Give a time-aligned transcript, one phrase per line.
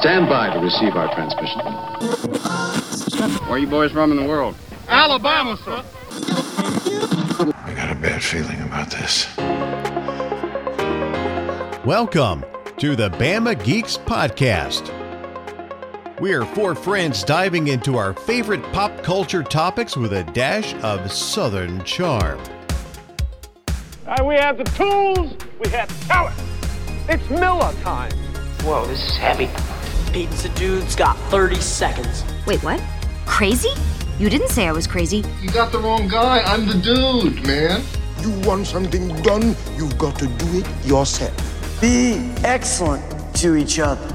[0.00, 1.60] Stand by to receive our transmission.
[3.46, 4.56] Where you boys from in the world?
[4.88, 5.84] Alabama, sir.
[7.54, 9.28] I got a bad feeling about this.
[11.84, 12.42] Welcome
[12.78, 14.90] to the Bama Geeks Podcast.
[16.20, 21.12] We are four friends diving into our favorite pop culture topics with a dash of
[21.12, 22.40] Southern charm.
[24.06, 26.36] Uh, we have the tools, we have talent.
[27.10, 28.12] It's Miller time.
[28.62, 29.50] Whoa, this is heavy.
[30.12, 32.22] Pizza Dude's got 30 seconds.
[32.46, 32.82] Wait, what?
[33.24, 33.70] Crazy?
[34.18, 35.24] You didn't say I was crazy.
[35.40, 36.40] You got the wrong guy.
[36.40, 37.82] I'm the dude, man.
[38.20, 41.34] You want something done, you've got to do it yourself.
[41.80, 43.02] Be excellent
[43.36, 44.06] to each other.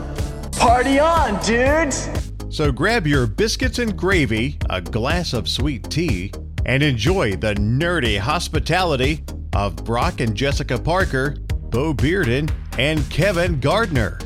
[0.51, 2.07] Party on, dudes!
[2.49, 6.31] So grab your biscuits and gravy, a glass of sweet tea,
[6.67, 9.23] and enjoy the nerdy hospitality
[9.53, 11.37] of Brock and Jessica Parker,
[11.71, 14.19] Bo Bearden, and Kevin Gardner.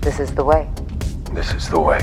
[0.00, 0.68] This is the way.
[1.36, 2.00] This is the way.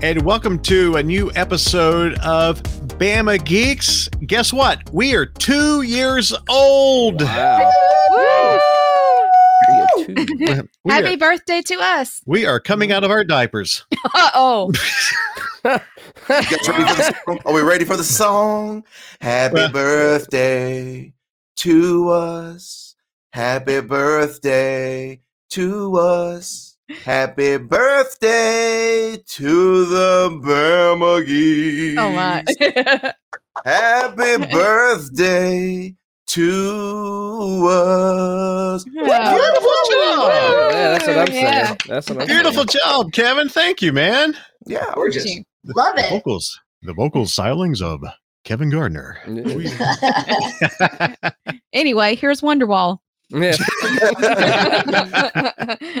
[0.00, 2.62] And welcome to a new episode of
[2.98, 4.08] Bama Geeks.
[4.26, 4.90] Guess what?
[4.94, 7.20] We are two years old.
[7.20, 7.72] Wow.
[10.08, 12.22] We Happy are, birthday to us.
[12.24, 13.84] we are coming out of our diapers.
[14.14, 14.72] Uh oh.
[15.64, 15.78] You
[16.28, 17.38] guys ready for the song?
[17.44, 18.84] Are we ready for the song?
[19.20, 21.12] Happy Well- birthday
[21.56, 22.94] to us.
[23.34, 25.20] Happy birthday
[25.50, 26.67] to us.
[27.04, 32.00] Happy birthday to the Bama Geeks.
[32.00, 32.42] Oh my.
[33.64, 35.94] Happy birthday
[36.28, 38.84] to us.
[38.92, 39.10] Beautiful
[39.90, 40.32] job.
[40.72, 41.66] Yeah, that's what I'm Yeah.
[41.66, 41.76] saying.
[41.88, 43.48] That's what I'm Beautiful job, Kevin.
[43.50, 44.34] Thank you, man.
[44.66, 44.84] Yeah.
[44.94, 45.26] Gorgeous.
[45.64, 48.02] Love The vocals, the vocal stylings of
[48.44, 49.18] Kevin Gardner.
[51.74, 52.98] anyway, here's Wonderwall.
[53.30, 53.56] Yeah.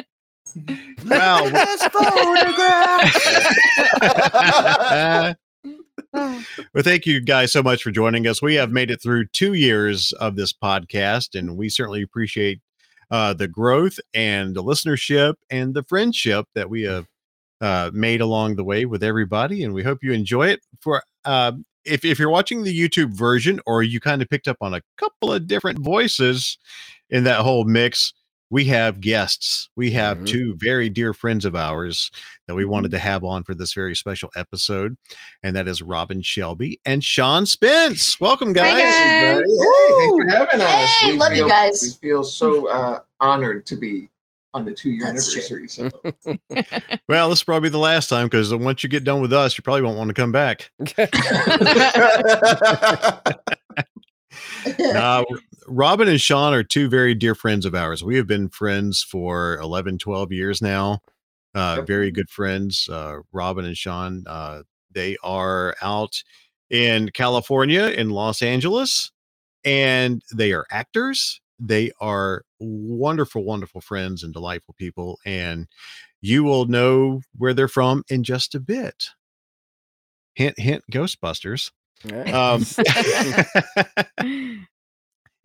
[1.06, 1.44] Wow.
[6.12, 8.42] well, thank you guys so much for joining us.
[8.42, 12.60] We have made it through two years of this podcast, and we certainly appreciate
[13.10, 17.06] uh, the growth and the listenership and the friendship that we have
[17.60, 19.64] uh, made along the way with everybody.
[19.64, 20.60] And we hope you enjoy it.
[20.80, 21.52] For uh,
[21.84, 24.82] if if you're watching the YouTube version, or you kind of picked up on a
[24.96, 26.58] couple of different voices
[27.10, 28.12] in that whole mix.
[28.50, 29.68] We have guests.
[29.76, 30.26] We have Mhm.
[30.26, 32.10] two very dear friends of ours
[32.46, 34.96] that we wanted to have on for this very special episode,
[35.42, 38.18] and that is Robin Shelby and Sean Spence.
[38.20, 38.82] Welcome, guys.
[38.82, 38.82] guys.
[38.82, 40.90] Hey, thanks for having us.
[41.00, 41.98] Hey, We love you guys.
[42.02, 44.08] We feel so uh, honored to be
[44.54, 45.68] on the two year anniversary.
[45.68, 45.90] So.
[47.08, 49.62] Well, this is probably the last time because once you get done with us, you
[49.62, 50.70] probably won't want to come back.
[54.94, 55.24] Uh,
[55.68, 58.02] Robin and Sean are two very dear friends of ours.
[58.02, 61.00] We have been friends for 11, 12 years now.
[61.54, 61.86] Uh, Yep.
[61.86, 62.88] very good friends.
[62.88, 64.62] Uh, Robin and Sean, uh,
[64.92, 66.22] they are out
[66.70, 69.10] in California, in Los Angeles,
[69.64, 71.40] and they are actors.
[71.58, 75.18] They are wonderful, wonderful friends and delightful people.
[75.24, 75.66] And
[76.20, 79.10] you will know where they're from in just a bit.
[80.34, 81.72] Hint, hint, Ghostbusters.
[82.04, 82.64] Um,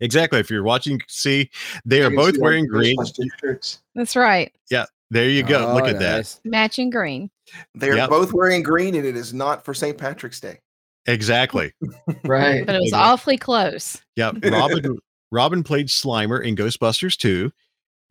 [0.04, 0.38] exactly.
[0.38, 1.50] If you're watching, see
[1.84, 2.96] they are both wearing green.
[2.98, 3.82] Ghostbuster shirts.
[3.94, 4.52] That's right.
[4.70, 4.84] Yeah.
[5.10, 5.74] There you go.
[5.74, 6.38] Look Oh, at that.
[6.44, 7.30] Matching green.
[7.74, 8.08] They're Yep.
[8.10, 9.96] both wearing green, and it is not for St.
[9.98, 10.60] Patrick's Day.
[11.06, 11.72] Exactly.
[12.24, 12.64] Right.
[12.66, 13.08] But it was Exactly.
[13.10, 14.02] awfully close.
[14.16, 14.32] Yeah.
[14.42, 14.98] Robin
[15.30, 17.50] Robin played Slimer in Ghostbusters 2.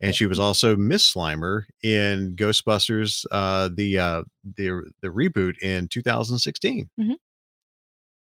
[0.00, 4.22] And she was also Miss Slimer in Ghostbusters, uh, the uh,
[4.56, 6.90] the the reboot in 2016.
[7.00, 7.14] Mhm.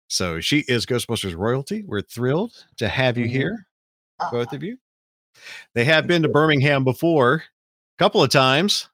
[0.08, 1.84] So she is Ghostbusters royalty.
[1.84, 3.30] We're thrilled to have you Mhm.
[3.32, 3.68] here,
[4.32, 4.78] both of you.
[5.74, 8.90] They have been to Birmingham before, a couple of times.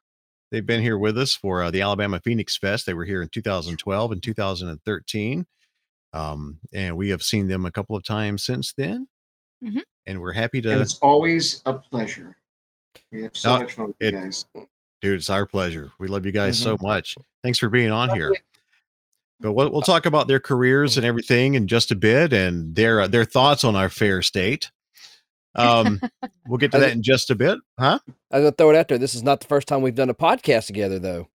[0.52, 2.86] They've been here with us for uh, the Alabama Phoenix Fest.
[2.86, 5.46] They were here in 2012 and 2013.
[6.14, 9.08] Um, and we have seen them a couple of times since then.
[9.64, 9.82] Mhm.
[10.08, 12.36] And we're happy And to, it's always a pleasure.
[13.12, 14.46] We have so Uh, much fun with it- you guys.
[15.02, 15.92] dude, it's our pleasure.
[16.00, 17.16] We love you guys so much.
[17.44, 18.36] Thanks for being on here.
[19.42, 23.02] But we'll, we'll talk about their careers and everything in just a bit and their
[23.02, 24.72] uh, their thoughts on our fair state.
[25.56, 26.00] Um,
[26.48, 28.00] we'll get to that in just a bit, huh?
[28.32, 28.98] I was gonna throw it out there.
[28.98, 31.28] This is not the first time we've done a podcast together, though.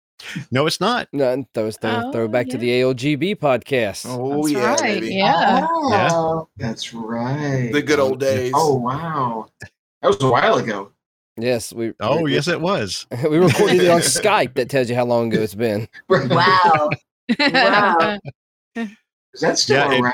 [0.51, 1.09] No, it's not.
[1.12, 4.06] No, and throw, throw, throw Oh, back to the ALGB podcast.
[4.09, 4.81] Oh That's yeah, right.
[5.01, 5.15] baby.
[5.17, 5.67] Yeah.
[5.69, 6.49] Oh.
[6.56, 7.71] That's right.
[7.73, 8.53] The good old days.
[8.55, 9.49] Oh wow.
[10.03, 10.93] That was a while ago.
[11.37, 11.93] Yes, we.
[11.99, 13.06] Oh, we, yes, it was.
[13.29, 14.55] we recorded it on Skype.
[14.55, 15.89] That tells you how long ago it's been.
[16.09, 16.91] Wow.
[17.38, 18.19] Wow.
[18.76, 20.12] Is that still Yeah,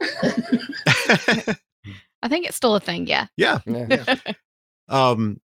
[0.00, 1.56] it-
[2.22, 3.06] I think it's still a thing.
[3.06, 3.26] Yeah.
[3.36, 3.58] Yeah.
[3.66, 4.16] Yeah.
[4.88, 5.40] Um,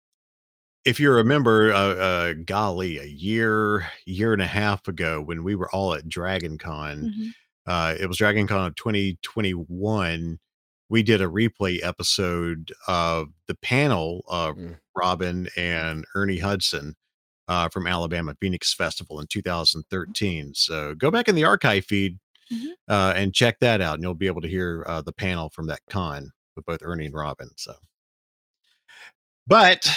[0.85, 5.55] if you remember, uh, uh, golly, a year, year and a half ago, when we
[5.55, 7.29] were all at Dragon Con, Mhm.
[7.67, 10.39] uh, it was Dragon Con of 2021.
[10.89, 14.77] We did a replay episode of the panel of Mm.
[14.95, 16.95] Robin and Ernie Hudson
[17.47, 20.53] uh, from Alabama Phoenix Festival in 2013.
[20.53, 22.17] So go back in the archive feed
[22.51, 22.71] Mhm.
[22.89, 25.67] uh, and check that out, and you'll be able to hear uh, the panel from
[25.67, 27.49] that con with both Ernie and Robin.
[27.55, 27.73] So,
[29.47, 29.89] but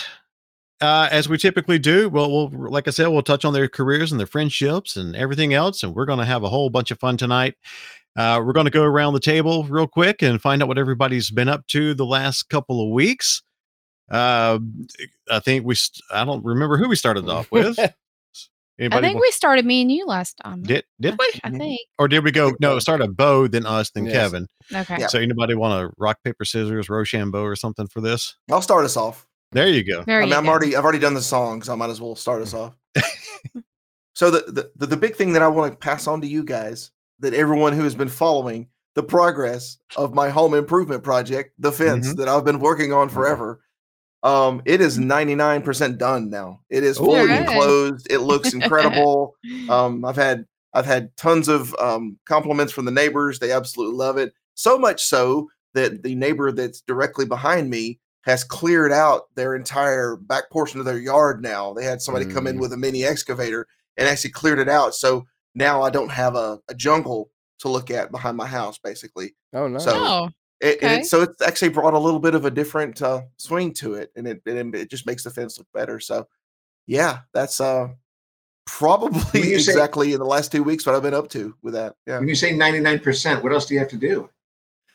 [0.81, 4.11] uh, as we typically do, well, we'll like I said, we'll touch on their careers
[4.13, 6.99] and their friendships and everything else, and we're going to have a whole bunch of
[7.01, 7.55] fun tonight.
[8.17, 11.31] Uh, we're going to go around the table real quick and find out what everybody's
[11.31, 13.43] been up to the last couple of weeks.
[14.11, 14.59] Uh,
[15.31, 17.79] I think we, st- I don't remember who we started off with.
[18.79, 20.63] I think wa- we started me and you last time.
[20.63, 21.27] did did we?
[21.43, 21.81] I think.
[21.99, 22.53] Or did we go?
[22.61, 24.13] No, it started Bo, then us, then Yes.
[24.15, 24.47] Kevin.
[24.73, 24.97] Okay.
[25.01, 25.07] Yeah.
[25.07, 28.37] So anybody want to rock paper scissors, Rochambeau, or something for this?
[28.51, 29.27] I'll start us off.
[29.53, 30.05] There you go.
[30.05, 30.51] There I you mean, I'm go.
[30.51, 32.75] already I've already done the song, so I might as well start us off.
[34.15, 36.45] so the, the the the big thing that I want to pass on to you
[36.45, 41.73] guys, that everyone who has been following the progress of my home improvement project, the
[41.73, 42.17] fence Mhm.
[42.17, 43.61] that I've been working on forever.
[44.27, 46.61] Um, it is 99% done now.
[46.69, 47.41] It is fully Alright.
[47.49, 48.07] enclosed.
[48.11, 49.35] It looks incredible.
[49.69, 50.45] um, I've had
[50.75, 53.39] I've had tons of um, compliments from the neighbors.
[53.39, 54.33] They absolutely love it.
[54.55, 60.17] So much so that the neighbor that's directly behind me has cleared out their entire
[60.17, 61.73] back portion of their yard now.
[61.73, 62.61] They had somebody come in Mm.
[62.61, 64.95] with a mini excavator and actually cleared it out.
[64.95, 65.25] So
[65.55, 67.31] now I don't have a, a jungle
[67.61, 69.35] to look at behind my house, basically.
[69.55, 69.79] Oh no.
[69.79, 70.31] So- Oh,
[70.61, 71.01] It, and Okay.
[71.03, 74.11] it, so it's actually brought a little bit of a different uh, swing to it,
[74.17, 76.01] and it, and it just makes the fence look better.
[76.01, 76.27] So,
[76.87, 77.89] yeah, that's uh
[78.67, 79.21] probably
[79.51, 81.95] you say- exactly in the last two weeks what I've been up to with that.
[82.07, 82.19] Yeah.
[82.19, 84.29] When you say 99%, what else do you have to do?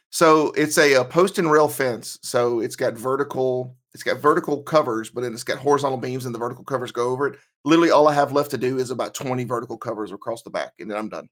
[0.09, 2.19] So it's a, uh post and rail fence.
[2.21, 6.35] So it's got vertical, it's got vertical covers, but then it's got horizontal beams, and
[6.35, 7.39] the vertical covers go over it.
[7.63, 10.73] Literally, all I have left to do is about twenty vertical covers across the back,
[10.79, 11.29] and then I'm done.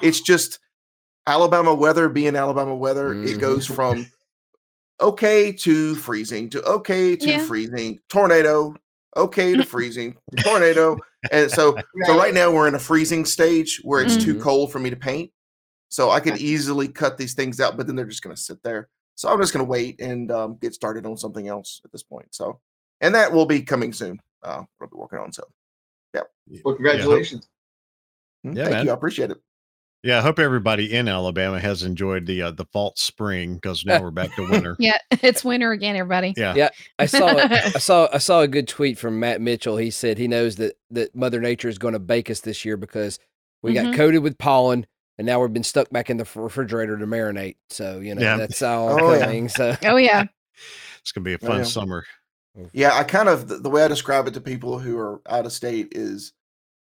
[0.00, 0.58] It's just
[1.26, 3.12] Alabama weather being Alabama weather.
[3.12, 3.40] It Mhm.
[3.40, 4.06] goes from
[5.00, 7.38] okay to freezing to okay to Yeah.
[7.46, 8.74] freezing, tornado,
[9.16, 10.98] okay to freezing, tornado,
[11.30, 14.42] and so so right now we're in a freezing stage where it's too Mhm.
[14.42, 15.32] cold for me to paint.
[15.88, 18.62] So I could easily cut these things out, but then they're just going to sit
[18.64, 18.88] there.
[19.14, 22.02] So I'm just going to wait and um, get started on something else at this
[22.02, 22.34] point.
[22.34, 22.60] So,
[23.00, 24.18] and that will be coming soon.
[24.42, 25.32] Uh, I'll be working on.
[25.32, 25.44] So,
[26.12, 26.28] yep.
[26.64, 27.48] Well, congratulations.
[28.44, 28.84] mm, Yeah, thank man.
[28.86, 28.90] you.
[28.90, 29.38] I appreciate it.
[30.04, 34.02] Yeah, I hope everybody in Alabama has enjoyed the uh, the false spring because now
[34.02, 34.76] we're back to winter.
[34.78, 34.98] yeah.
[35.10, 36.34] It's winter again, everybody.
[36.36, 36.54] Yeah.
[36.54, 36.68] Yeah.
[36.98, 39.78] I saw I saw I saw a good tweet from Matt Mitchell.
[39.78, 42.76] He said he knows that that Mother Nature is going to bake us this year
[42.76, 43.18] because
[43.62, 43.82] we Mhm.
[43.84, 44.86] got coated with pollen
[45.16, 47.56] and now we've been stuck back in the refrigerator to marinate.
[47.70, 48.36] So you know Yeah.
[48.36, 49.46] that's all Oh, yeah.
[49.46, 50.24] So Oh yeah.
[51.00, 51.64] It's gonna be a Oh, fun yeah.
[51.64, 52.04] summer.
[52.74, 55.46] Yeah, I kind of the, the way I describe it to people who are out
[55.46, 56.34] of state is,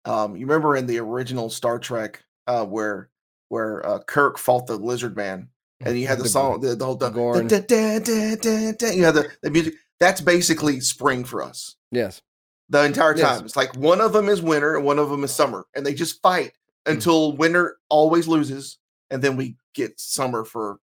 [0.05, 3.09] um, you remember in the original Star Trek uh, where
[3.49, 5.49] where uh, Kirk fought the Lizard Man,
[5.81, 9.51] and you had the, The- song, the, the whole dun- dun, you had the, the
[9.51, 9.75] music.
[10.01, 11.77] That's basically spring for us.
[11.91, 12.21] yes.
[12.69, 13.37] the entire Yes.
[13.39, 13.45] time.
[13.47, 15.95] It's like one of them is winter and one of them is summer, and they
[15.95, 16.53] just fight
[16.85, 18.79] until winter always loses,
[19.11, 20.79] and then we get summer for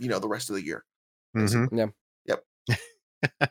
[0.00, 0.84] you know the rest of the year.
[1.36, 1.68] Mhm.
[1.72, 1.86] Yeah.
[2.26, 3.50] Yep.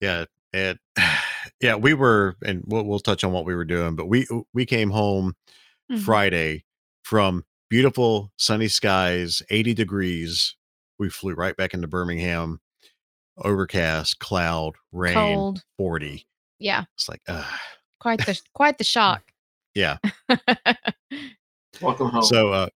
[0.00, 0.78] Yeah, and
[1.60, 4.64] yeah, we were, and we'll we'll touch on what we were doing, but we we
[4.66, 5.34] came home
[5.90, 6.00] Mhm.
[6.00, 6.64] Friday
[7.02, 10.56] from beautiful sunny skies, 80 degrees.
[10.98, 12.60] We flew right back into Birmingham,
[13.38, 15.64] overcast, cloud, rain, Cold.
[15.76, 16.26] 40.
[16.58, 16.84] Yeah.
[16.94, 17.44] It's like, uh,
[18.00, 19.22] Quite the quite the shock.
[19.74, 19.98] yeah.
[21.80, 22.22] Welcome home.
[22.22, 22.68] So, uh,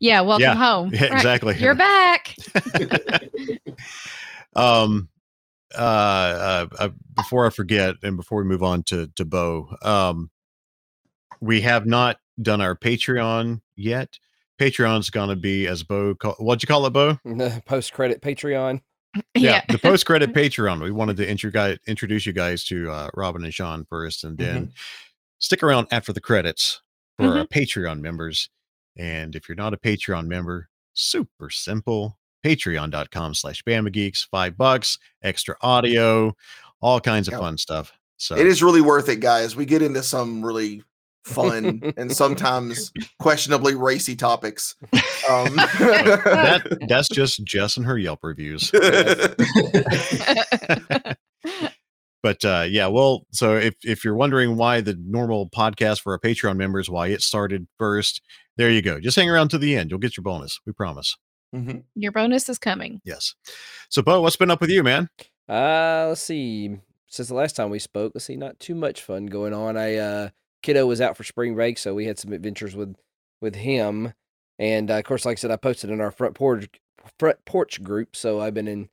[0.00, 0.20] yeah.
[0.20, 0.90] Welcome Yeah, home.
[0.92, 1.12] yeah, Right.
[1.14, 1.56] exactly.
[1.58, 2.36] You're back.
[4.54, 5.08] um,
[5.74, 10.30] uh, uh, uh, before I forget, and before we move on to to Bo, um,
[11.40, 14.18] we have not done our Patreon yet.
[14.60, 16.14] Patreon's going to be as Bo.
[16.14, 17.18] Call, what'd you call it, Bo?
[17.66, 18.80] Post credit Patreon.
[19.34, 19.62] yeah.
[19.68, 20.82] the post credit Patreon.
[20.82, 24.36] We wanted to intro guy, introduce you guys to uh, Robin and Sean first, and
[24.36, 24.72] then
[25.38, 26.82] stick around after the credits
[27.16, 28.50] for our Patreon members.
[28.96, 32.18] And if you're not a Patreon member, super simple.
[32.44, 36.34] Patreon.com slash Bama Geeks, five bucks, extra audio,
[36.80, 37.40] all kinds of Yeah.
[37.40, 37.92] fun stuff.
[38.18, 39.56] So It is really worth it, guys.
[39.56, 40.82] We get into some really
[41.26, 44.74] fun and sometimes questionably racy topics.
[45.28, 48.70] Um, that that's just Jess and her Yelp reviews.
[52.22, 56.18] but uh yeah well so if if you're wondering why the normal podcast for our
[56.18, 58.20] patreon members why it started first
[58.56, 61.16] there you go just hang around to the end you'll get your bonus we promise
[61.54, 61.84] Mhm.
[61.94, 63.00] Your bonus is coming.
[63.04, 63.34] yes
[63.88, 65.08] so bo what's been up with you man
[65.48, 66.76] Uh, let's see.
[67.06, 69.76] since the last time we spoke, let's see, not too much fun going on.
[69.76, 70.28] I uh,
[70.66, 72.96] kiddo was out for spring break, so we had some adventures with
[73.40, 74.12] with him,
[74.58, 76.68] and uh, of course, like I said, I posted in our front porch
[77.18, 78.88] front porch group, so I've been in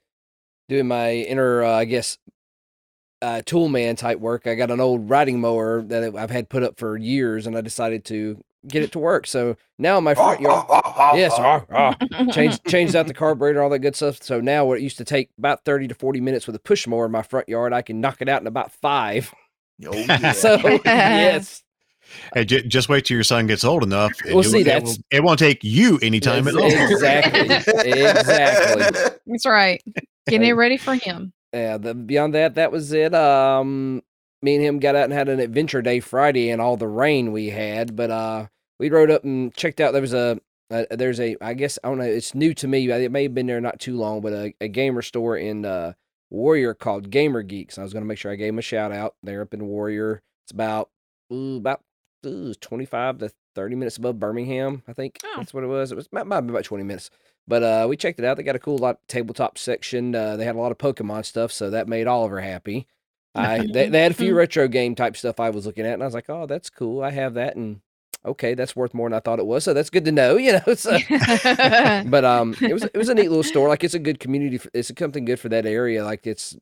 [0.70, 2.20] doing my inner, uh, I guess,
[3.24, 4.46] uh, tool man type work.
[4.46, 7.62] I got an old riding mower that I've had put up for years, and I
[7.62, 9.26] decided to get it to work.
[9.26, 10.66] So now my front yard,
[11.16, 11.96] yes, ah, ah,
[12.32, 14.22] changed changed out the carburetor, all that good stuff.
[14.22, 16.86] So now what it used to take about thirty to forty minutes with a push
[16.86, 19.34] mower in my front yard, I can knock it out in about five.
[19.86, 20.34] Oh, yeah.
[20.34, 21.63] So yes,
[22.34, 24.12] Hey, j- just wait till your son gets old enough.
[24.26, 26.66] and We'll you- see, It, that's- will, it won't take you any time at all.
[26.66, 27.40] Exactly.
[27.50, 29.10] exactly.
[29.28, 29.82] That's right.
[30.28, 31.34] Getting it ready for him.
[31.54, 33.14] Yeah, the, beyond that, that was it.
[33.14, 34.02] Um,
[34.42, 37.32] me and him got out and had an adventure day Friday, and all the rain
[37.32, 37.96] we had.
[37.96, 38.48] But uh,
[38.80, 39.94] we rode up and checked out.
[39.94, 40.40] There was a,
[40.72, 42.04] a there's a I guess I don't know.
[42.06, 42.90] It's new to me.
[42.90, 45.94] It may have been there not too long, but a, a gamer store in uh,
[46.32, 47.78] Warrior called Gamer Geeks.
[47.78, 49.16] I was going to make sure I gave him a shout out.
[49.24, 50.22] They're up in Warrior.
[50.46, 50.90] It's about
[51.32, 51.82] ooh, about
[52.26, 54.84] ooh, 25 to 30 minutes above Birmingham.
[54.88, 55.34] I think Oh.
[55.38, 55.92] that's what it was.
[55.92, 57.10] It was might, might be about 20 minutes.
[57.48, 58.38] But uh, we checked it out.
[58.38, 60.16] They got a cool lot tabletop section.
[60.16, 62.88] Uh, they had a lot of Pokemon stuff, so that made Oliver happy.
[63.36, 66.02] I they, they had a few retro game type stuff I was looking at, and
[66.04, 67.04] I was like, "Oh, that's cool.
[67.04, 67.82] I have that." And
[68.26, 69.66] okay, that's worth more than I thought it was.
[69.66, 70.74] So that's good to know, you know.
[70.76, 70.98] So,
[72.06, 73.68] but um, it was it was a neat little store.
[73.68, 74.58] Like it's a good community.
[74.58, 76.04] For, it's something good for that area.
[76.06, 76.56] Like it's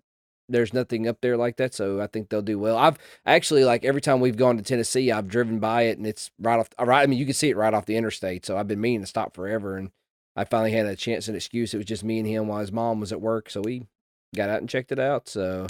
[0.51, 2.77] there's nothing up there like that, so I think they'll do well.
[2.77, 6.31] I've actually like every time we've gone to Tennessee, I've driven by it, and it's
[6.39, 6.69] right off.
[6.79, 8.45] Right, I mean, you can see it right off the interstate.
[8.45, 9.91] So I've been meaning to stop forever, and
[10.35, 11.73] I finally had a chance and excuse.
[11.73, 13.87] It was just me and him while his mom was at work, so we
[14.35, 15.27] got out and checked it out.
[15.27, 15.67] So,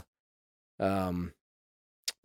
[0.79, 1.33] um,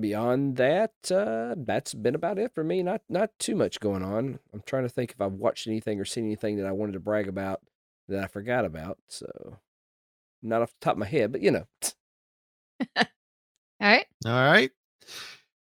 [0.00, 2.82] beyond that, uh, that's been about it for me.
[2.82, 4.38] Not not too much going on.
[4.52, 7.00] I'm trying to think if I've watched anything or seen anything that I wanted to
[7.00, 7.60] brag about
[8.08, 8.98] that I forgot about.
[9.08, 9.58] So,
[10.42, 11.66] not off the top of my head, but you know,
[12.96, 13.06] All
[13.80, 14.06] right.
[14.24, 14.70] All right.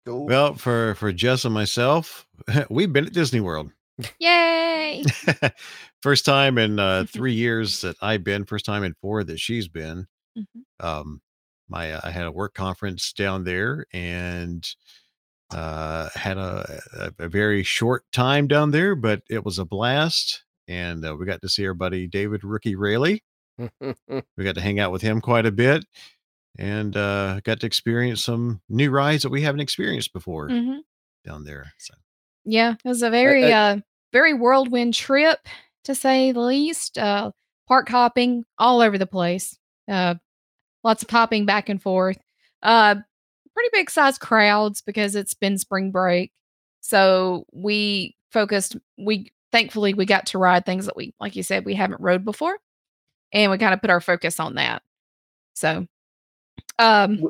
[0.06, 0.26] Cool.
[0.26, 2.26] Well, for for Jess and myself,
[2.70, 3.70] we've been at Disney World.
[4.18, 5.04] Yay.
[6.02, 8.44] first time in uh, three years that I've been.
[8.44, 10.06] First time in four that she's been.
[10.36, 10.62] Mhm.
[10.80, 11.20] Um,
[11.68, 14.68] my uh, I had a work conference down there and
[15.54, 20.44] uh, had a, a a very short time down there, but it was a blast.
[20.68, 23.18] And uh, we got to see our buddy David Rookie Rayleigh.
[24.36, 25.84] We got to hang out with him quite a bit,
[26.58, 30.78] and uh, got to experience some new rides that we haven't experienced before hmm
[31.24, 31.72] down there.
[31.78, 31.94] So
[32.44, 33.76] Yeah, it was a very uh, uh,
[34.12, 35.38] very whirlwind trip
[35.84, 36.98] to say the least.
[36.98, 37.30] Uh,
[37.68, 39.56] park hopping all over the place.
[39.88, 40.16] Uh,
[40.84, 42.18] lots of hopping back and forth.
[42.62, 42.96] Uh,
[43.54, 46.32] pretty big size crowds because it's been spring break.
[46.80, 48.76] So we focused.
[48.98, 52.24] We thankfully we got to ride things that we, like you said, we haven't rode
[52.24, 52.58] before,
[53.32, 54.82] and we kind of put our focus on that.
[55.54, 55.86] So,
[56.78, 57.20] um,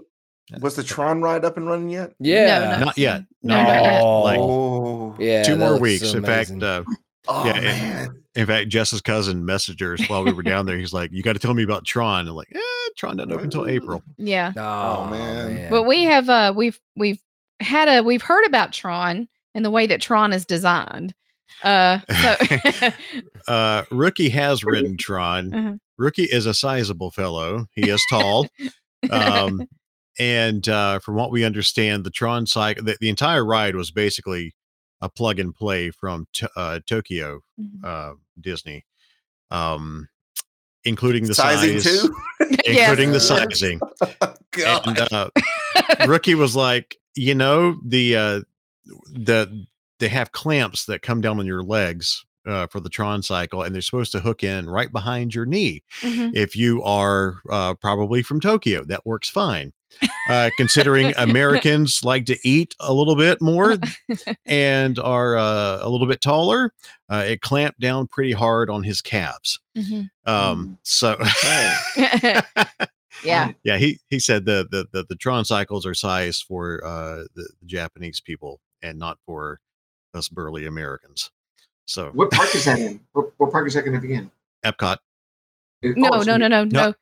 [0.61, 2.13] Was the Tron ride up and running yet?
[2.19, 2.85] yeah, no.
[2.87, 3.23] not yet.
[3.43, 3.93] No, Not not yet.
[3.93, 4.03] yet.
[4.03, 6.13] Like Oh, yeah, two more looks weeks.
[6.15, 6.85] In fact, uh,
[7.29, 8.23] oh Yeah, man.
[8.35, 10.77] in fact, Jess's cousin messaged us while we were down there.
[10.79, 12.59] He's like, "You got to tell me about Tron." I'm like, "Eh,
[12.97, 14.53] Tron doesn't open until April." yeah.
[14.57, 15.71] oh, man.
[15.71, 17.21] But we have uh we've we've
[17.61, 21.15] had a we've heard about Tron and the way that Tron is designed.
[21.63, 22.91] Uh so
[23.49, 25.55] Uh, Rookie has ridden Tron.
[25.55, 25.73] Uh-huh.
[25.99, 27.67] Rookie is a sizable fellow.
[27.75, 28.47] He is tall.
[29.11, 29.63] um,
[30.19, 34.55] and uh, from what we understand, the Tron cycle, the, the entire ride was basically
[35.01, 37.85] a plug and play from to, uh, Tokyo Mhm.
[37.85, 38.85] uh, Disney,
[39.51, 40.09] um,
[40.85, 42.15] including the Sizing size, too?
[42.67, 43.81] including the sizing.
[44.53, 44.87] God.
[44.87, 45.31] and uh,
[46.07, 48.41] Rookie was like, you know, the uh,
[49.11, 49.67] the
[49.99, 53.75] they have clamps that come down on your legs uh, for the Tron cycle, and
[53.75, 55.83] they're supposed to hook in right behind your knee.
[56.01, 56.33] Mhm.
[56.35, 59.73] If you are uh, probably from Tokyo, that works fine.
[60.31, 63.77] Uh, considering Americans like to eat a little bit more
[64.47, 66.73] and are uh, a little bit taller,
[67.11, 69.61] uh, it clamped down pretty hard on his calves.
[69.77, 70.09] Mhm.
[70.27, 71.17] Um, so.
[73.25, 73.53] yeah.
[73.63, 77.49] Yeah, he he said the the the, the Tron cycles are sized for uh the,
[77.61, 79.61] the Japanese people and not for
[80.15, 81.31] us burly Americans.
[81.87, 83.01] So What park is that in?
[83.13, 84.31] What, what park is that going to be in?
[84.65, 84.99] Epcot.
[85.83, 86.71] It- No, oh, it's no, no, no, No.
[86.89, 86.95] no.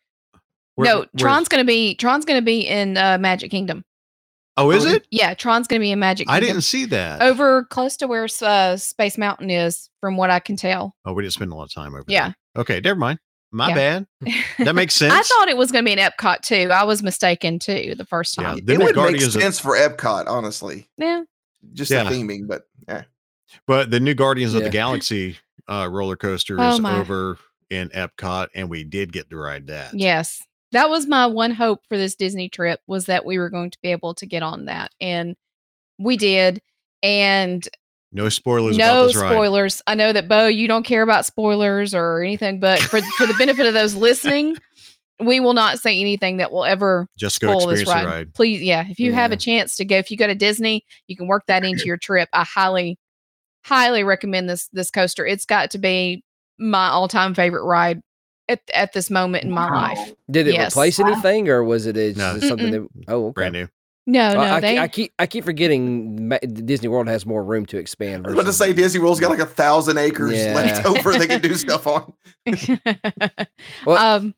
[0.77, 3.85] Where- No, where- Tron's gonna be Tron's gonna be in uh, Magic Kingdom.
[4.57, 5.07] Oh, is Oh, it?
[5.11, 7.21] Yeah, Tron's gonna be in Magic I didn't see that.
[7.23, 10.95] over close to where uh, Space Mountain is, from what I can tell.
[11.05, 12.15] Oh, we didn't spend a lot of time over there.
[12.15, 12.33] Yeah.
[12.55, 12.61] there.
[12.63, 13.19] Okay, never mind.
[13.53, 13.75] My Yeah.
[13.75, 14.07] bad.
[14.65, 15.13] That makes sense.
[15.13, 16.71] I thought it was going to be in Epcot too.
[16.73, 18.61] I was mistaken too the first time.
[18.65, 20.89] then it the would make Guardians of- sense for Epcot, honestly.
[20.97, 21.25] Yeah.
[21.75, 22.05] Just Yeah.
[22.05, 23.03] the theming, but yeah.
[23.67, 25.37] But the new Guardians of the Galaxy
[25.69, 26.99] uh, roller coaster Oh, is my.
[26.99, 27.39] over
[27.71, 29.95] in Epcot, and we did get to ride that.
[29.95, 30.43] Yes.
[30.73, 33.79] that was my one hope for this Disney trip was that we were going to
[33.83, 35.37] be able to get on that, and
[35.99, 36.61] we did.
[37.03, 37.67] And
[38.13, 38.77] No spoilers.
[38.77, 39.33] no about this ride.
[39.33, 39.83] spoilers.
[39.87, 43.35] I know that Bo, you don't care about spoilers or anything, but for for the
[43.35, 44.57] benefit of those listening,
[45.19, 48.13] we will not say anything that will ever Just go spoil this experience ride.
[48.15, 48.35] ride.
[48.35, 48.85] Please, yeah.
[48.89, 51.45] If you have a chance to go, if you go to Disney, you can work
[51.47, 52.29] that into your trip.
[52.33, 52.99] I highly,
[53.65, 55.27] highly recommend this this coaster.
[55.27, 56.25] It's got to be
[56.59, 58.01] my all time favorite ride
[58.49, 60.13] at at this moment in my life.
[60.31, 60.73] Did it Yes.
[60.75, 62.35] replace anything, or was it a, No.
[62.35, 62.89] just something that?
[63.09, 63.33] Oh, okay.
[63.33, 63.69] Brand new.
[64.07, 64.79] No, no, I, I, they.
[64.79, 66.31] I keep I keep forgetting
[66.65, 68.27] Disney World has more room to expand.
[68.27, 70.55] I was about to say Disney World's got like a thousand acres Yeah.
[70.55, 72.13] left over they can do stuff on.
[73.87, 74.35] Well- um,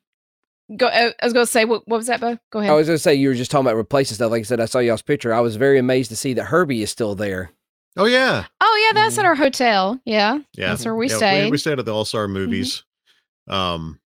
[0.75, 0.87] go.
[0.87, 2.37] I was going to say what, what was that, Bo?
[2.51, 2.71] Go ahead.
[2.71, 4.31] I was gonna say you were just talking about replacing stuff.
[4.31, 5.33] Like I said, I saw y'all's picture.
[5.33, 7.51] I was very amazed to see that Herbie is still there.
[7.95, 9.99] Oh yeah, oh yeah, that's at our hotel.
[10.05, 10.69] Yeah, yeah.
[10.69, 11.41] that's where we Yeah, stayed.
[11.43, 11.51] Mm-hmm.
[11.51, 12.83] We, stayed at the All Star Movies.
[13.47, 13.99] Um,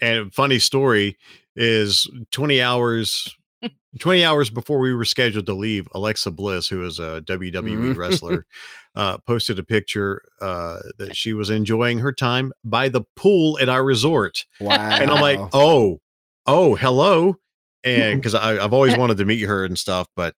[0.00, 1.16] and funny story
[1.56, 3.34] is twenty hours.
[4.00, 7.96] 20 hours before we were scheduled to leave, Alexa Bliss, who is a WWE Mhm.
[7.96, 8.44] wrestler,
[8.96, 13.68] uh, posted a picture uh, that she was enjoying her time by the pool at
[13.68, 14.46] our resort.
[14.60, 14.74] Wow.
[14.74, 16.00] And I'm like, oh,
[16.46, 17.36] oh, hello.
[17.84, 20.34] And because I've always wanted to meet her and stuff, but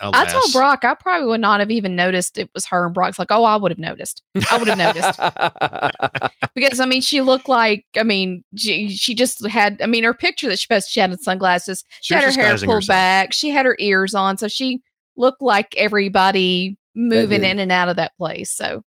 [0.00, 2.84] I told Brock I probably would not have even noticed it was her.
[2.86, 4.22] And Brock's like, "Oh, I would have noticed.
[4.50, 5.18] I would have noticed
[6.54, 9.80] because I mean, she looked like I mean, she she just had.
[9.80, 11.84] I mean, her picture that she posted, she had in sunglasses.
[12.00, 12.86] She, She had her hair pulled herself.
[12.88, 13.32] back.
[13.32, 14.82] She had her ears on, so she
[15.16, 18.50] looked like everybody moving in and out of that place.
[18.50, 18.82] So,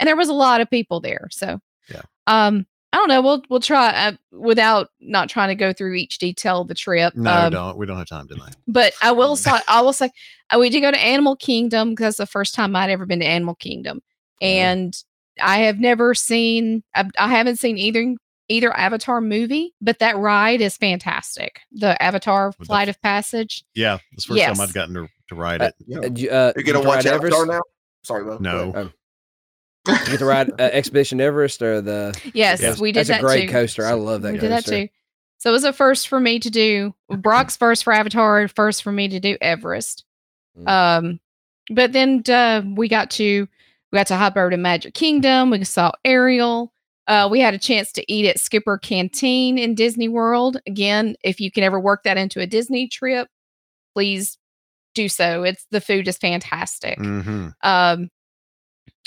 [0.00, 1.28] and there was a lot of people there.
[1.30, 1.58] So,
[1.90, 2.02] Yeah.
[2.26, 3.20] Um, I don't know.
[3.20, 7.14] We'll we'll try uh, without not trying to go through each detail of the trip.
[7.14, 7.76] no, um, don't.
[7.76, 8.54] We don't have time tonight.
[8.68, 10.10] but I will say, I will say,
[10.50, 13.20] uh, we did go to Animal Kingdom because that's the first time I'd ever been
[13.20, 14.00] to Animal Kingdom,
[14.40, 14.96] and
[15.40, 18.14] I have never seen, I, I haven't seen either
[18.48, 21.60] either Avatar movie, but that ride is fantastic.
[21.72, 23.64] The Avatar the Flight of Passage.
[23.74, 25.74] Yeah, it's the first time I've gotten to, to ride Uh, it.
[25.86, 25.98] Yeah.
[25.98, 27.60] Uh, you, uh, You get to watch Avatar now?
[28.04, 28.38] Sorry, Bo.
[28.38, 28.70] Go No.
[28.70, 28.92] ahead.
[29.86, 32.18] You get to ride uh, Expedition Everest or the.
[32.34, 32.80] Yes, Yes.
[32.80, 33.52] we did That's that a great too.
[33.52, 33.86] coaster.
[33.86, 34.48] I love that we coaster.
[34.48, 34.88] did that too.
[35.38, 38.90] So it was a first for me to do Brock's first for Avatar, first for
[38.92, 40.04] me to do Everest.
[40.58, 40.68] Mm.
[40.68, 41.20] Um,
[41.70, 43.46] but then uh, we got to
[43.92, 45.50] we got to hop over to Magic Kingdom.
[45.50, 46.72] We saw Ariel.
[47.06, 50.56] Uh, we had a chance to eat at Skipper Canteen in Disney World.
[50.66, 53.28] Again, if you can ever work that into a Disney trip,
[53.94, 54.38] please
[54.94, 55.42] do so.
[55.44, 58.08] It's the food is fantastic hmm um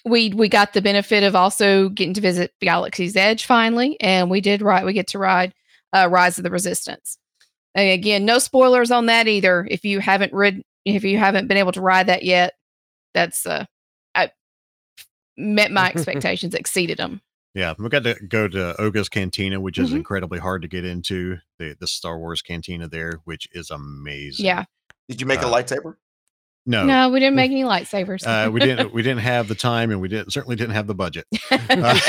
[0.05, 4.41] we we got the benefit of also getting to visit Galaxy's Edge finally, and we
[4.41, 4.85] did ride.
[4.85, 5.53] We get to ride
[5.95, 7.17] uh, Rise of the Resistance.
[7.75, 9.67] And again, no spoilers on that either.
[9.69, 12.53] If you haven't rid, if you haven't been able to ride that yet,
[13.13, 13.65] that's uh,
[14.15, 14.31] I
[15.37, 17.21] met my expectations, exceeded them.
[17.55, 19.97] Yeah, we got to go to Oga's Cantina, which is Mhm.
[19.97, 21.37] incredibly hard to get into.
[21.57, 24.45] The the Star Wars Cantina there, which is amazing.
[24.45, 24.65] Yeah,
[25.09, 25.95] Did you make a Uh, lightsaber?
[26.69, 28.25] No, no, we didn't make any lightsabers.
[28.27, 28.93] uh, we didn't.
[28.93, 31.25] We didn't have the time, and we didn't certainly didn't have the budget.
[31.51, 31.55] Uh,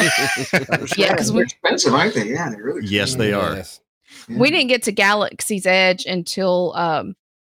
[0.96, 2.28] yeah, because they're expensive, aren't they?
[2.28, 3.54] Yeah, they're really yes, they are.
[3.56, 3.80] Yes.
[4.28, 7.14] we didn't get to Galaxy's Edge until um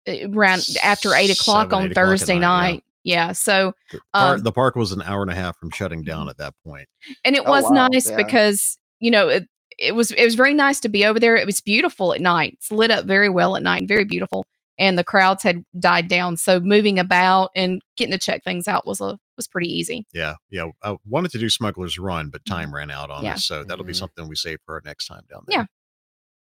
[0.07, 3.27] uh, around after eight o'clock Seven, on eight o'clock at Thursday night, yeah.
[3.27, 6.03] Yeah, so The park, Um, the park was an hour and a half from shutting
[6.03, 6.87] down at that point.
[7.25, 8.15] and it Oh, was wow, nice yeah.
[8.15, 9.47] because you know it,
[9.79, 12.53] it was it was very nice to be over there it was beautiful at night
[12.59, 14.45] it's lit up very well at night very beautiful
[14.81, 18.85] and the crowds had died down so moving about and getting to check things out
[18.85, 20.65] was a was pretty easy Yeah, yeah.
[20.83, 23.25] I wanted to do Smuggler's Run, but time ran out on Mm-hmm.
[23.27, 23.33] Yeah.
[23.35, 23.97] us, so that'll be Mhm.
[23.97, 25.59] something we save for our next time down there.
[25.59, 25.65] Yeah.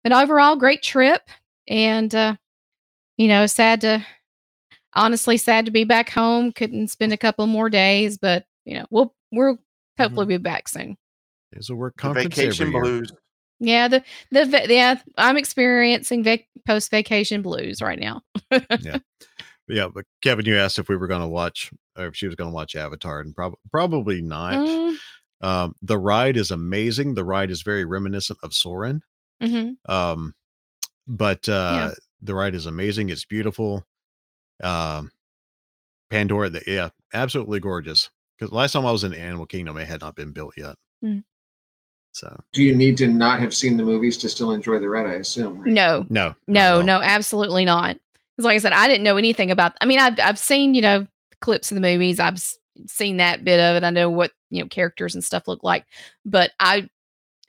[0.05, 1.23] but overall great trip
[1.69, 2.37] and uh
[3.17, 4.05] you know sad to
[4.95, 8.87] honestly sad to be back home couldn't spend a couple more days but you know
[8.91, 9.59] we'll we'll
[9.99, 10.97] hopefully be back soon
[11.53, 12.83] There's a work The conference vacation every year.
[12.83, 13.13] blues.
[13.61, 18.23] Yeah the the yeah i'm experiencing vac- post vacation blues right now
[18.81, 18.99] Yeah,
[19.69, 19.89] yeah.
[19.89, 22.51] but Kevin, you asked if we were going to watch, or if she was going
[22.51, 24.55] to watch Avatar, and prob- probably not.
[24.55, 24.97] Mm,
[25.41, 27.15] Um, the ride is amazing.
[27.15, 29.03] The ride is very reminiscent of Soarin'.
[29.43, 29.77] mhm.
[29.89, 30.35] Um,
[31.07, 31.93] but uh,
[32.23, 33.09] the ride is amazing.
[33.11, 33.85] It's beautiful.
[34.63, 35.11] Um,
[36.11, 38.11] Pandora, the, yeah, absolutely gorgeous.
[38.39, 40.77] Because last time I was in Animal Kingdom, it had not been built yet.
[41.05, 41.25] Mm.
[42.17, 45.07] So Do you need to not have seen the movies to still enjoy the ride?
[45.07, 45.59] I assume.
[45.61, 45.71] right?
[45.71, 47.99] no no, No, no, absolutely not.
[48.37, 49.75] Because, like I said, I didn't know anything about.
[49.83, 51.07] I mean, I've I've seen you know
[51.43, 52.19] clips of the movies.
[52.19, 52.43] I've
[52.87, 53.85] seen that bit of it.
[53.85, 55.85] I know what you know characters and stuff look like,
[56.25, 56.89] but I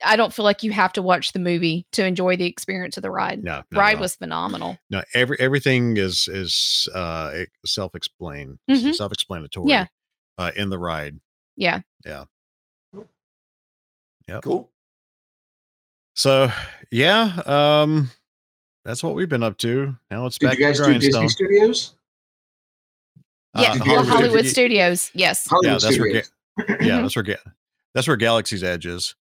[0.04, 3.02] I don't feel like you have to watch the movie to enjoy the experience of
[3.02, 3.42] the ride.
[3.42, 4.02] no, not at ride all.
[4.02, 4.76] was phenomenal.
[4.90, 5.02] no.
[5.14, 8.94] Every everything is is uh self explain, Mhm.
[8.94, 9.70] self explanatory.
[9.70, 9.86] Yeah.
[10.36, 11.16] uh, in the ride.
[11.56, 11.80] Yeah.
[12.04, 12.24] Yeah,
[14.28, 14.42] Yep.
[14.42, 14.70] Cool.
[16.14, 16.50] So
[16.90, 18.10] yeah, um,
[18.84, 19.96] that's what we've been up to.
[20.10, 21.28] Now it's Did back you guys to do Disney grindstone.
[21.28, 21.94] Studios?
[23.56, 25.10] Yeah, Uh, Did you well, guys Hollywood yeah, Studios.
[25.14, 25.46] Yes.
[25.48, 26.08] Hollywood that's where
[26.82, 27.24] yeah, that's where
[27.94, 29.14] that's where Galaxy's Edge is.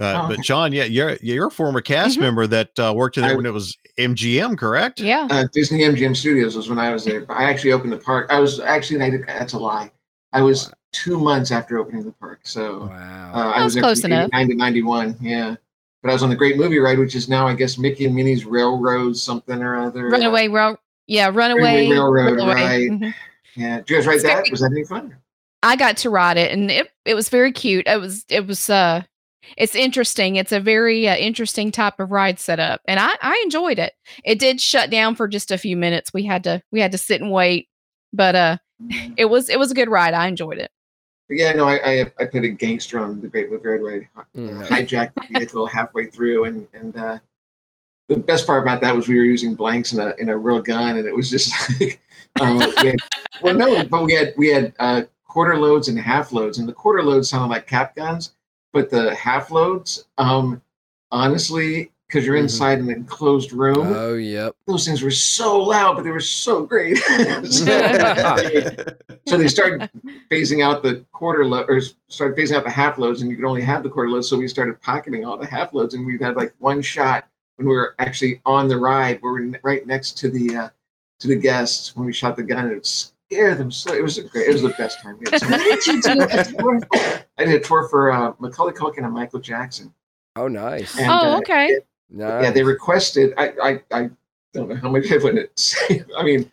[0.00, 0.42] Uh, Oh, but okay.
[0.42, 2.22] John, yeah, you're you're a former cast Mhm.
[2.22, 5.00] member that uh, worked in there I- when it was MGM, correct?
[5.00, 5.26] Yeah.
[5.28, 7.26] Uh, Disney MGM Studios was when I was there.
[7.28, 8.28] I actually opened the park.
[8.30, 9.90] I was actually that's a lie.
[10.32, 12.40] I was two months after opening the park.
[12.44, 13.30] So Wow.
[13.34, 14.30] uh, I That's was there close from enough.
[14.34, 15.16] 89 91.
[15.20, 15.56] Yeah.
[16.02, 18.14] But I was on the Great Movie Ride, which is now, I guess, Mickey and
[18.14, 20.08] Minnie's Railroad something or other.
[20.08, 20.78] Runaway Rail.
[21.06, 21.88] Yeah, Runaway.
[21.90, 22.54] Railroad, Runaway.
[22.54, 22.90] right.
[22.90, 23.14] Mhm.
[23.56, 23.76] Yeah.
[23.78, 24.34] Did you guys ride It's that?
[24.36, 25.16] very- Was that any fun?
[25.64, 27.88] I got to ride it, and it it was very cute.
[27.88, 29.02] It was it was uh,
[29.56, 30.36] it's interesting.
[30.36, 33.92] It's a very uh, interesting type of ride setup, and I I enjoyed it.
[34.24, 36.12] It did shut down for just a few minutes.
[36.14, 37.66] We had to we had to sit and wait,
[38.12, 38.56] but uh,
[39.16, 40.14] it was it was a good ride.
[40.14, 40.70] I enjoyed it.
[41.30, 44.66] Yeah, no, I, I I played a gangster on the Great where I Mm.
[44.66, 47.18] hijacked the vehicle halfway through, and and uh,
[48.08, 50.60] the best part about that was we were using blanks in a in a real
[50.62, 52.00] gun, and it was just like,
[52.40, 52.98] um, we had,
[53.42, 56.72] well, no, but we had we had uh, quarter loads and half loads, and the
[56.72, 58.34] quarter loads sounded like cap guns,
[58.72, 60.62] but the half loads, um,
[61.10, 62.42] honestly, because you're Mhm.
[62.44, 64.56] inside an enclosed room, Oh, yep.
[64.66, 66.96] those things were so loud, but they were so great.
[66.96, 67.64] so,
[69.26, 69.90] so they started
[70.30, 73.44] phasing out the quarter load or started phasing out the half loads and you could
[73.44, 76.20] only have the quarter loads so we started pocketing all the half loads and we've
[76.20, 80.16] had like one shot when we were actually on the ride we were right next
[80.16, 80.68] to the uh,
[81.20, 84.16] to the guests when we shot the gun and it scared them so it was
[84.16, 86.80] a great it was the best time we so What did you do?
[87.38, 89.92] I did a tour for uh, Macaulay Culkin and Michael Jackson
[90.36, 90.96] Oh, nice.
[90.96, 91.78] And, oh, uh, okay.
[92.10, 92.44] Nice.
[92.44, 94.10] yeah they requested I, I I
[94.54, 96.50] don't know how much I wouldn't say I mean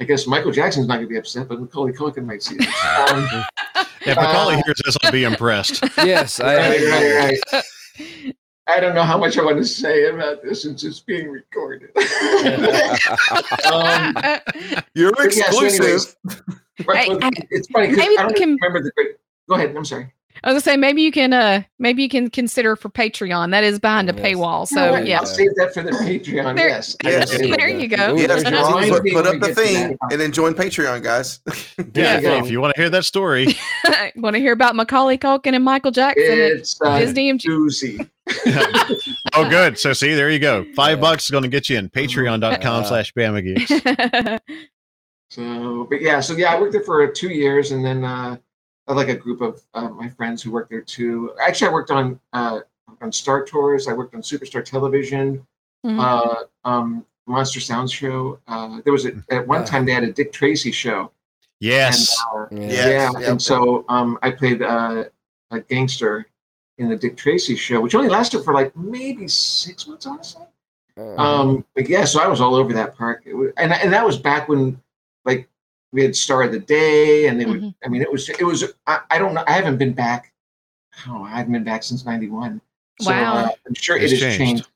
[0.00, 2.68] I guess Michael Jackson's not going to be upset, but Macaulay Culkin might see it.
[3.12, 3.44] Um,
[4.02, 5.82] If Macaulay Uh, hears this, I'll be impressed.
[5.98, 6.38] yes.
[6.38, 8.34] I, right, right, right.
[8.68, 11.90] I don't know how much I want to say about this since it's being recorded.
[13.66, 14.14] um,
[14.94, 16.16] You're but yeah, so exclusive.
[16.24, 19.16] anyways, right, I- it's funny because maybe I don't can- remember the great.
[19.48, 19.74] Go ahead.
[19.74, 20.12] I'm sorry.
[20.44, 23.50] I was gonna say maybe you can uh maybe you can consider for Patreon.
[23.50, 24.22] That is behind a Yes.
[24.24, 24.66] paywall.
[24.68, 25.06] So what?
[25.06, 25.18] yeah.
[25.20, 26.56] I'll save that for the Patreon.
[26.56, 26.96] There- yes.
[27.02, 27.30] Yes.
[27.38, 28.14] there you go.
[28.14, 30.54] Ooh, Yes, there's Ron, your- Remind put, put up the get thing and then join
[30.54, 31.40] Patreon, guys.
[31.78, 32.44] Yeah, There you hey, go.
[32.44, 33.48] if you want to hear that story,
[34.16, 38.08] Want to hear about Macaulay Culkin and Michael Jackson It's uh, Disney and doozy.
[39.34, 39.78] oh, good.
[39.78, 40.64] So see, there you go.
[40.76, 41.88] Five bucks is going to get you in.
[41.88, 44.40] Patreon.com Uh, slash Bama
[45.30, 48.36] So, but yeah, so yeah, I worked there for two years, and then uh,
[48.88, 51.32] I had like a group of uh, my friends who worked there too.
[51.40, 52.60] Actually, I worked on uh,
[53.02, 53.86] on Star Tours.
[53.86, 55.46] I worked on Superstar Television,
[55.86, 56.00] Mhm.
[56.00, 58.38] uh, um, Monster Sound Show.
[58.48, 61.10] Uh, there was a, at one time they had a Dick Tracy show.
[61.60, 62.16] Yes.
[62.32, 62.68] And, uh, Yeah.
[62.68, 63.28] Yes, yeah, yep.
[63.30, 65.04] and so um, I played uh,
[65.50, 66.26] a gangster
[66.78, 70.44] in the Dick Tracy show, which only lasted for like maybe six months, honestly.
[70.96, 73.92] Uh, Um, but yeah, so I was all over that park, it was, and and
[73.92, 74.76] that was back when like
[75.92, 77.62] we had Star of the Day, and they would.
[77.62, 77.74] Mhm.
[77.84, 78.64] I mean, it was it was.
[78.86, 79.44] I, I don't know.
[79.46, 80.32] I haven't been back.
[81.08, 82.60] Oh, I haven't been back since '91.
[83.00, 83.34] So, Wow.
[83.44, 84.38] uh, I'm sure It's it has changed.
[84.38, 84.66] changed.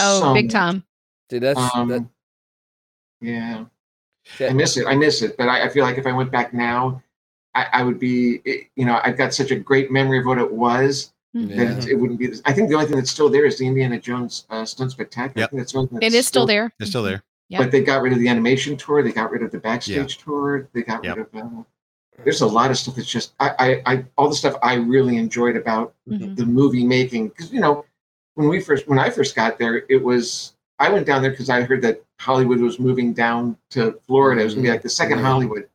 [0.00, 0.84] oh, so big time.
[1.30, 2.10] see, that's that, Um,
[3.20, 3.64] yeah,
[4.40, 4.86] I miss it.
[4.86, 5.36] I miss it.
[5.36, 7.02] But I, I feel like if I went back now,
[7.54, 8.40] I, I would be.
[8.44, 11.50] It, you know, I've got such a great memory of what it was Mhm.
[11.50, 11.64] Yeah.
[11.74, 12.28] that it, it wouldn't be.
[12.28, 14.90] This, I think the only thing that's still there is the Indiana Jones uh, Stunt
[14.92, 15.42] Spectacular.
[15.42, 15.48] Yep.
[15.48, 16.72] I think that's the only thing It that's is still there.
[16.80, 17.22] It's still there.
[17.48, 17.58] Yeah.
[17.62, 19.02] But they got rid of the animation tour.
[19.02, 20.68] They got rid of the backstage tour.
[20.72, 21.16] They got Yep.
[21.16, 21.34] rid of.
[21.58, 21.62] Uh,
[22.24, 23.50] there's a lot of stuff that's just I,
[23.86, 26.34] I, I all the stuff I really enjoyed about Mhm.
[26.36, 27.84] the movie making because you know
[28.34, 31.50] when we first when I first got there it was I went down there because
[31.50, 34.40] I heard that Hollywood was moving down to Florida.
[34.40, 35.22] It was gonna be like the 2nd Mhm.
[35.22, 35.68] Hollywood,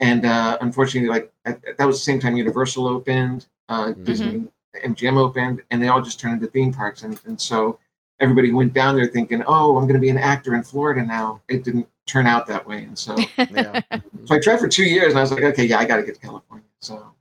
[0.00, 4.04] and uh, unfortunately, like at, that was the same time Universal opened, uh, Mhm.
[4.04, 4.44] Disney
[4.84, 7.78] MGM opened, and they all just turned into theme parks, and, and so
[8.24, 11.40] everybody went down there thinking, "Oh, I'm going to be an actor in Florida now."
[11.48, 13.80] It didn't turn out that way, and so Yeah.
[14.24, 16.02] so I tried for two years, and I was like, "Okay, yeah, I got to
[16.02, 17.12] get to California." So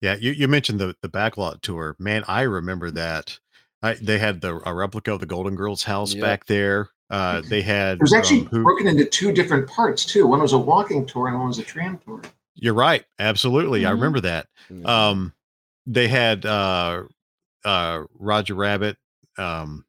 [0.00, 1.96] Yeah, you, you mentioned the the backlot tour.
[1.98, 3.38] Man, I remember that.
[3.82, 6.22] I, they had the a replica of the Golden Girls house Yep.
[6.22, 6.88] back there.
[7.10, 10.26] Uh, they had it was actually um, who- broken into two different parts too.
[10.26, 12.22] One was a walking tour, and one was a tram tour.
[12.54, 13.04] You're right.
[13.18, 13.84] Absolutely.
[13.84, 13.94] I Mhm.
[13.94, 14.46] remember that.
[14.72, 14.86] Mhm.
[14.86, 15.32] Um,
[15.86, 17.02] they had uh,
[17.64, 18.96] uh, Roger Rabbit,
[19.36, 19.84] um,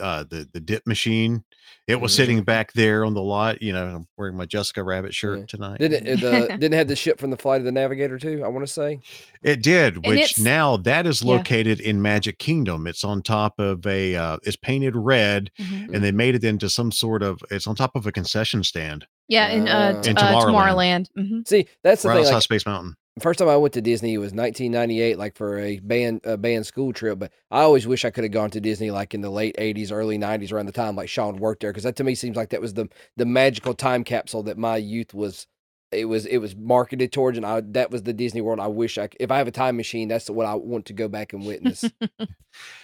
[0.00, 1.44] uh, the the dip machine.
[1.86, 2.16] It was Mhm.
[2.16, 3.60] sitting back there on the lot.
[3.62, 5.44] You know, I'm wearing my Jessica Rabbit shirt Yeah.
[5.46, 5.78] tonight.
[5.80, 8.42] didn't it, uh, didn't have the ship from the flight of the Navigator too?
[8.44, 9.00] I want to say.
[9.42, 11.32] It did, which now that is Yeah.
[11.32, 12.86] located in Magic Kingdom.
[12.86, 15.94] It's on top of a, uh, it's painted red, Mhm.
[15.94, 17.38] and they made it into some sort of.
[17.50, 20.46] It's on top of a concession stand Yeah, in uh, Uh, t- In uh Tomorrowland.
[20.46, 21.06] Tomorrowland.
[21.18, 21.48] Mhm.
[21.48, 22.24] See, that's the right thing.
[22.24, 22.96] outside Like, Space Mountain.
[23.20, 26.92] First time I went to Disney was 1998, like for a band a band school
[26.92, 27.18] trip.
[27.18, 29.92] But I always wish I could have gone to Disney like in the late 80s,
[29.92, 32.50] early 90s, around the time like Sean worked there, because that to me seems like
[32.50, 35.46] that was the the magical time capsule that my youth was.
[35.92, 38.58] It was it was marketed towards, and I that was the Disney World.
[38.58, 41.06] I wish I, if I have a time machine, that's what I want to go
[41.08, 41.84] back and witness.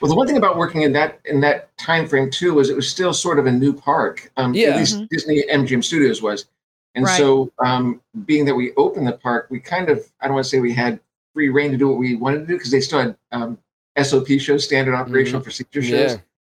[0.00, 2.74] Well, the one thing about working in that in that time frame too was it
[2.76, 4.30] was still sort of a new park.
[4.36, 4.70] Um, Yeah.
[4.70, 5.08] At least Mhm.
[5.10, 6.46] Disney MGM Studios was,
[6.94, 7.16] and Right.
[7.18, 10.50] so um, being that we opened the park, we kind of I don't want to
[10.50, 11.00] say we had
[11.34, 13.58] free reign to do what we wanted to do because they still had um,
[14.02, 16.12] SOP shows, standard operational procedure shows.
[16.12, 16.16] yeah,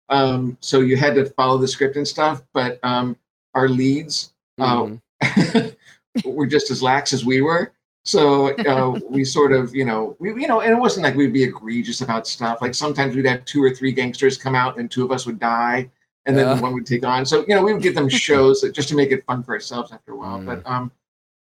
[0.09, 2.43] Um, so you had to follow the script and stuff.
[2.53, 3.17] But um,
[3.55, 4.87] our leads uh,
[5.23, 5.77] Mhm.
[6.25, 7.73] were just as lax as we were.
[8.05, 11.33] So uh, we sort of, you know, we, you know, and it wasn't like we'd
[11.33, 12.63] be egregious about stuff.
[12.63, 15.39] Like sometimes we'd have two or three gangsters come out, and two of us would
[15.41, 15.91] die,
[16.27, 16.61] and then Yeah.
[16.61, 17.25] one would take on.
[17.25, 19.93] So you know, we would give them shows just to make it fun for ourselves
[19.93, 20.39] after a while.
[20.39, 20.47] Mm.
[20.47, 20.91] But um,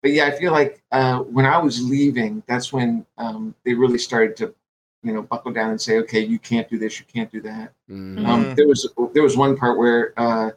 [0.02, 3.98] but yeah, I feel like uh, when I was leaving, that's when um, they really
[3.98, 4.54] started to,
[5.02, 7.72] you know, buckle down and say, okay, you can't do this, you can't do that.
[7.90, 8.26] Mm-hmm.
[8.26, 10.50] Um, there was there was one part where uh,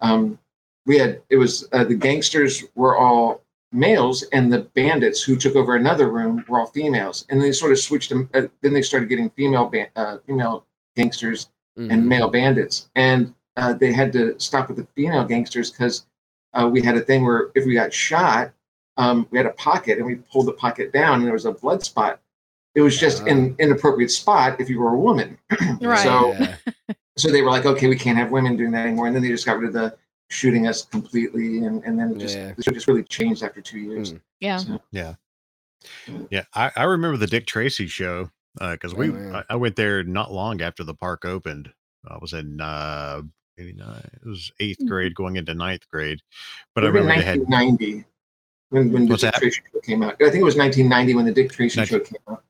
[0.00, 0.38] um,
[0.86, 5.56] we had it was uh, the gangsters were all males and the bandits who took
[5.56, 8.30] over another room were all females, and they sort of switched them.
[8.32, 11.92] Uh, then they started getting female ban- uh, female gangsters Mhm.
[11.92, 16.06] and male bandits, and uh, they had to stop with the female gangsters because
[16.54, 18.52] uh, we had a thing where if we got shot,
[18.96, 21.52] um, we had a pocket and we pulled the pocket down and there was a
[21.52, 22.20] blood spot.
[22.74, 25.38] It was just an inappropriate spot if you were a woman.
[25.80, 26.02] Right.
[26.02, 26.56] So Yeah.
[27.16, 29.06] so they were like, okay, we can't have women doing that anymore.
[29.06, 29.96] And then they just got rid of the
[30.28, 32.52] shooting us completely, and, and then it just Yeah.
[32.54, 34.12] the show just really changed after two years.
[34.12, 34.20] Mm.
[34.40, 34.56] Yeah.
[34.58, 35.14] So, Yeah.
[36.30, 36.44] Yeah.
[36.54, 39.32] I, I remember the Dick Tracy show because we Oh.
[39.48, 41.72] I, I went there not long after the park opened.
[42.08, 43.22] I was in uh
[43.58, 44.88] 89, it was eighth Mhm.
[44.88, 46.20] grade going into ninth grade.
[46.74, 48.04] But I remember they had 1990
[48.70, 49.34] when, when the Dick that?
[49.34, 50.14] Tracy show came out.
[50.14, 52.44] I think it was 1990 when the Dick Tracy Nineteen- show came out.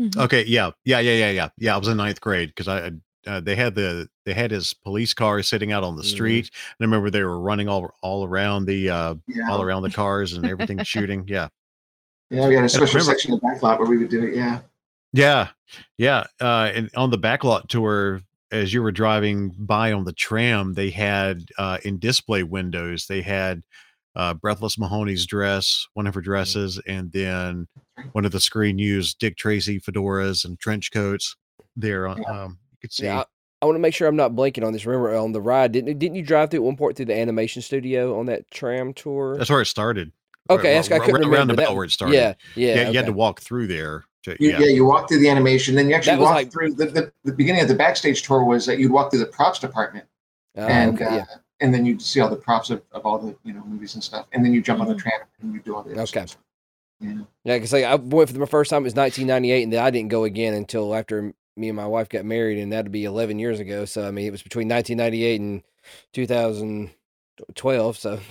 [0.00, 0.16] Mhm.
[0.24, 1.74] Okay, yeah, yeah, yeah, yeah, yeah, yeah.
[1.74, 2.90] I was in ninth grade because I
[3.26, 6.06] uh, they had the they had his police car sitting out on the Mhm.
[6.10, 9.82] street, and I remember they were running all all around the uh, Yeah, all around
[9.82, 11.24] the cars and everything shooting.
[11.28, 11.48] Yeah,
[12.28, 14.24] yeah, we had a special remember- section of the back lot where we would do
[14.24, 14.34] it.
[14.34, 14.60] Yeah,
[15.12, 15.48] yeah,
[15.96, 16.24] yeah.
[16.40, 18.20] Uh, and on the backlot tour,
[18.54, 23.20] as you were driving by on the tram, they had uh, in display windows they
[23.20, 23.62] had
[24.16, 27.66] uh, Breathless Mahoney's dress, one of her dresses, and then
[28.12, 31.34] one of the screen used Dick Tracy fedoras and trench coats.
[31.76, 33.04] There, on um, you could see.
[33.06, 33.24] Yeah, I,
[33.62, 34.86] I want to make sure I'm not blanking on this.
[34.86, 37.60] Remember on the ride, didn't didn't you drive through at one point through the animation
[37.60, 39.36] studio on that tram tour?
[39.36, 40.12] That's where it started.
[40.48, 42.14] Okay, that's- I couldn't around remember about that- where it started.
[42.14, 43.06] yeah, yeah, You, had okay.
[43.06, 44.04] to walk through there.
[44.24, 44.58] To, you, yeah.
[44.60, 44.66] yeah.
[44.68, 47.62] you walk through the animation, then you actually walk like- through the, the the beginning
[47.62, 50.06] of the backstage tour was that you'd walk through the props department.
[50.56, 51.24] Oh, and okay, uh, yeah.
[51.60, 54.02] and then you'd see all the props of, of all the you know movies and
[54.04, 54.98] stuff, and then you jump on the Mhm.
[54.98, 56.26] tram and you do all the other Okay.
[56.26, 56.38] stuff.
[57.00, 57.14] Yeah.
[57.44, 59.90] Yeah, because like I went for the first time it was 1998, and then I
[59.90, 63.38] didn't go again until after me and my wife got married, and that'd be 11
[63.38, 63.84] years ago.
[63.84, 65.62] So I mean, it was between 1998 and
[66.14, 67.98] 2012.
[67.98, 68.20] So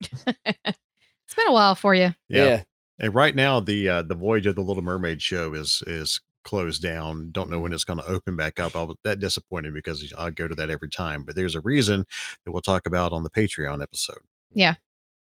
[0.26, 2.14] It's been a while for you.
[2.28, 2.44] yeah.
[2.44, 2.62] yeah,
[2.98, 6.82] And right now, the uh, the Voyage of the Little Mermaid show is is closed
[6.82, 7.30] down.
[7.32, 8.76] Don't know when it's going to open back up.
[8.76, 11.24] I was that disappointed because I go to that every time.
[11.24, 12.04] But there's a reason
[12.44, 14.18] that we'll talk about on the Patreon episode.
[14.52, 14.74] Yeah.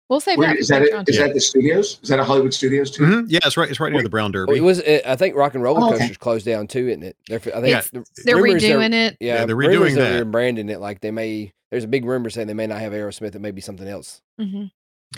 [0.09, 0.57] We'll save Where, that.
[0.57, 1.07] is that it?
[1.07, 1.27] Is Yeah.
[1.27, 1.97] that the studios?
[2.03, 3.03] Is that a Hollywood Studios too?
[3.03, 3.25] Mhm.
[3.29, 3.69] Yeah, it's right.
[3.69, 4.57] It's right near the Brown Well, Derby.
[4.57, 4.79] it was.
[4.79, 5.99] It, I think Rock and Roller Oh, okay.
[5.99, 7.15] Coaster's closed down too, isn't it?
[7.29, 9.15] They're, I think Yeah, the They're rumors redoing it.
[9.21, 10.09] Yeah, Yeah, they're redoing that that.
[10.11, 11.53] They're branding it like they may.
[11.69, 13.33] There's a big rumor saying they may not have Aerosmith.
[13.35, 14.21] It may be something else.
[14.37, 14.65] hmm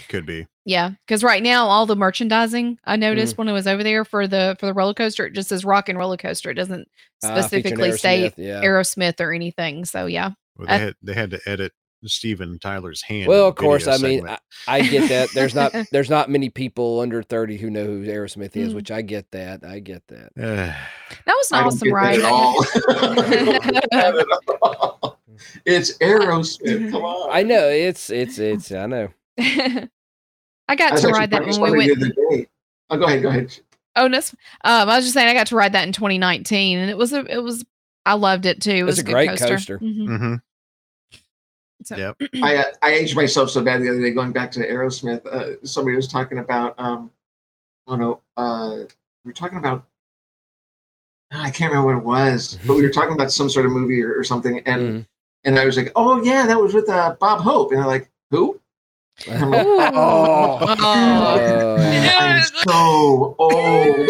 [0.10, 0.48] Could be.
[0.66, 3.00] Yeah, because right now all the merchandising I Mm.
[3.02, 5.64] noticed when I was over there for the for the roller coaster, it just says
[5.66, 6.50] Rock and Roller Coaster.
[6.50, 6.88] It doesn't
[7.24, 8.62] Ah, featuring specifically state Aerosmith, yeah.
[8.64, 9.86] Aerosmith or anything.
[9.86, 11.74] So yeah, Well, they I- had they had to edit
[12.06, 13.28] Steven Tyler's hand.
[13.28, 13.88] Well, of course.
[13.88, 14.28] I video mean.
[14.30, 15.30] I, I get that.
[15.34, 15.74] There's not.
[15.92, 18.76] There's not many people under 30 who know who Aerosmith is, Mm.
[18.76, 19.64] which I get that.
[19.64, 20.30] I get that.
[21.26, 22.20] That was an awesome get ride.
[22.20, 22.66] at all.
[22.90, 25.20] I don't get that at all.
[25.66, 26.92] It's Aerosmith.
[26.92, 27.30] Come on.
[27.32, 28.72] I know it's it's it's.
[28.72, 29.10] I know.
[30.68, 32.00] I got I to ride that practicing when we one went.
[32.00, 32.46] the other.
[32.90, 33.22] Oh, go ahead.
[33.24, 33.60] Go ahead.
[33.96, 34.24] Oh, no, um,
[34.64, 37.26] I was just saying I got to ride that in 2019, and it was a,
[37.32, 37.64] it was,
[38.06, 38.72] I loved it too.
[38.72, 39.48] It was a good great coaster.
[39.50, 39.80] coaster.
[39.80, 40.08] Mhm.
[40.08, 40.42] mhm.
[41.84, 42.18] So- Yep.
[42.44, 45.26] I uh, I aged myself so bad the other day going back to Aerosmith.
[45.26, 47.12] Uh, somebody was talking about um,
[47.88, 48.78] oh no, uh,
[49.26, 49.86] we were talking about
[51.32, 54.02] I can't remember what it was, but we were talking about some sort of movie
[54.02, 55.06] or, or something, and Mhm.
[55.44, 58.10] and I was like, oh yeah, that was with uh, Bob Hope, and they're like,
[58.32, 58.60] who?
[59.28, 64.10] Oh, Oh, I'm so old.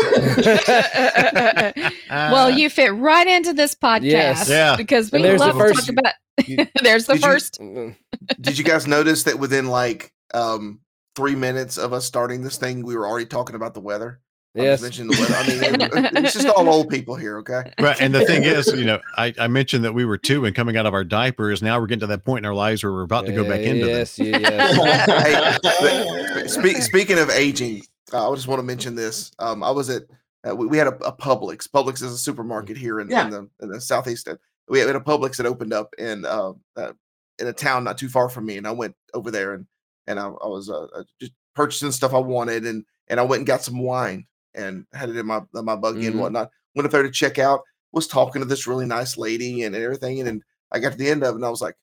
[2.09, 4.49] well, you fit right into this podcast Yes.
[4.49, 4.75] Yeah.
[4.75, 6.13] because we And there's the love to first- talk about.
[6.47, 7.59] You- there's the did first.
[7.61, 7.95] Mm,
[8.41, 10.79] Did you guys notice that within like um
[11.15, 14.19] three minutes of us starting this thing, we were already talking about the weather?
[14.55, 14.81] I'm Yes.
[14.81, 15.33] just the weather.
[15.35, 17.37] I mean, it's just all old people here.
[17.39, 17.73] Okay.
[17.79, 17.99] Right.
[17.99, 20.77] And the thing is, you know, I, I mentioned that we were two and coming
[20.77, 21.63] out of our diapers.
[21.63, 23.61] Now we're getting to that point in our lives where we're about to go back
[23.61, 24.27] into yes, them.
[24.27, 25.59] yes.
[25.79, 27.81] hey, but spe- speaking of aging,
[28.13, 29.31] uh, I just want to mention this.
[29.39, 30.03] Um, I was at
[30.47, 31.67] uh, we, we had a, a Publix.
[31.67, 33.25] Publix is a supermarket here in, Yeah.
[33.25, 34.27] in the in the southeast.
[34.67, 36.91] We had a Publix that opened up in uh, uh,
[37.39, 39.65] in a town not too far from me, and I went over there and
[40.05, 43.39] and I, I was uh, uh, just purchasing stuff I wanted, and and I went
[43.39, 46.19] and got some wine and had it in my in my buggy and Mhm.
[46.19, 46.49] whatnot.
[46.75, 47.61] Went up there to check out.
[47.91, 51.09] Was talking to this really nice lady and everything, and, and I got to the
[51.09, 51.75] end of it, and I was like,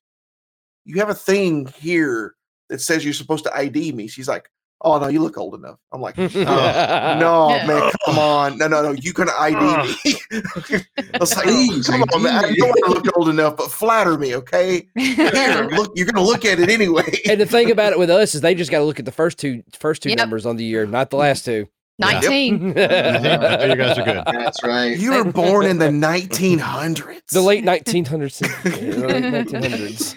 [0.85, 2.35] "You have a thing here
[2.69, 5.79] that says you're supposed to ID me." She's like, "Oh no, you look old enough."
[5.93, 7.65] I'm like, "Oh, no, Yeah.
[7.67, 12.03] man, come on, no, no, no, you can ID me." I was like, Please, "Come
[12.03, 14.89] on, man, I ID know me." I look old enough, but flatter me, okay?
[14.97, 18.11] You're gonna look, you're gonna look at it anyway." And the thing about it with
[18.11, 20.19] us is they just got to look at the first two first two Yep.
[20.19, 21.69] numbers on the year, not the last two.
[22.01, 22.67] 19.
[22.69, 24.23] you guys are good.
[24.27, 24.99] That's right.
[24.99, 27.27] You were born in the 1900s.
[27.31, 28.41] the late 1900s.
[28.65, 30.17] late 1900s.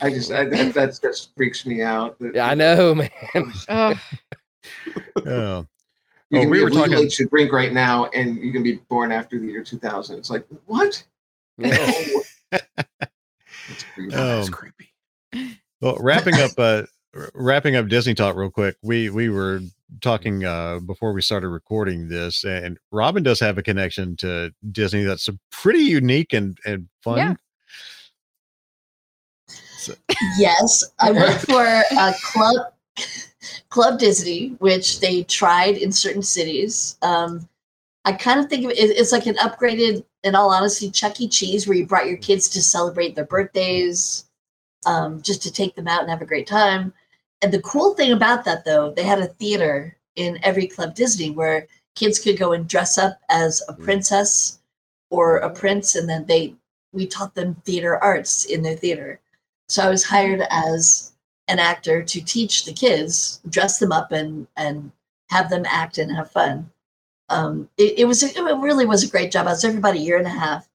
[0.00, 2.16] I just I, that that's just freaks me out.
[2.34, 3.10] Yeah, I know, man.
[3.68, 3.96] Ugh.
[5.26, 5.66] Oh.
[6.30, 8.52] You Oh, can we be were legal talking- age to drink right now, and you
[8.52, 10.18] can be born after the year 2000.
[10.18, 11.02] It's like what?
[11.56, 11.92] Yeah.
[12.52, 14.10] It's creepy.
[14.14, 14.92] That's Um, creepy.
[15.80, 16.82] Well, wrapping up, uh,
[17.34, 18.76] wrapping up Disney talk real quick.
[18.82, 19.60] We we were
[20.00, 25.02] talking uh before we started recording this, and Robin does have a connection to Disney
[25.02, 27.18] that's pretty unique and and fun.
[27.18, 27.34] Yeah.
[30.38, 32.72] Yes, I work for a club,
[33.70, 36.96] Club Disney, which they tried in certain cities.
[37.02, 37.48] Um,
[38.04, 41.28] I kind of think of it, it's like an upgraded, in all honesty, Chuck E.
[41.28, 44.24] Cheese, where you brought your kids to celebrate their birthdays,
[44.86, 46.92] um, just to take them out and have a great time.
[47.42, 51.30] And the cool thing about that, though, they had a theater in every Club Disney
[51.30, 53.82] where kids could go and dress up as a mm.
[53.82, 54.58] princess
[55.10, 55.56] or a mm-hmm.
[55.58, 56.54] prince, and then they
[56.92, 59.20] we taught them theater arts in their theater.
[59.68, 60.46] So I was hired mm.
[60.50, 61.12] as
[61.48, 64.90] an actor to teach the kids, dress them up, and and
[65.30, 66.70] have them act and have fun.
[67.28, 69.46] Um, it, it was it really was a great job.
[69.46, 70.68] I was there for about a year and a half,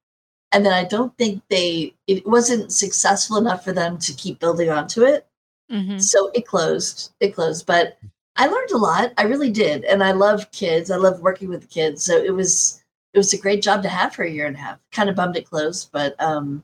[0.51, 4.69] and then I don't think they it wasn't successful enough for them to keep building
[4.69, 5.27] onto it.
[5.73, 6.01] Mhm.
[6.01, 7.13] So it closed.
[7.19, 7.97] It closed, but
[8.35, 9.11] I learned a lot.
[9.17, 10.91] I really did, and I love kids.
[10.91, 12.03] I love working with the kids.
[12.03, 12.83] So it was
[13.13, 14.79] it was a great job to have for a year and a half.
[14.91, 16.63] Kind of bummed it closed, but um,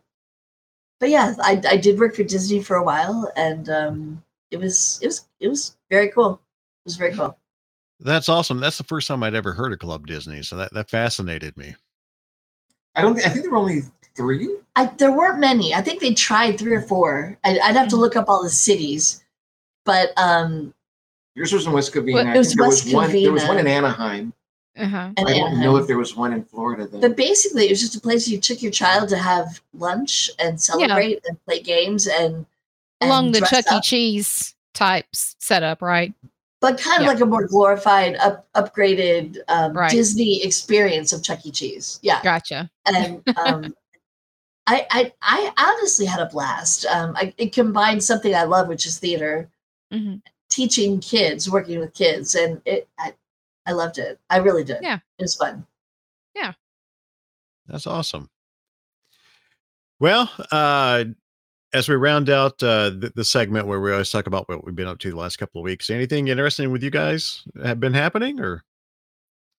[1.00, 5.00] but yeah, I I did work for Disney for a while, and um, it was
[5.02, 6.34] it was it was very cool.
[6.34, 7.38] It was very cool.
[8.00, 8.60] That's awesome.
[8.60, 11.76] That's the first time I'd ever heard of Club Disney, so that that fascinated me.
[13.00, 13.16] I don't.
[13.16, 13.82] think I think there were only
[14.16, 14.56] three.
[14.76, 15.74] I, there weren't many.
[15.74, 17.38] I think they tried three or four.
[17.44, 19.24] I, I'd have to look up all the cities,
[19.86, 20.74] but um,
[21.36, 22.36] Yours was in West Covina.
[22.36, 23.12] It was think there was West one.
[23.12, 24.34] There was one in Anaheim.
[24.78, 25.12] Uh-huh.
[25.18, 27.02] and I don't know if there was one in Florida though.
[27.02, 30.62] But basically, it was just a place you took your child to have lunch and
[30.62, 32.46] celebrate and play games and,
[33.02, 33.80] Along the Chuck E.
[33.82, 36.14] Cheese types setup, right?
[36.62, 37.08] But kind of Yeah.
[37.14, 39.90] like a more glorified, up, upgraded um, Right.
[39.92, 41.52] Disney experience of Chuck E.
[41.52, 42.00] Cheese.
[42.02, 42.70] Yeah, Gotcha.
[42.86, 43.74] and um,
[44.68, 46.86] I, I I honestly had a blast.
[46.86, 49.50] Um, I, it combined something I love, which is theater,
[49.92, 50.16] hmm
[50.50, 53.14] teaching kids, working with kids, and it I,
[53.68, 54.20] I loved it.
[54.32, 54.80] I really did.
[54.82, 55.00] Yeah.
[55.18, 55.66] it was fun.
[56.36, 56.54] Yeah,
[57.68, 58.30] that's awesome.
[60.00, 61.06] Well, uh,
[61.74, 64.76] as we round out uh, the, the segment where we always talk about what we've
[64.76, 67.94] been up to the last couple of weeks, anything interesting with you guys have been
[67.94, 68.64] happening, or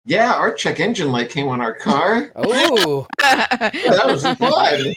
[0.05, 2.33] yeah, our check engine light came on our car.
[2.37, 4.95] Oh, that was fun.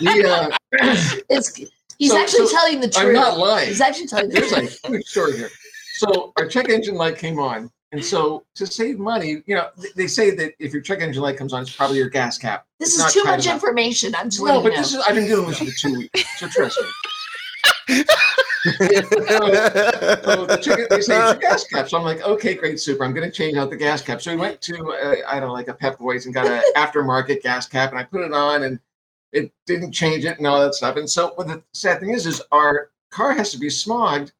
[0.00, 0.50] We, uh,
[1.30, 1.54] It's
[1.98, 3.06] he's So- actually so telling the truth.
[3.08, 3.68] I'm not lying.
[3.68, 4.50] He's actually telling the truth.
[4.50, 4.84] There's truth.
[4.84, 5.50] a huge story here.
[5.94, 10.06] So our check engine light came on, and so to save money, you know, they
[10.06, 12.66] say that if your check engine light comes on, it's probably your gas cap.
[12.80, 13.54] This It's is too much enough.
[13.56, 14.14] information.
[14.14, 16.48] I'm just No, but you this is I've been doing this for two weeks, so
[16.48, 16.88] trust me.
[18.64, 18.76] so
[20.46, 21.88] the chicken, they say it's your gas cap.
[21.88, 23.04] So I'm like, okay, great, super.
[23.04, 24.22] I'm going to change out the gas cap.
[24.22, 26.62] So we went to, uh, I don't know, like a Pep Boys and got an
[26.76, 28.78] aftermarket gas cap, and I put it on, and
[29.32, 30.96] it didn't change it and all that stuff.
[30.96, 34.32] And so, what the sad thing is, is our car has to be smogged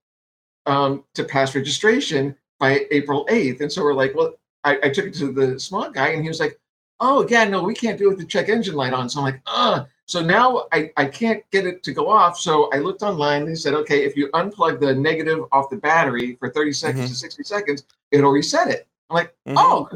[0.67, 3.61] um, to pass registration by April 8th.
[3.61, 6.29] And so we're like, well, I, I took it to the smog guy, and he
[6.29, 6.59] was like,
[7.01, 9.09] oh yeah, no, we can't do it with the check engine light on.
[9.11, 9.85] So I'm like, ah.
[10.07, 12.39] So now I, I can't get it to go off.
[12.39, 13.45] So I looked online.
[13.47, 17.17] They said, okay, if you unplug the negative off the battery for 30 seconds to
[17.17, 18.87] 60 seconds, it'll reset it.
[19.11, 19.55] I'm like, Mhm.
[19.57, 19.89] oh,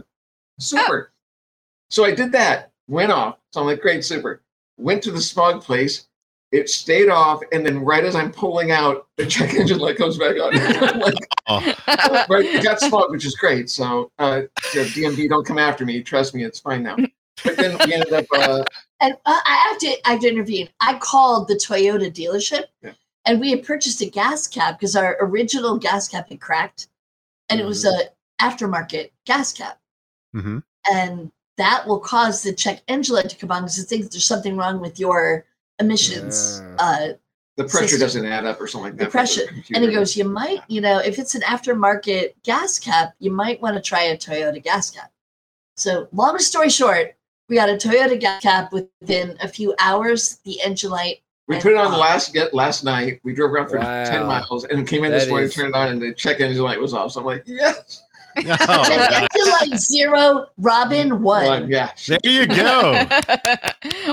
[0.58, 1.12] super.
[1.90, 3.38] So I did that, went off.
[3.52, 4.42] So I'm like, great, super.
[4.76, 6.08] Went to the smog place,
[6.52, 10.16] It stayed off, and then right as I'm pulling out, the check engine light comes
[10.16, 10.52] back on.
[10.56, 11.14] I'm like,
[11.48, 11.60] Oh,
[12.28, 13.68] right, it got smoked, which is great.
[13.70, 14.42] So, uh,
[14.74, 16.02] you DMV, don't come after me.
[16.02, 16.96] Trust me, it's fine now.
[17.44, 18.24] But then we ended up.
[18.32, 18.64] Uh,
[19.00, 20.68] And uh, I have to I have to intervene.
[20.80, 22.92] I called the Toyota dealership, Yeah.
[23.26, 26.88] and we had purchased a gas cap because our original gas cap had cracked,
[27.50, 27.94] and it was a
[28.40, 29.78] aftermarket gas cap,
[30.34, 30.62] mhm.
[30.90, 34.24] and that will cause the check engine light to come on because it thinks there's
[34.26, 35.44] something wrong with your
[35.80, 36.62] emissions.
[36.78, 37.08] Uh,
[37.56, 38.00] the pressure System.
[38.00, 39.04] doesn't add up or something like the that.
[39.06, 39.88] the pressure, and computer.
[39.88, 43.76] he goes, you might, you know, if it's an aftermarket gas cap, you might want
[43.76, 45.10] to try a Toyota gas cap.
[45.76, 47.14] So, long story short,
[47.48, 50.38] we got a Toyota gas cap within a few hours.
[50.44, 53.20] The engine light We put it on the last get last night.
[53.24, 55.74] We drove around for ten miles and came in this That morning, is- turned it
[55.74, 57.12] on, and the check engine light was off.
[57.12, 58.02] So I'm like, yes,
[58.68, 59.62] Oh, And God.
[59.62, 61.46] engine zero, Robin oh, one.
[61.46, 61.92] one, yeah.
[62.06, 62.92] there you go.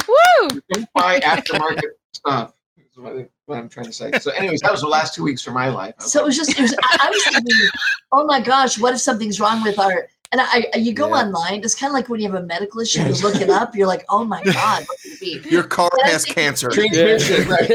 [0.07, 0.61] Woo!
[0.71, 1.81] Don't buy aftermarket
[2.13, 2.53] stuff.
[2.77, 4.11] Is what, I- what I'm trying to say.
[4.21, 5.95] So, anyways, that was the last two weeks for my life.
[5.99, 7.69] I was So it was just, it was, I, I was thinking,
[8.13, 11.23] oh my gosh, what if something's wrong with our, and I, I you go Yeah.
[11.25, 13.75] online, it's kind of like when you have a medical issue, you look it up,
[13.75, 15.49] you're like, oh my God, what could it be?
[15.49, 16.69] Your car But I has think- cancer.
[16.69, 17.67] Transmission, right?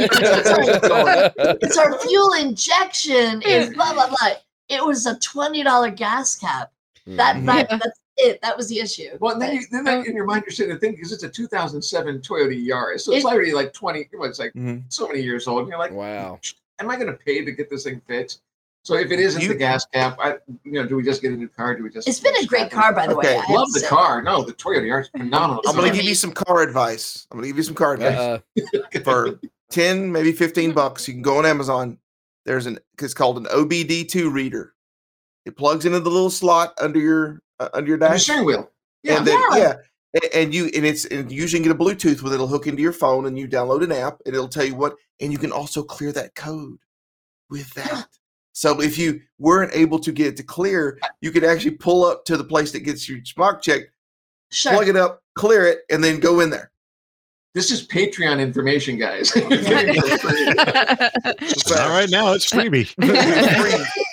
[1.62, 4.28] It's our fuel injection is blah, blah, blah.
[4.68, 6.72] It was a $20 gas cap.
[7.06, 7.46] That, Mhm.
[7.46, 7.76] that Yeah.
[7.78, 8.42] That's it.
[8.42, 9.16] That was the issue.
[9.20, 11.28] Well, then, you, then that, in your mind, you're sitting there thinking, because it's a
[11.28, 13.02] 2007 Toyota Yaris.
[13.02, 14.82] So it's It- already like 20, well, it's like Mhm.
[14.88, 15.60] so many years old.
[15.60, 16.40] And you're like, Wow.
[16.80, 18.40] am I going to pay to get this thing fixed?
[18.84, 21.32] So if it isn't You- the gas cap, I, you know, do we just get
[21.32, 21.74] a new car?
[21.76, 22.08] Do we just?
[22.08, 23.36] It's been a great car, by the way.
[23.36, 23.42] Okay.
[23.48, 23.86] I Love the say.
[23.88, 24.22] car.
[24.22, 25.62] No, the Toyota Yaris phenomenal.
[25.66, 27.26] I'm gonna give you some car advice.
[27.30, 28.16] I'm gonna give you some car advice.
[28.16, 28.38] Uh,
[29.04, 29.38] For
[29.70, 31.98] 10, maybe 15 bucks, you can go on Amazon.
[32.48, 34.72] There's an it's called an OBD2 reader.
[35.44, 38.22] It plugs into the little slot under your uh, under your And dash.
[38.22, 38.70] steering wheel.
[39.02, 39.18] Yeah.
[39.18, 39.58] and then Yeah.
[39.58, 39.74] yeah,
[40.22, 42.36] a- and you and it's and you usually get a Bluetooth with it.
[42.36, 44.96] It'll hook into your phone, and you download an app, and it'll tell you what.
[45.20, 46.78] And you can also clear that code
[47.50, 48.06] with that.
[48.54, 52.24] So if you weren't able to get it to clear, you could actually pull up
[52.24, 53.90] to the place that gets your smog checked,
[54.50, 54.72] Sure.
[54.72, 56.72] plug it up, clear it, and then go in there.
[57.54, 59.34] This is Patreon information, guys.
[59.36, 59.50] Not
[61.88, 62.32] right now.
[62.34, 62.86] It's freebie.
[63.00, 64.04] free, free.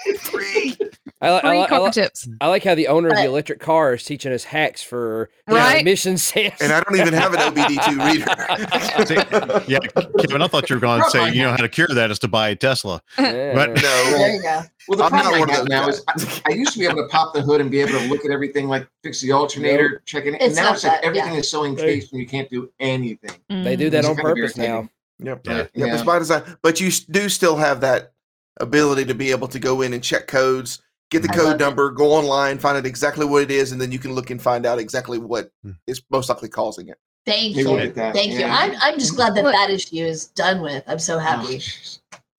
[1.21, 2.27] I, li- I, li- I, li- tips.
[2.41, 5.53] I like how the owner of the electric car is teaching us hacks for you
[5.53, 5.81] know, Right.
[5.81, 6.53] emission sales.
[6.61, 8.05] And I don't even have an OBD2
[9.55, 9.63] reader.
[9.67, 9.79] yeah,
[10.19, 12.19] Kevin, I thought you were going to say you know how to cure that is
[12.19, 13.01] to buy a Tesla.
[13.17, 13.53] Yeah.
[13.55, 14.61] But no, There you go.
[14.87, 16.41] Well, the I'm not problem I one of have now is guys.
[16.45, 18.23] I, I used to be able to pop the hood and be able to look
[18.25, 20.33] at everything, like fix the alternator, check it.
[20.33, 21.39] And It's now not it's like that, everything yeah.
[21.39, 23.31] is so encased and you can't do anything.
[23.49, 24.89] they do that It's on purpose now.
[25.19, 25.47] Yep.
[25.47, 25.57] Yeah.
[25.57, 25.93] Yep, Yeah.
[25.93, 26.43] it's by design.
[26.61, 28.11] But you do still have that
[28.59, 30.81] ability to be able to go in and check codes,
[31.11, 31.63] get the I love code it.
[31.63, 34.41] number, go online, find out exactly what it is, and then you can look and
[34.41, 35.71] find out exactly what Hmm.
[36.09, 36.97] most likely causing it.
[37.25, 37.75] Thank Maybe you.
[37.75, 38.13] we'll get that.
[38.13, 38.45] Thank you.
[38.45, 40.83] I'm, I'm just glad that Look- that issue is done with.
[40.87, 41.61] I'm so Oh, happy.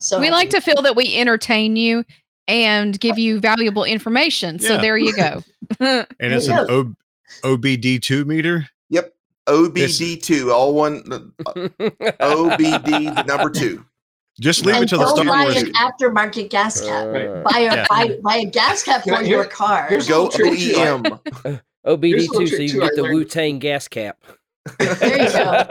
[0.01, 2.05] So we like to feel that we entertain you
[2.49, 4.59] and give you valuable information.
[4.61, 4.81] So Yeah.
[4.81, 5.43] there you go.
[5.81, 6.95] And it's an o-
[7.43, 8.69] OBD2 meter.
[8.91, 9.13] Yep.
[9.49, 11.19] OBD2, all one, uh,
[12.21, 13.85] OBD, the number two.
[14.41, 15.57] Just leave and it to the don't Star buy Wars.
[15.63, 17.07] an aftermarket gas cap.
[17.07, 17.87] Uh, buy a Yeah.
[17.89, 19.87] buy, buy a gas cap for hear- your car.
[19.89, 21.61] here's- Go Trick too, OEM.
[21.87, 23.15] OBD2 so you too can I get the learned.
[23.15, 24.19] Wu Tang gas cap.
[24.79, 25.67] There you go.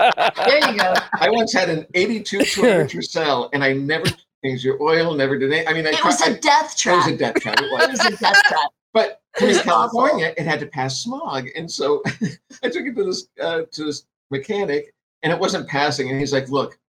[0.48, 0.94] There you go.
[1.14, 4.06] I once had an 82 200 Tercel and I never
[4.44, 5.68] changed your oil, never did it.
[5.70, 7.06] I mean, I It tried- was a I- death it trap.
[7.06, 7.60] was a death trap.
[7.60, 7.88] It It was.
[7.90, 8.70] was a death trap.
[8.94, 10.00] But It was in awful.
[10.00, 12.02] California, it had to pass smog, and so
[12.64, 16.10] I took it to this uh, to this mechanic, and it wasn't passing.
[16.10, 16.80] And he's like, "Look,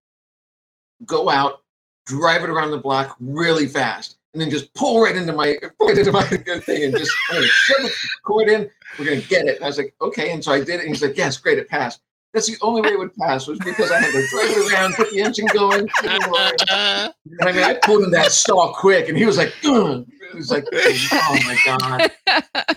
[1.05, 1.63] go out,
[2.07, 5.89] drive it around the block really fast, and then just pull right into my pull
[5.89, 7.93] right into my thing, and just I'm gonna shove the
[8.25, 8.71] cord in.
[8.99, 10.81] We're gonna get it." And I was like, "Okay." And so I did it.
[10.81, 12.01] And he's like, "Yes, great, it passed."
[12.33, 14.95] That's the only way it would pass was because I had to drive it around,
[14.95, 15.89] put the engine going.
[17.39, 20.39] And I mean, I pulled in that stall quick, and he was like, "Ugh." He
[20.39, 22.77] was like, "Oh my god."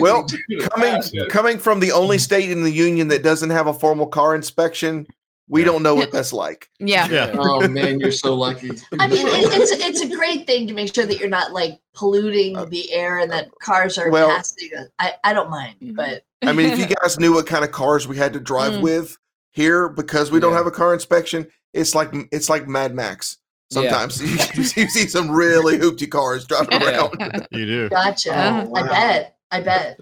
[0.00, 0.26] Well,
[0.74, 4.34] coming coming from the only state in the union that doesn't have a formal car
[4.34, 5.06] inspection,
[5.48, 6.68] we don't know what that's like.
[6.78, 7.08] Yeah.
[7.08, 7.32] Yeah.
[7.38, 8.70] Oh man, you're so lucky.
[8.98, 12.56] I mean, it's it's a great thing to make sure that you're not like polluting
[12.56, 14.70] uh, the air and that uh, cars are Well- passing.
[14.98, 15.94] I I don't mind, mm-hmm.
[15.94, 18.74] but I mean, if you guys knew what kind of cars we had to drive
[18.74, 18.82] Mm.
[18.82, 19.16] with
[19.52, 20.58] here because we don't Yeah.
[20.58, 23.38] have a car inspection, it's like it's like Mad Max.
[23.70, 23.80] Yeah.
[23.82, 27.06] Sometimes you, you see some really hoopty cars driving Yeah.
[27.08, 27.46] around.
[27.50, 27.88] You do.
[27.88, 28.30] gotcha.
[28.32, 29.36] Oh, I bet.
[29.50, 30.00] I bet.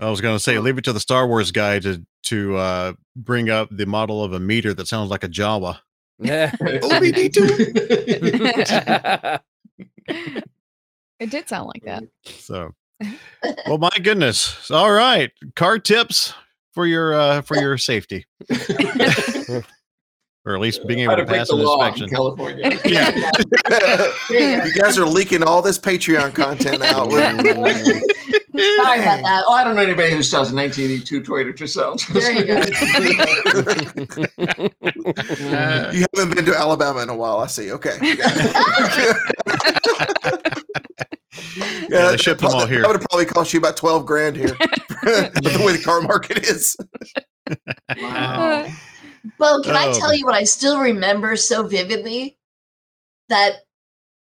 [0.00, 2.92] I was going to say, leave it to the Star Wars guy to to uh,
[3.16, 5.78] bring up the model of a meter that sounds like a Jawa.
[6.18, 6.50] Yeah.
[6.60, 7.50] OBD2.
[11.20, 12.02] It did sound like that.
[12.40, 12.74] So,
[13.66, 14.70] well, my goodness.
[14.70, 16.34] All right, car tips
[16.72, 18.26] for your uh, for your safety.
[20.44, 22.14] or at least being able to to pass an law in inspection.
[22.14, 22.78] California.
[22.84, 23.32] Yeah.
[24.30, 27.08] you guys are leaking all this Patreon content out.
[28.56, 29.44] Sorry about that.
[29.46, 31.96] Oh, I don't know anybody who sells a 1982 Toyota Tercel.
[32.12, 32.54] There you go.
[35.92, 37.38] you haven't been to Alabama in a while.
[37.38, 37.72] I see.
[37.72, 37.98] Okay.
[41.88, 42.80] Yeah, they ship them all that- here.
[42.82, 44.56] That would have probably cost you about twelve grand here,
[45.02, 46.76] But the way the car market is.
[48.00, 48.66] Wow.
[49.38, 49.98] Well, can I Oh.
[49.98, 52.38] tell you what I still remember so vividly?
[53.28, 53.56] That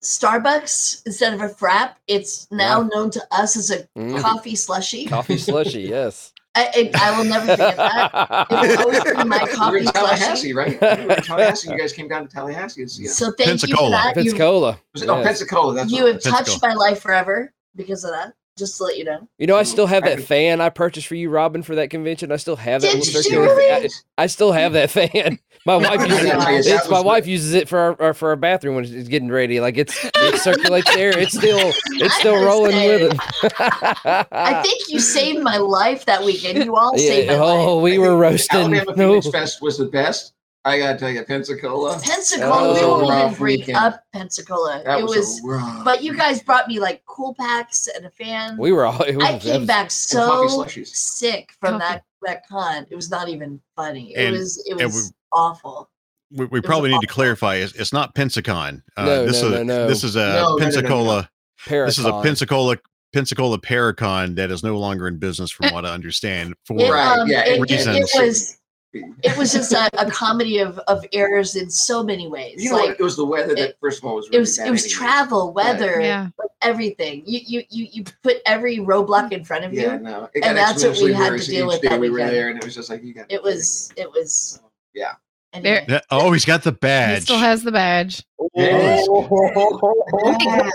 [0.03, 2.89] Starbucks, instead of a frap, it's now Yeah.
[2.95, 4.21] known to us as a Mm.
[4.21, 5.07] coffee slushy.
[5.07, 6.33] Coffee slushy, yes.
[6.55, 8.47] I, it, I will never forget that.
[8.51, 10.55] It will always be my You were coffee in Tallahassee, slushy.
[10.55, 10.73] right?
[10.73, 11.71] You were in Tallahassee.
[11.71, 12.83] You guys came down to Tallahassee.
[12.85, 13.15] to see us.
[13.17, 14.03] So thank you for Pensacola.
[14.07, 14.81] You've, Pensacola.
[14.95, 15.23] Was it, oh.
[15.23, 15.75] Pensacola.
[15.75, 18.33] That's you what- have touched my life forever because of that.
[18.59, 19.29] Just to let you know.
[19.39, 22.33] You know, I still have that fan I purchased for you, Robin, for that convention.
[22.33, 23.45] I still have that Did you circular.
[23.55, 23.89] really?
[24.19, 25.39] I, I still have that fan.
[25.65, 26.75] My wife uses it.
[26.75, 29.61] It's, my wife uses it for our, our for our bathroom when it's getting ready.
[29.61, 31.17] Like it's it circulates there.
[31.19, 33.21] It's still it's still rolling with it.
[34.33, 36.65] I think you saved my life that weekend.
[36.65, 37.69] You all saved yeah, my oh, life.
[37.69, 38.61] oh, we were roasting.
[38.75, 39.09] Alabama No.
[39.21, 40.33] Phoenix Fest was the best.
[40.65, 41.99] I gotta tell you, Pensacola.
[42.03, 43.77] Pensacola, we won't even rough bring weekend.
[43.79, 44.83] up Pensacola.
[44.85, 45.85] That it was, was, rough.
[45.85, 48.57] but you guys brought me like cool packs and a fan.
[48.59, 48.99] We were all.
[48.99, 52.87] Was, I came was- back so sick from that that con.
[52.91, 54.15] It was not even funny.
[54.15, 55.89] It And- was it and was awful.
[56.33, 57.55] we, we probably need to clarify.
[57.57, 58.83] It's, it's not Pensacon.
[58.97, 59.87] Uh, No, this no, is no, no.
[59.87, 60.59] this is a No, no, no, no, no.
[60.59, 61.31] Pensacola.
[61.69, 62.77] This is a Pensacola
[63.15, 66.55] Pensacola Paracon that is no longer in business, from what I understand.
[66.67, 68.11] For It, um, yeah, it, and- it, it reasons.
[68.15, 68.58] was
[69.23, 72.63] it was just a, a comedy of of errors in so many ways.
[72.63, 72.99] You know like?
[72.99, 74.93] It was the weather that, it- first of all, was it was it was anyways.
[74.93, 76.29] travel, weather, Yeah.
[76.39, 77.23] like everything.
[77.27, 79.83] You you you you put every roadblock in front of you.
[79.83, 80.29] Yeah, no.
[80.35, 82.59] It And that's what we had to deal with day that we were there, and
[82.59, 83.27] it was just like you got.
[83.31, 84.61] It was it was
[84.95, 85.15] Yeah.
[85.55, 85.87] Anyway.
[85.89, 87.21] Yeah, oh, he's got the badge.
[87.21, 88.23] He still has the badge.
[88.39, 88.49] Oh.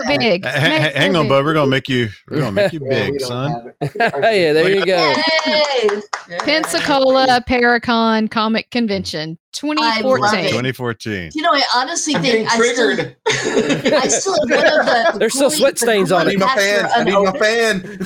[0.06, 0.44] Make big.
[0.44, 1.28] H- h- Make hang it on, big.
[1.30, 1.44] bud.
[1.44, 2.08] We're gonna make you.
[2.28, 3.72] We're gonna make you big, don't son.
[3.80, 5.14] have yeah, there you go.
[5.44, 5.88] Hey!
[6.40, 9.58] Pensacola Paracon Comic Convention I
[10.02, 10.44] 2014.
[10.48, 11.30] 2014.
[11.34, 12.98] You know, I honestly I'm think I still.
[13.96, 15.10] I still have one of the.
[15.12, 16.88] the There's still sweat stains on I need my fan.
[16.94, 17.98] I need my fan.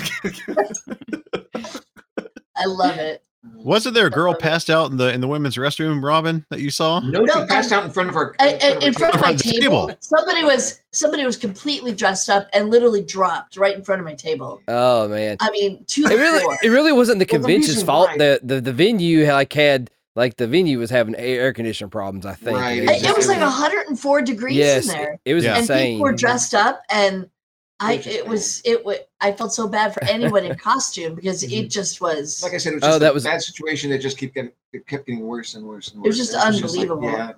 [2.56, 3.22] I love it.
[3.56, 6.70] Wasn't there a girl passed out in the in the women's restroom, Robin, that you
[6.70, 7.00] saw?
[7.00, 8.34] No, No, she passed out in front of our.
[8.40, 9.98] I, I- in front of my front of the table, table.
[10.00, 14.14] somebody was somebody was completely dressed up and literally dropped right in front of my
[14.14, 14.60] table.
[14.68, 15.36] Oh man.
[15.40, 16.58] I mean, to It the really floor.
[16.62, 18.08] it really wasn't the Well, the convention's reason fault.
[18.10, 21.90] why- The, the the venue like had like the venue was having air air conditioning
[21.90, 22.26] problems.
[22.26, 22.58] I think.
[22.58, 25.50] Right, and It, it was like 104 degrees yes, in there, it, it was Yeah.
[25.52, 25.94] and insane.
[25.96, 27.28] people were dressed up, and
[27.80, 31.14] I It was it was it was I felt so bad for anyone in costume
[31.14, 32.42] because it just was.
[32.42, 34.34] Like I said, it was Oh, just that a was- bad situation that just kept
[34.34, 36.06] getting it kept getting worse and worse and worse.
[36.06, 37.10] It was just And like, unbelievable.
[37.10, 37.32] yeah,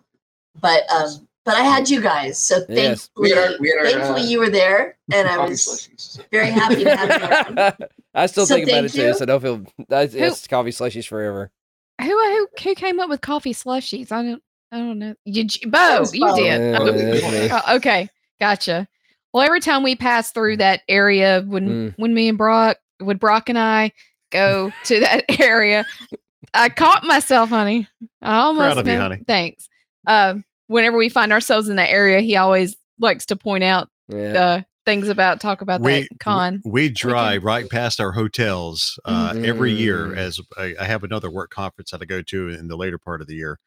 [0.61, 3.09] but um, but I had you guys, so Yes.
[3.09, 5.61] thankfully, We had our- we had our, thankfully uh, you were there, and I was
[5.61, 6.20] slushies.
[6.30, 7.86] very happy to have you.
[8.14, 9.14] I still So think about it too, you.
[9.14, 11.51] so don't feel that's, that's coffee slushies forever.
[12.01, 14.11] Who who who came up with coffee slushies?
[14.11, 15.14] I don't I don't know.
[15.24, 16.34] You, Bo, was you Bo.
[16.36, 16.45] did.
[16.47, 17.49] Yeah, Oh, that's me.
[17.53, 18.09] oh, okay,
[18.41, 18.88] gotcha.
[19.33, 21.95] Well, every time we pass through that area, when Mm.
[21.99, 23.93] when me and Brock, when Brock and I
[24.31, 25.85] go to that area,
[26.55, 27.87] I caught myself, honey.
[28.22, 29.22] I almost of you, honey.
[29.26, 29.68] Thanks.
[30.07, 34.33] Um, whenever we find ourselves in that area, he always likes to point out Yeah.
[34.43, 36.61] uh, things about talk about we that con.
[36.64, 40.16] we drive right past our hotels uh, every year Mm.
[40.16, 43.20] as I, I have another work conference that I go to in the later part
[43.20, 43.59] of the year,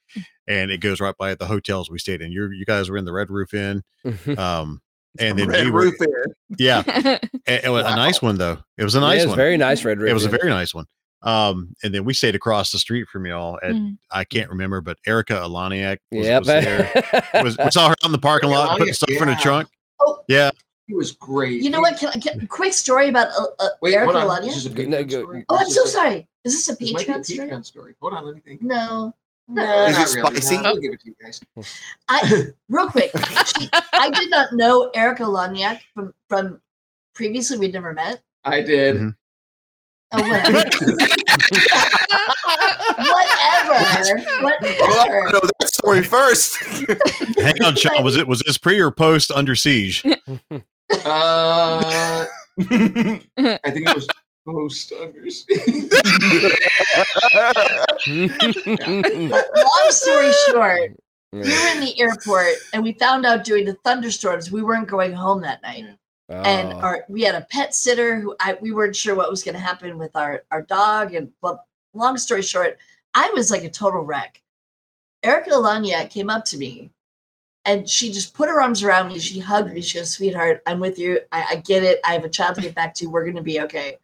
[0.48, 2.32] and it goes right by the hotels we stayed in.
[2.32, 3.84] You you guys were in the Red Roof Inn,
[4.38, 4.82] um,
[5.20, 6.34] and then Red we were roof in.
[6.60, 8.58] yeah, it, it was a nice one though.
[8.78, 9.38] It was a nice it was one.
[9.38, 10.10] very nice red roof.
[10.10, 10.86] It was a very nice one.
[11.22, 13.98] Um, and then we stayed across the street from y'all, and Mm.
[14.12, 16.40] I can't remember, but Erika Eleniak was, Yep.
[16.42, 17.04] was there.
[17.44, 19.70] Was, we saw her on the parking lot putting Eleniak, stuff in the trunk.
[20.02, 20.20] Oh.
[20.28, 20.52] Yeah,
[20.88, 21.62] He was great.
[21.62, 21.98] You know what?
[21.98, 24.42] Can I get a quick story about uh, uh, Wait, Erica hold on.
[24.42, 24.46] Lanya?
[24.48, 25.46] This is a Go- no, story.
[25.48, 26.28] Oh, I'm so sorry.
[26.44, 27.48] Is this a This might be a Patreon story?
[27.50, 27.96] Patreon story.
[28.02, 28.62] Hold on, let me think.
[28.62, 29.16] No.
[29.48, 29.86] No, No.
[29.88, 30.58] Is not it really.
[30.64, 31.42] No, I'll give it to you guys.
[32.10, 33.12] I real quick.
[33.46, 36.62] She, I did not know Erika Eleniak from from
[37.14, 37.58] previously.
[37.58, 38.22] We'd never met.
[38.46, 38.96] I did.
[38.96, 39.16] Mhm.
[40.16, 40.58] Oh, whatever.
[42.98, 44.24] whatever.
[44.42, 45.32] Well, I Whatever.
[45.32, 46.56] know that story first.
[47.38, 48.04] hang on, Sean.
[48.04, 50.04] Was it was this pre or post under siege?
[50.06, 50.20] Uh,
[51.00, 52.26] I
[52.60, 54.08] think it was
[54.46, 55.46] post unders.
[59.32, 60.92] Long story short,
[61.32, 65.14] we were in the airport and we found out during the thunderstorms we weren't going
[65.14, 65.86] home that night.
[66.30, 66.80] and Oh.
[66.80, 69.62] our we had a pet sitter who I, we weren't sure what was going to
[69.62, 72.78] happen with our our dog and well long story short
[73.14, 74.42] i was like a total wreck
[75.22, 76.90] Erika Eleniak came up to me
[77.66, 79.20] and she just put her arms around me.
[79.20, 79.80] She hugged me.
[79.80, 81.22] She goes, Sweetheart, I'm with you.
[81.32, 82.02] I, I get it.
[82.04, 83.06] I have a child to get back to.
[83.08, 84.00] We're gonna be okay.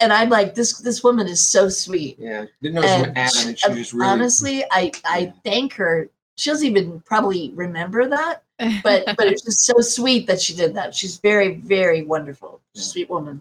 [0.00, 2.16] And I'm like, this this woman is so sweet.
[2.18, 6.10] Yeah, didn't know And Anna, she- and she was really honestly, I I thank her.
[6.36, 8.42] She doesn't even probably remember that,
[8.82, 10.94] but but it's just so sweet that she did that.
[10.94, 13.40] She's very very wonderful, sweet woman.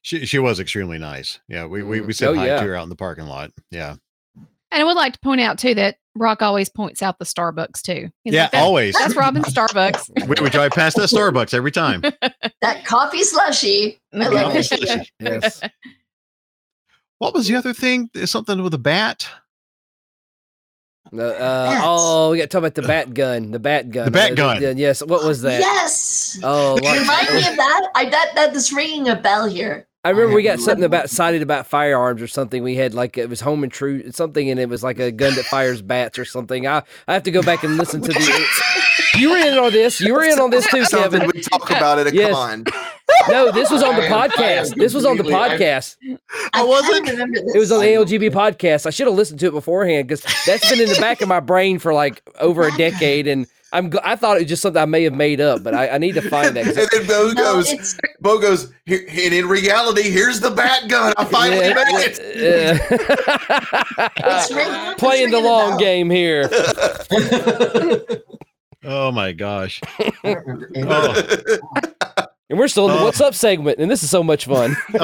[0.00, 1.38] She she was extremely nice.
[1.48, 2.06] Yeah, we we, mm.
[2.06, 2.60] we said Oh, hi yeah.
[2.60, 3.50] to her out in the parking lot.
[3.70, 3.96] Yeah,
[4.74, 7.80] And I would like to point out too that Brock always points out the Starbucks
[7.82, 8.10] too.
[8.24, 8.94] He's Yeah, like, "That- always.
[8.94, 10.26] That's Robin's Starbucks.
[10.28, 12.02] we, we drive past that Starbucks every time.
[12.60, 14.00] That coffee slushy.
[14.12, 15.10] Coffee slushy.
[15.20, 15.60] Yes.
[17.18, 18.10] What was the other thing?
[18.24, 19.28] Something with a bat.
[21.16, 23.50] Uh, uh, oh, we got to talk about the bat gun.
[23.50, 24.06] The bat gun.
[24.06, 24.78] The bat Uh, gun.
[24.78, 25.02] yes.
[25.04, 25.60] What was that?
[25.60, 26.40] Yes.
[26.42, 27.88] Oh, like- Remind me of that.
[27.94, 29.86] I that that this ringing a bell here.
[30.04, 32.62] I remember we got something about cited about firearms or something.
[32.62, 35.46] We had like it was home intrude something, and it was like a gun that
[35.46, 36.66] fires bats or something.
[36.66, 38.46] I I have to go back and listen to the.
[39.16, 40.00] You were in on this.
[40.00, 41.30] You were in on this too, Something Kevin.
[41.32, 42.12] we talk about it.
[42.14, 42.32] Yes.
[42.32, 42.64] Come on.
[43.28, 44.74] No, this was on the I am- I am podcast.
[44.74, 45.96] This was on the completely- I- podcast.
[46.52, 47.08] I wasn't.
[47.54, 48.86] It was on the ALGB podcast.
[48.86, 51.38] I should have listened to it beforehand because that's been in the back of my
[51.38, 54.86] brain for like over a decade, and I'm I thought it was just something I
[54.86, 56.66] may have made up, but I, I need to find that.
[56.76, 59.02] and then Bo No, goes, it's Bo goes, and
[59.34, 61.12] in reality, here's the bat gun.
[61.18, 62.18] I finally Yeah, made it.
[64.16, 65.78] it's ring- Playing the long bell.
[65.78, 66.48] game here.
[68.86, 69.80] Oh my gosh.
[69.98, 72.12] I don't remember any- Oh.
[72.54, 73.04] And we're still in the Oh.
[73.06, 74.76] what's up segment, and this is so much fun.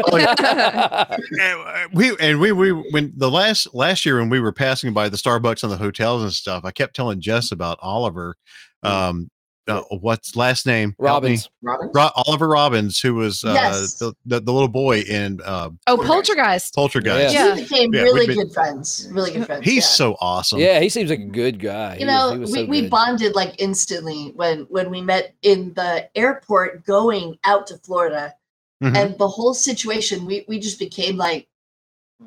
[1.40, 5.08] And we and we we when the last last year when we were passing by
[5.08, 8.36] the Starbucks and the hotels and stuff, I kept telling Jess about Oliver.
[8.84, 9.30] Um,
[9.68, 10.94] uh, what's last name?
[11.00, 11.38] Help me.
[11.62, 11.94] Robins.
[11.94, 13.94] Ro- Oliver Robins, who was uh, Yes.
[13.94, 16.74] the, the the little boy in uh, Oh, Poltergeist.
[16.74, 17.34] Poltergeist.
[17.34, 17.54] Yeah.
[17.54, 19.08] We became Yeah, really been- good friends.
[19.12, 19.64] Really good friends.
[19.64, 19.88] He's yeah.
[19.88, 20.58] so awesome.
[20.58, 21.94] Yeah, he seems like a good guy.
[21.94, 25.34] you He know was- was we, so we bonded like instantly when when we met
[25.42, 28.34] in the airport going out to florida
[28.82, 28.96] Mhm.
[28.96, 31.46] and the whole situation we we just became like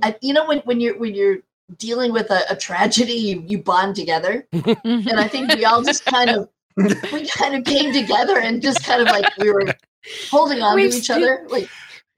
[0.04, 1.38] I, you know when when you're when you're
[1.78, 6.06] dealing with a, a tragedy you, you bond together and i think we all just
[6.06, 6.50] kind of
[7.12, 9.66] we kind of came together and just kind of like we were
[10.30, 11.70] holding on We've to each still- other like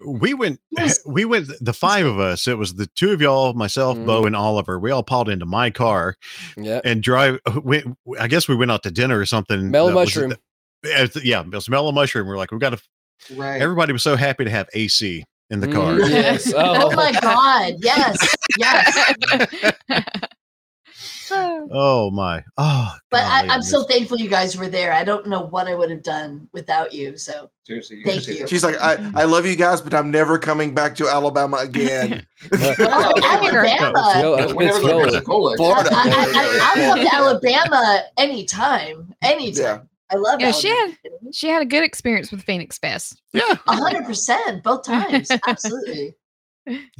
[0.05, 0.59] we went
[1.05, 4.05] we went the five of us it was the two of y'all myself Mhm.
[4.05, 6.15] bo and oliver we all piled into my car
[6.57, 6.81] Yeah.
[6.83, 7.83] and drive we,
[8.19, 10.33] i guess we went out to dinner or something Mellow that was- mushroom.
[10.85, 12.81] uh, yeah it was mellow mushroom we're like we got to
[13.35, 13.61] Right.
[13.61, 16.51] everybody was so happy to have ac in the car Mhm, Yes.
[16.53, 19.73] oh Oh, my god yes yes
[21.71, 25.27] oh my oh but I, golly, i'm so thankful you guys were there i don't
[25.27, 28.03] know what i would have done without you so Seriously.
[28.05, 28.47] Thank you.
[28.47, 32.23] She's like, I, I love you guys, but I'm never coming back to Alabama again.
[32.51, 33.91] well, Alabama.
[33.97, 35.11] alabama Yo, But it's Whenever the Florida.
[35.11, 35.57] Pensacola.
[35.57, 35.89] Florida.
[35.91, 39.15] I, I, I, I'll come to Alabama anytime.
[39.23, 39.63] Anytime.
[39.63, 39.79] Yeah.
[40.11, 40.97] I love Yeah, she Alabama.
[41.33, 43.19] She had a good experience with Phoenix Fest.
[43.33, 45.31] yeah A hundred percent, both times.
[45.47, 46.13] Absolutely.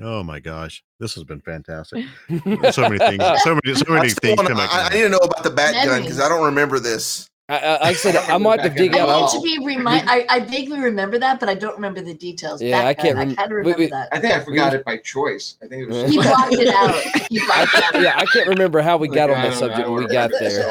[0.02, 2.06] Oh my gosh this has been fantastic
[2.72, 5.18] so many things so many so many things wanna- I, I to need to know
[5.18, 7.30] about the bat gun because I don't remember this.
[7.48, 9.32] I, I, I said, I might have to dig I out.
[9.34, 10.10] need to be remind.
[10.10, 12.60] I, I vaguely remember that, but I don't remember the details.
[12.60, 14.10] Yeah, Back I can't rem- I kind of we- remember we- that.
[14.12, 15.56] I think I forgot it by choice.
[15.64, 16.12] I think it was.
[16.12, 16.96] He blocked it out.
[17.30, 18.02] He blocked it out.
[18.02, 20.32] Yeah, I can't remember how we Like, got on I that subject when we got
[20.32, 20.68] there.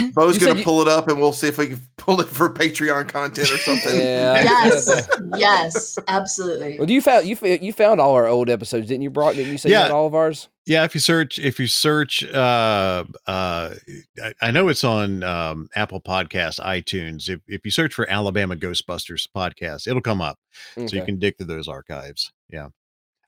[0.00, 0.26] At all.
[0.26, 2.28] Bo's You gonna you- pull it up and we'll see if we can pull it
[2.28, 3.98] for Patreon content or something.
[3.98, 4.42] Yeah.
[4.42, 5.08] Yes.
[5.36, 5.98] Yes.
[6.08, 6.78] Absolutely.
[6.78, 9.34] Well, you found you you found all our old episodes, didn't you, Brock?
[9.34, 9.82] Didn't you say Yeah.
[9.82, 10.48] had all of ours?
[10.66, 13.74] Yeah, if you search, if you search, uh, uh,
[14.22, 17.28] I, I know it's on um, Apple Podcast, iTunes.
[17.28, 20.38] If if you search for Alabama Ghostbusters podcast, it'll come up,
[20.76, 22.30] so you can dig through those archives.
[22.50, 22.68] Yeah,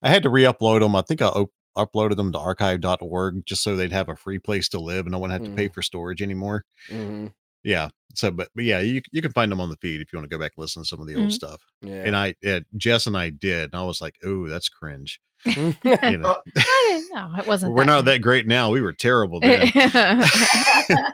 [0.03, 0.95] I had to re-upload them.
[0.95, 4.69] I think I op- uploaded them to archive.org just so they'd have a free place
[4.71, 6.65] to live, and no one had to pay for storage anymore.
[6.89, 7.33] Mhm.
[7.65, 7.91] Yeah.
[8.15, 10.29] So, but, but yeah, you you can find them on the feed if you want
[10.29, 11.33] to go back and listen to some of the old Mhm.
[11.33, 11.63] stuff.
[11.81, 12.03] Yeah.
[12.05, 15.75] And I, uh, Jess and I did, and I was like, "Oh, that's cringe." You
[15.85, 17.73] I know, didn't know it wasn't.
[17.75, 18.71] we're not that great now.
[18.71, 19.71] We were terrible then.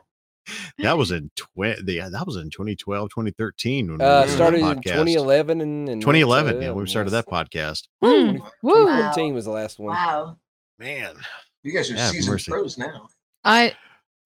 [0.79, 1.93] That was in twenty.
[1.93, 3.89] Yeah, that was in 2012, 2013.
[3.89, 6.63] When we uh, doing started in 2011 and, and 2011.
[6.63, 7.89] Yeah, we started that podcast.
[8.03, 8.41] Mm.
[8.63, 8.73] Woo.
[8.87, 9.95] 2014 was the last one.
[9.95, 10.39] Wow.
[10.79, 11.15] Man,
[11.63, 12.51] You guys are Yeah, seasoned mercy.
[12.51, 13.09] pros now.
[13.45, 13.75] I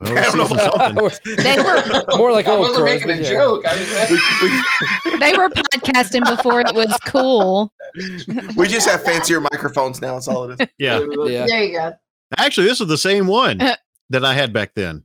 [0.00, 1.36] well, we're season something.
[1.36, 3.30] they were More like I old wasn't crows, making a yeah.
[3.30, 3.64] joke.
[3.66, 3.76] I
[5.11, 7.72] was, they were podcasting before it was cool.
[8.57, 10.14] We just have fancier microphones now.
[10.14, 10.68] That's all it is.
[10.78, 11.46] Yeah, Yeah.
[11.46, 11.92] There you go.
[12.36, 13.59] actually, this is the same one
[14.11, 15.05] that I had back then.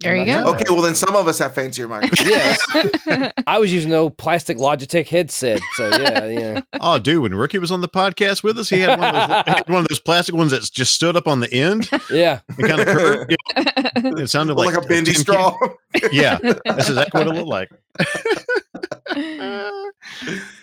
[0.00, 0.46] There you go.
[0.54, 2.24] Okay, well then some of us have fancier mics.
[2.26, 3.32] Yes.
[3.46, 5.60] I was using no plastic Logitech headset.
[5.74, 6.60] So yeah, yeah.
[6.80, 9.62] Oh, dude, when Rookie was on the podcast with us, he had one of those,
[9.66, 12.40] one of those plastic ones that just stood up on the end Yeah.
[12.56, 13.36] and kind of curved.
[13.56, 13.64] Yeah.
[13.96, 15.56] It sounded like, like a bendy tin straw.
[15.94, 16.08] can.
[16.12, 17.68] Yeah, that's exactly what it looked like.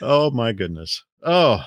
[0.01, 1.03] oh my goodness.
[1.23, 1.63] Oh,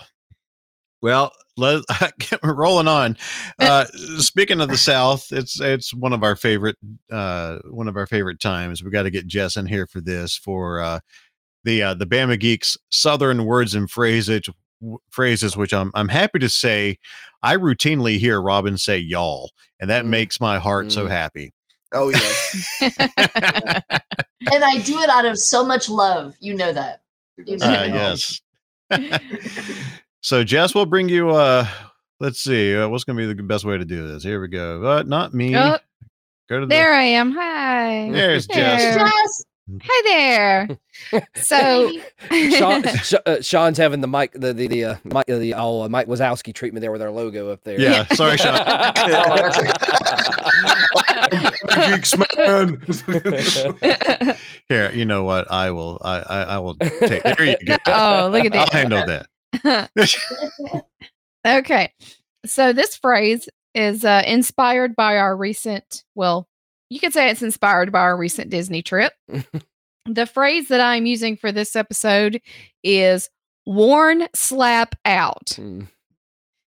[1.02, 1.82] well, let
[2.42, 3.16] we're rolling on.
[3.58, 3.84] Uh,
[4.18, 6.76] speaking of the South, it's it's one of our favorite
[7.12, 8.82] uh, one of our favorite times.
[8.82, 11.00] We got to get Jess in here for this for uh,
[11.64, 14.48] the uh, the Bama Geeks Southern words and phrases
[15.10, 16.98] phrases, which I'm I'm happy to say
[17.42, 21.52] I routinely hear Robin say y'all, and that makes my heart so happy.
[21.92, 22.78] Oh yes.
[22.80, 22.94] and
[24.64, 26.34] I do it out of so much love.
[26.40, 27.02] You know that.
[27.44, 28.40] You know Uh, that.
[28.90, 29.20] yes.
[30.20, 31.30] So Jess, we'll bring you.
[31.30, 31.66] Uh,
[32.20, 32.76] let's see.
[32.76, 34.22] Uh, what's going to be the best way to do this?
[34.22, 34.84] Here we go.
[34.84, 35.56] Uh, not me.
[35.56, 35.78] Oh,
[36.48, 36.70] Go to the.
[36.70, 37.32] there I am.
[37.32, 38.10] Hi.
[38.10, 38.96] There's Jess.
[38.96, 39.06] There.
[39.06, 39.44] Jess,
[39.82, 40.68] Hi there.
[41.34, 41.90] So,
[42.30, 45.88] Sean, Sh- uh, Sean's having the Mike, the the the uh, Mike, the oh, uh,
[45.88, 47.80] Mike Wazowski treatment there with our logo up there.
[47.80, 48.04] Yeah.
[48.08, 48.52] Sorry, Sean.
[51.88, 52.82] Geeks man.
[54.68, 55.50] Here, you know what?
[55.50, 55.98] I will.
[56.04, 57.22] I I, I will take.
[57.22, 57.76] There you go.
[57.86, 58.68] oh, look at that.
[58.68, 59.26] I'll handle that.
[61.46, 61.92] okay.
[62.46, 66.48] So this phrase is uh, inspired by our recent, well,
[66.88, 69.12] you could say it's inspired by our recent Disney trip.
[70.06, 72.40] the phrase that I'm using for this episode
[72.82, 73.28] is
[73.66, 75.46] worn slap out.
[75.50, 75.88] Mm.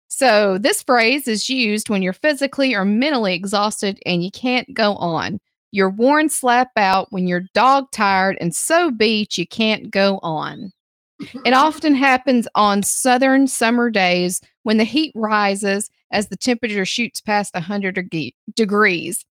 [0.08, 4.96] So this phrase is used when you're physically or mentally exhausted and you can't go
[4.96, 5.40] on.
[5.72, 10.72] You're worn slap out when you're dog tired and so beat you can't go on.
[11.46, 17.22] It often happens on southern summer days when the heat rises as the temperature shoots
[17.22, 19.26] past 100 deg- degrees.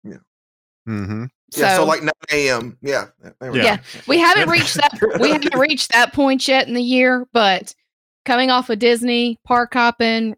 [0.87, 1.25] Mm-hmm.
[1.55, 2.77] Yeah, so So- like 9 a.m.
[2.81, 3.05] Yeah.
[3.39, 3.77] there we Yeah.
[4.07, 7.73] We haven't reached that we haven't reached that point yet in the year, but
[8.25, 10.35] coming off of Disney, park hopping,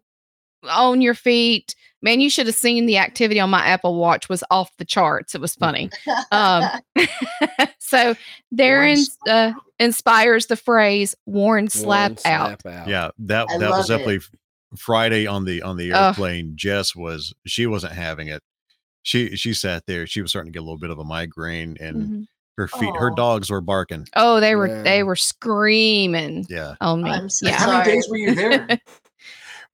[0.70, 4.44] on your feet, man, you should have seen the activity on my Apple Watch was
[4.50, 5.34] off the charts.
[5.34, 5.90] It was funny.
[6.30, 6.64] Um,
[7.92, 8.14] so
[8.50, 12.88] there Worn ins- uh, inspires the phrase "worn slap, One out." out.
[12.88, 14.78] Yeah, that I that was love definitely it.
[14.78, 16.14] Friday on the on the Ugh.
[16.14, 16.54] airplane.
[16.56, 18.42] Jess was she wasn't having it.
[19.02, 20.06] She she sat there.
[20.06, 22.26] She was starting to get a little bit of a migraine, and Mhm.
[22.56, 24.06] her feet, her dogs were barking.
[24.16, 24.82] Oh, they were Yeah.
[24.82, 27.10] they were screaming Yeah, on me.
[27.10, 27.56] I'm so yeah.
[27.56, 28.66] How many days were you there?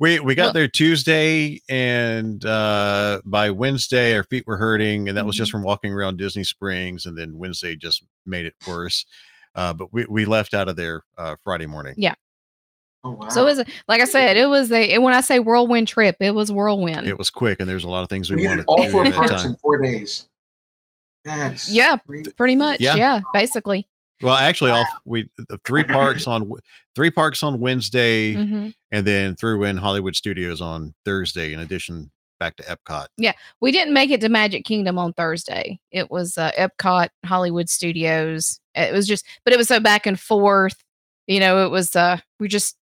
[0.00, 5.16] we we got Well- there Tuesday, and uh by Wednesday our feet were hurting, and
[5.16, 5.58] that was just Mm-hmm.
[5.58, 7.06] from walking around Disney Springs.
[7.06, 9.04] And then Wednesday just made it worse.
[9.54, 11.94] Uh, but we we left out of there uh, Friday morning.
[11.96, 12.14] Yeah.
[13.04, 13.28] Oh wow.
[13.28, 16.16] So it was like I said, it was a and when I say whirlwind trip,
[16.20, 17.06] it was whirlwind.
[17.06, 19.12] It was quick, and there's a lot of things So we wanted all four at
[19.12, 19.50] that parks time.
[19.52, 20.28] in four days.
[21.24, 21.96] That's Yeah.
[22.06, 22.36] great.
[22.36, 22.94] Pretty much, Yeah.
[22.96, 23.86] yeah, basically.
[24.22, 25.28] Well, actually, all we
[25.64, 26.50] three parks on
[26.94, 31.52] three parks on Wednesday, hmm and then threw in Hollywood Studios on Thursday.
[31.52, 32.10] In addition,
[32.40, 33.06] back to Epcot.
[33.18, 35.78] Yeah, we didn't make it to Magic Kingdom on Thursday.
[35.90, 38.60] It was uh, Epcot, Hollywood Studios.
[38.74, 40.82] It was just, but it was so back and forth.
[41.26, 42.76] You know, it was uh, we just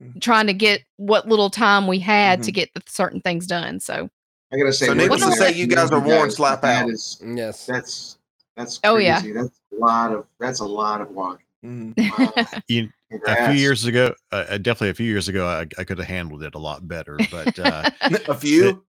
[0.00, 0.20] Mhm.
[0.20, 2.54] trying to get what little time we had to Mhm.
[2.54, 3.80] get the certain things done.
[3.80, 4.08] So
[4.52, 6.84] I gotta say, So looking needless to say, you guys are movie, worn slap that
[6.84, 6.90] out.
[6.90, 7.66] is- Yes.
[7.66, 8.17] that's
[8.58, 9.22] that's Oh, yeah.
[9.34, 11.46] That's a lot of that's a lot of walking.
[11.64, 11.94] Mhm.
[12.18, 12.60] Wow.
[12.68, 12.88] You,
[13.26, 16.06] a few years ago, uh, uh, definitely a few years ago, I, I could have
[16.06, 17.18] handled it a lot better.
[17.30, 17.88] But uh,
[18.28, 18.84] A few.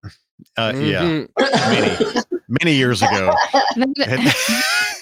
[0.58, 1.30] uh, yeah, Mhm.
[1.70, 3.34] many many years ago.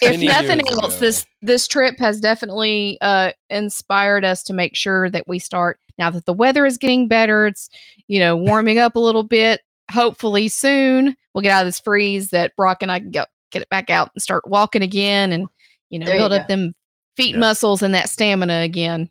[0.02, 1.00] if Many nothing else, ago.
[1.00, 6.10] this this trip has definitely uh, inspired us to make sure that we start now
[6.12, 7.48] that the weather is getting better.
[7.48, 7.70] It's
[8.08, 9.62] you know warming up a little bit.
[9.92, 13.62] Hopefully soon we'll get out of this freeze that Brock and I can get get
[13.62, 15.48] it back out and start walking again, and
[15.90, 16.56] you know There you build up go.
[16.56, 16.76] them
[17.16, 17.40] feet Yeah.
[17.40, 19.10] muscles and that stamina again.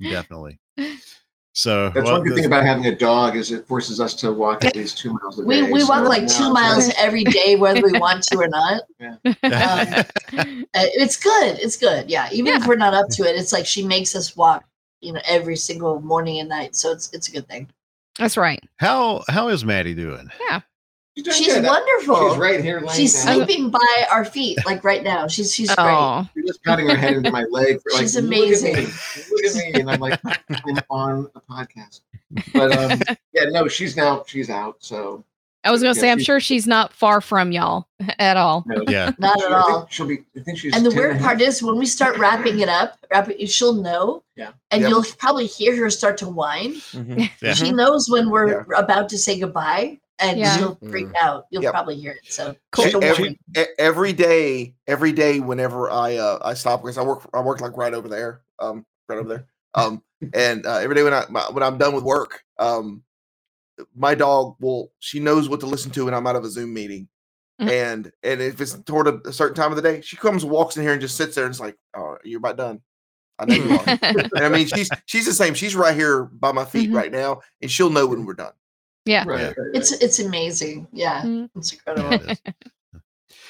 [0.00, 0.58] definitely.
[1.56, 4.32] So That's well, one good thing about having a dog is it forces us to
[4.32, 5.62] walk at least two miles a day.
[5.62, 8.48] we we so walk like two it's miles every day, whether we want to or
[8.48, 8.82] not.
[9.56, 10.02] Uh,
[10.74, 11.56] it's good.
[11.60, 12.10] It's good.
[12.10, 12.28] Yeah.
[12.32, 14.64] Even if we're not up to it, it's like she makes us walk,
[15.00, 16.74] you know, every single morning and night.
[16.74, 17.68] So it's it's a good thing.
[18.18, 18.58] That's right.
[18.78, 20.28] how how is Maddie doing?
[21.16, 22.30] She's, She's wonderful.
[22.30, 23.36] She's right here laying She's down.
[23.46, 25.28] sleeping by our feet, like right now.
[25.28, 25.86] She's she's great.
[25.86, 27.80] Oh, She's just patting her head into my leg.
[27.82, 28.74] For like, She's Look at amazing.
[28.74, 28.86] me.
[29.30, 29.72] Look at me.
[29.80, 32.00] And I'm like, I'm on a podcast.
[32.52, 34.76] But um, yeah, no, she's now she's out.
[34.80, 35.24] So
[35.62, 37.86] I was gonna Yeah, say I'm sure she's not far from y'all
[38.18, 38.64] at all.
[38.66, 39.86] no, Yeah, Not at all.
[39.90, 40.24] She'll be.
[40.36, 40.74] I think she's.
[40.74, 41.48] And the weird and part half.
[41.48, 44.24] is when we start wrapping it up, wrap it, she'll know.
[44.34, 44.50] Yeah.
[44.72, 44.90] And Yep.
[44.90, 46.72] you'll probably hear her start to whine.
[46.92, 47.30] Mhm.
[47.40, 47.54] Yeah.
[47.54, 50.00] She knows when we're about to say goodbye.
[50.18, 50.56] And Yeah.
[50.56, 51.46] she'll freak out.
[51.50, 51.72] You'll Yep.
[51.72, 52.32] probably hear it.
[52.32, 53.38] So She- every,
[53.78, 57.76] every day, every day, whenever I uh, I stop because I work I work like
[57.76, 60.02] right over there, um, right over there, um,
[60.32, 63.02] and uh, every day when I my, when I'm done with work, um,
[63.96, 66.72] my dog will she knows what to listen to when I'm out of a Zoom
[66.72, 67.08] meeting,
[67.60, 67.70] Mhm.
[67.70, 70.76] and and if it's toward a, a certain time of the day, she comes walks
[70.76, 72.80] in here and just sits there and it's like, oh, you're about done.
[73.40, 73.84] I know you are.
[74.36, 75.54] and I mean, she's she's the same.
[75.54, 76.94] She's right here by my feet Mhm.
[76.94, 78.52] right now, and she'll know when we're done.
[79.04, 79.24] Yeah.
[79.26, 79.70] Right, right, right.
[79.74, 80.86] It's it's amazing.
[80.92, 81.50] Yeah, Mm.
[81.56, 82.34] it's incredible.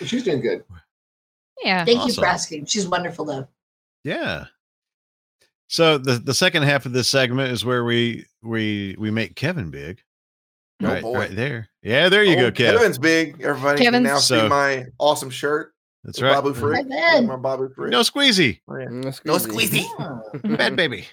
[0.01, 0.65] But she's doing good.
[1.63, 1.85] Yeah.
[1.85, 2.67] Thank you for asking.
[2.67, 3.47] She's wonderful though.
[4.03, 4.47] Yeah.
[5.69, 9.71] So the the second half of this segment is where we we we make Kevin
[9.71, 10.01] big.
[10.83, 11.19] Oh, Right, boy.
[11.19, 11.69] right there.
[11.83, 12.73] Yeah, there you Oh, go, Kev.
[12.77, 13.41] Kevin's big.
[13.41, 15.73] Everybody can Kevin's- now see my awesome shirt.
[16.03, 16.33] That's right.
[16.35, 16.85] Babu Frick.
[16.93, 17.91] Hi, My Babu Frick.
[17.91, 18.61] No squeezy.
[18.69, 18.89] Oh, yeah.
[18.89, 19.85] No squeezy.
[19.85, 20.57] squeezy.
[20.59, 21.07] Bad baby.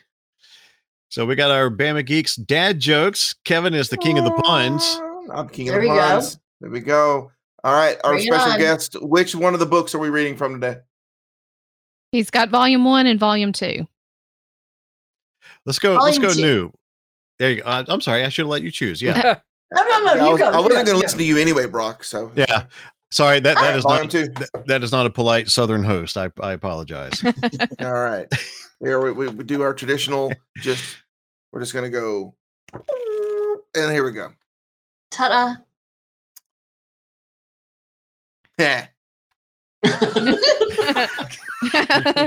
[1.12, 3.36] So we got our Bama Geeks dad jokes.
[3.43, 4.97] Kevin is the king of the puns.
[5.34, 5.99] I'm king There of the we go.
[5.99, 6.39] puns.
[6.62, 7.32] There we go.
[7.66, 8.95] All right, our Bring special guest.
[9.01, 10.80] Which one of the books are we reading from today?
[12.14, 13.86] He's got volume one and volume two.
[15.66, 15.95] Let's go.
[15.95, 16.41] let's go two.
[16.41, 16.72] new.
[17.39, 17.68] There you go.
[17.68, 18.24] Uh, I'm sorry.
[18.24, 19.01] I should have let you choose.
[19.01, 19.39] Yeah.
[19.74, 20.16] No, no, no.
[20.16, 22.03] Yeah, I, was, I wasn't going to listen to you anyway, Brock.
[22.03, 22.66] So yeah.
[23.09, 23.39] Sorry.
[23.39, 26.18] That that is volume not that, that is not a polite Southern host.
[26.18, 27.24] I I apologize.
[27.80, 28.28] All right.
[28.82, 30.34] Here we, we, we do our traditional.
[30.58, 30.98] Just
[31.52, 32.34] we're just going to go,
[33.76, 34.32] and here we go.
[35.12, 35.56] Ta-da.
[38.58, 38.88] Yeah.
[39.84, 39.90] I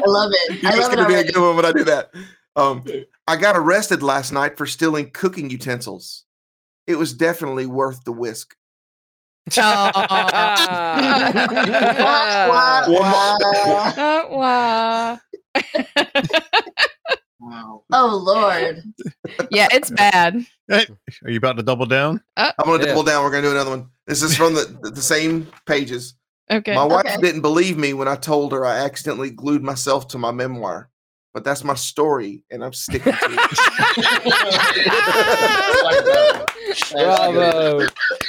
[0.06, 0.62] love it.
[0.62, 2.10] You're I just love it going to be a good one when I do that.
[2.56, 2.84] Um,
[3.26, 6.24] I got arrested last night for stealing cooking utensils.
[6.86, 8.54] It was definitely worth the whisk.
[9.56, 10.18] Wah, wah,
[12.88, 13.92] wah.
[13.96, 15.18] Oh, wow.
[17.40, 17.82] Wow.
[17.92, 18.82] Oh Lord.
[19.50, 20.46] Yeah, it's bad.
[20.68, 20.86] Hey,
[21.24, 22.22] Are you about to double down?
[22.38, 22.92] Uh, I'm going to Yeah.
[22.92, 23.22] double down.
[23.22, 23.88] We're going to do another one.
[24.06, 26.14] This is from the, the same pages.
[26.50, 26.74] Okay.
[26.74, 27.20] My wife Okay.
[27.20, 30.88] didn't believe me when I told her I accidentally glued myself to my memoir,
[31.34, 33.38] but that's my story, and I'm sticking to it.
[35.84, 36.46] Like that.
[36.68, 37.86] That's Bravo.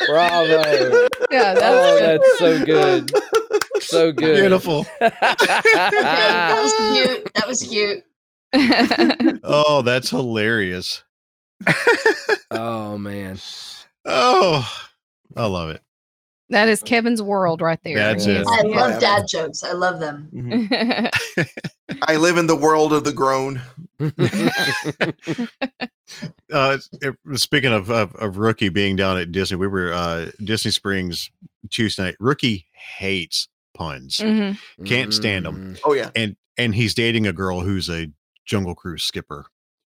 [0.07, 1.07] Bravo.
[1.31, 2.21] Yeah, that's Oh, good.
[2.21, 3.11] that's so good.
[3.85, 4.35] So good.
[4.37, 4.85] Beautiful.
[4.99, 7.33] that was cute.
[7.35, 8.03] That was cute.
[9.43, 11.03] Oh, that's hilarious.
[12.51, 13.37] oh man.
[14.05, 14.67] Oh,
[15.35, 15.81] I love it.
[16.49, 17.95] that is Kevin's world right there.
[17.97, 18.45] That's it.
[18.47, 19.63] I love dad jokes.
[19.63, 20.29] I love them.
[20.33, 21.09] Mhm.
[22.03, 23.61] I live in the world of the grown.
[26.53, 30.71] uh, it- speaking of, of of rookie being down at Disney, we were uh Disney
[30.71, 31.29] Springs
[31.69, 32.15] Tuesday night.
[32.19, 34.57] Rookie hates puns, Mhm.
[34.85, 35.63] can't stand Mm-hmm.
[35.73, 36.09] them, Oh yeah.
[36.15, 38.07] and and he's dating a girl who's a
[38.45, 39.45] Jungle Cruise skipper,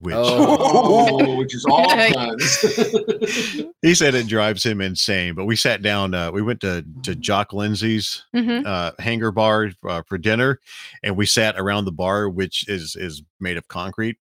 [0.01, 1.37] which Oh.
[1.37, 2.61] Which is all puns.
[3.83, 5.35] he said it drives him insane.
[5.35, 6.14] But we sat down.
[6.14, 8.64] Uh, we went to to Jock Lindsey's Mhm.
[8.66, 10.61] uh, hangar bar uh, for dinner,
[11.03, 14.16] and we sat around the bar, which is is made of concrete,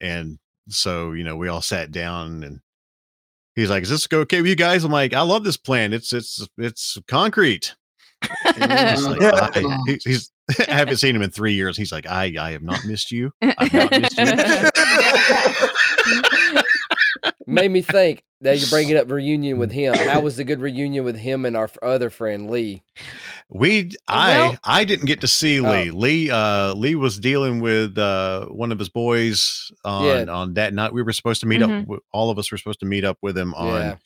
[0.00, 2.60] and so you know we all sat down and.
[3.56, 5.92] He's like, "Is this okay with you guys?" I'm like, "I love this plan.
[5.92, 7.74] It's it's it's concrete."
[8.56, 9.22] And he's like,
[9.56, 10.30] I, he- he's
[10.68, 11.76] I haven't seen him in three years.
[11.76, 13.32] He's like, "I I have not missed you.
[13.42, 14.24] I've not missed you."
[17.46, 19.94] Made me think that you're bringing up reunion with him.
[19.94, 22.82] How was the good reunion with him and our other friend Lee?
[23.48, 25.70] We I Well- I didn't get to see Oh.
[25.70, 25.90] Lee.
[25.90, 30.24] Lee uh Lee was dealing with uh one of his boys on Yeah.
[30.32, 30.92] on that night.
[30.92, 31.90] We were supposed to meet Mhm.
[31.90, 33.96] up all of us were supposed to meet up with him on Yeah.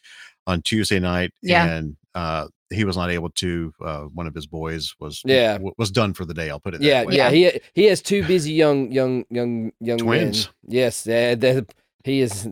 [0.47, 1.67] on Tuesday night Yeah.
[1.67, 5.55] and uh he was not able to uh one of his boys was Yeah.
[5.55, 6.51] w- was done for the day.
[6.51, 7.17] I'll put it that Yeah, way.
[7.17, 7.31] yeah.
[7.31, 10.47] He he has two busy young young young young Twins.
[10.47, 10.75] Men.
[10.75, 11.63] Yes, yeah, they-
[12.05, 12.49] he is.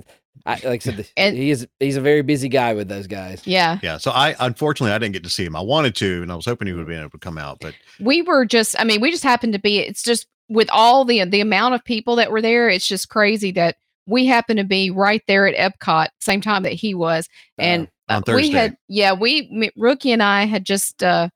[0.47, 1.67] I, like I said, And- he is.
[1.81, 3.43] He's a very busy guy with those guys.
[3.45, 3.79] yeah.
[3.83, 5.55] Yeah, so I unfortunately I didn't get to see him.
[5.55, 7.59] I wanted to, and I was hoping he would have been able to come out,
[7.61, 11.05] but we were just i mean we just happened to be it's just with all
[11.05, 14.65] the the amount of people that were there it's just crazy that we happened to
[14.65, 18.77] be right there at epcot same time that he was and on uh, we had
[18.89, 21.29] yeah we rookie and i had just uh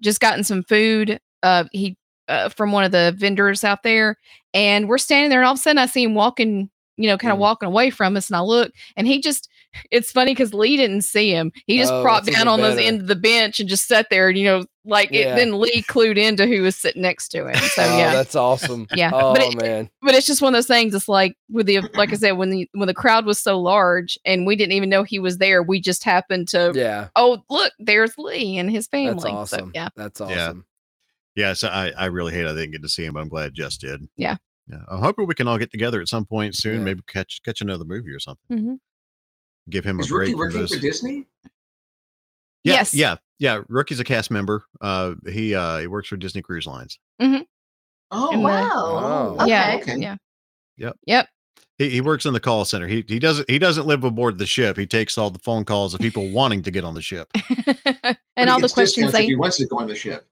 [0.00, 1.96] just gotten some food uh he
[2.28, 4.16] uh, from one of the vendors out there
[4.54, 7.18] and we're standing there and all of a sudden i see him walking you know
[7.18, 7.42] kind of Mm.
[7.42, 9.49] walking away from us and i look and he just
[9.90, 12.82] it's funny because lee didn't see him he just Oh, propped down even on the
[12.82, 15.32] end of the bench and just sat there and you know like Yeah.
[15.32, 18.34] it, then lee clued into who was sitting next to him so oh, yeah that's
[18.34, 18.86] awesome.
[18.94, 19.88] Yeah, Oh but it- man.
[20.02, 22.50] but it's just one of those things it's like with the like i said when
[22.50, 25.62] the when the crowd was so large and we didn't even know he was there
[25.62, 29.66] we just happened to Yeah, oh look there's lee and his family that's awesome.
[29.66, 30.26] so, yeah that's Yeah.
[30.26, 30.64] awesome.
[31.36, 33.54] yeah, so I I really hate I didn't get to see him, but I'm glad
[33.54, 34.08] Jess did.
[34.16, 34.36] Yeah.
[34.68, 36.78] Yeah, I'm hoping we can all get together at some point soon.
[36.78, 36.84] Yeah.
[36.84, 38.58] Maybe catch catch another movie or something.
[38.58, 38.78] Mhm.
[39.70, 41.26] Give him Is a break Rookie from working for Disney?
[42.64, 42.94] Yeah, Yes.
[42.94, 43.16] Yeah.
[43.38, 43.62] Yeah.
[43.68, 44.64] Rookie's a cast member.
[44.80, 46.98] Uh, he uh, he works for Disney Cruise Lines.
[47.20, 47.42] Mm-hmm.
[48.10, 49.36] Oh And the- wow.
[49.40, 49.46] Oh.
[49.46, 49.78] Yeah.
[49.80, 49.96] okay.
[49.96, 50.16] Yeah.
[50.76, 50.96] Yep.
[51.06, 51.28] Yep.
[51.78, 52.86] He, he works in the call center.
[52.86, 54.76] He he doesn't he doesn't live aboard the ship.
[54.76, 57.28] He takes all the phone calls of people wanting to get on the ship.
[57.34, 60.26] and But all the questions discounts if they he wants to go on the ship.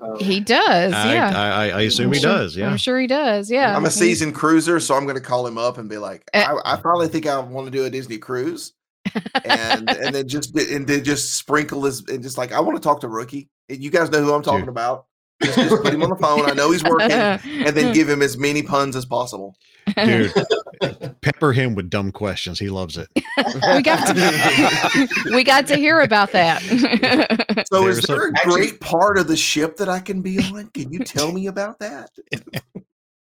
[0.00, 0.92] So, he does.
[0.92, 1.32] I, yeah.
[1.36, 2.56] I, I I assume I'm he sure- does.
[2.56, 2.70] Yeah.
[2.70, 3.50] I'm sure he does.
[3.50, 3.76] Yeah.
[3.76, 6.40] I'm a seasoned cruiser, so I'm going to call him up and be like, Eh.
[6.44, 8.74] I, I probably think I want to do a Disney cruise,
[9.44, 12.82] and and then just and then just sprinkle his and just like I want to
[12.82, 13.48] talk to Rookie.
[13.68, 14.68] You guys know who I'm talking Dude.
[14.68, 15.06] about.
[15.42, 16.50] Just, just put him on the phone.
[16.50, 19.54] I know he's working, and then give him as many puns as possible.
[19.96, 20.32] Dude,
[21.22, 22.58] pepper him with dumb questions.
[22.58, 23.08] He loves it.
[23.16, 26.60] we got to we got to hear about that.
[27.72, 30.38] So, There's is there a Actually- great part of the ship that I can be
[30.40, 30.68] on?
[30.68, 32.10] Can you tell me about that?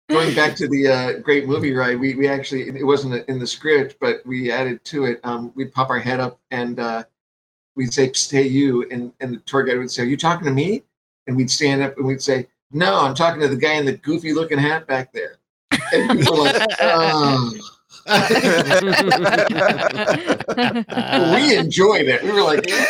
[0.10, 3.47] going back to the uh, great movie ride, we, we actually it wasn't in the
[3.47, 5.20] script, but we added to it.
[5.24, 7.04] Um, we'd pop our head up and uh,
[7.76, 10.51] we'd say "Stay you," and and the tour guide would say, "Are you talking to
[10.54, 10.84] me?"
[11.28, 13.94] And we'd stand up and we'd say, "No, I'm talking to the guy in the
[13.98, 15.38] goofy looking hat back there."
[15.94, 17.52] And people were like, "Oh."
[21.36, 22.22] we enjoyed it.
[22.24, 22.86] We were like, "Yeah."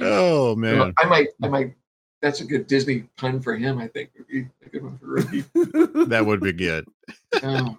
[0.00, 0.92] Oh man.
[0.98, 1.74] I might, I might.
[2.22, 3.78] That's a good Disney pun for him.
[3.78, 5.44] I think a good one for Ruby.
[6.06, 6.86] That would be good.
[7.42, 7.76] Oh.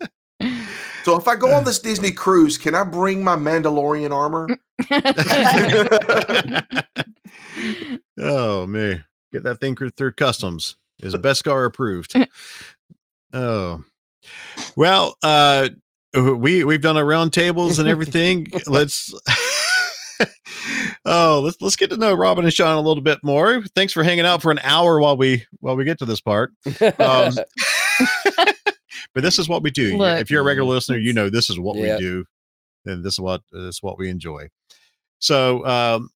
[1.08, 4.50] So, if I go on this Disney cruise, can I bring my Mandalorian armor?
[8.20, 9.06] oh man.
[9.32, 10.76] Get that thing through customs.
[11.00, 12.14] Is Beskar approved?
[13.34, 13.84] Oh.
[14.76, 15.70] Well, uh
[16.14, 18.48] we we've done our round tables and everything.
[18.68, 19.14] let's
[21.06, 23.64] Oh, let's let's get to know Robin and Sean a little bit more.
[23.76, 26.52] Thanks for hanging out for an hour while we while we get to this part.
[27.00, 27.34] Um,
[29.14, 29.98] but this is what we do.
[29.98, 30.20] Look.
[30.20, 32.00] if you're a regular listener, you know this is what Yep.
[32.00, 32.26] we do,
[32.86, 34.48] and this is what this is what we enjoy.
[35.20, 36.10] So, um,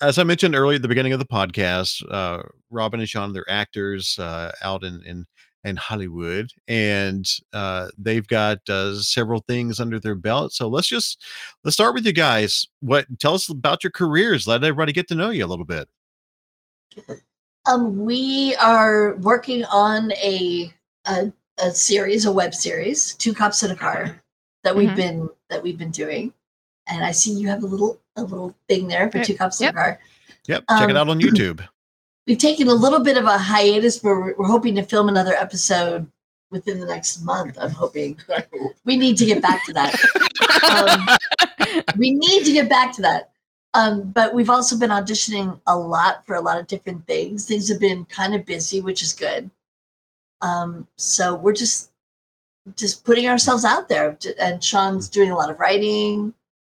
[0.00, 3.50] as I mentioned earlier at the beginning of the podcast, uh, Robin and Sean, they're
[3.50, 5.26] actors uh, out in in
[5.64, 10.52] in Hollywood, and uh, they've got uh, several things under their belt.
[10.52, 11.24] So let's just
[11.64, 12.66] let's start with you guys.
[12.80, 14.46] What tell us about your careers?
[14.46, 15.88] Let everybody get to know you a little bit.
[17.66, 20.72] Um, we are working on a,
[21.06, 24.20] a a series, a web series, Two Cops in a Car,
[24.64, 24.96] that we've Mhm.
[24.96, 26.32] been that we've been doing.
[26.88, 29.26] And I see you have a little a little thing there for Yep.
[29.26, 29.72] Two Cops Yep.
[29.74, 30.00] in a Car.
[30.48, 31.60] Yep, check it Um, out on YouTube.
[32.26, 35.34] We've taken a little bit of a hiatus, but we're, we're hoping to film another
[35.34, 36.10] episode
[36.50, 37.56] within the next month.
[37.60, 38.18] I'm hoping
[38.84, 39.94] we need to get back to that.
[40.72, 43.30] um, we need to get back to that.
[43.74, 47.44] Um, but we've also been auditioning a lot for a lot of different things.
[47.46, 49.50] Things have been kind of busy, which is good.
[50.40, 51.90] Um, so we're just
[52.74, 54.18] just putting ourselves out there.
[54.40, 56.34] And Sean's doing a lot of writing,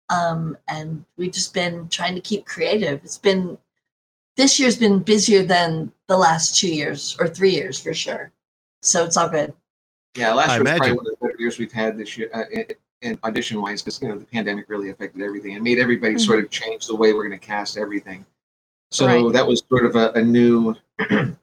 [0.09, 3.01] um, and we've just been trying to keep creative.
[3.05, 3.57] It's been
[4.37, 8.31] this year's been busier than the last two years or three years for sure.
[8.83, 9.53] So it's all good.
[10.17, 12.31] Yeah, last I year was probably one of the better years we've had this year,
[12.35, 12.67] uh, in,
[13.03, 16.21] in audition wise, because you know the pandemic really affected everything and made everybody Mhm.
[16.21, 18.25] sort of change the way we're going to cast everything.
[18.91, 19.33] So Right.
[19.33, 20.75] that was sort of a, a new.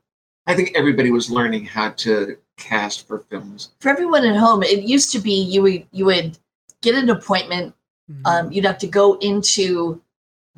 [0.47, 3.71] I think everybody was learning how to cast for films.
[3.79, 6.37] for everyone at home, it used to be you would you would
[6.81, 7.73] get an appointment.
[8.11, 8.25] Mm-hmm.
[8.25, 10.01] Um, you'd have to go into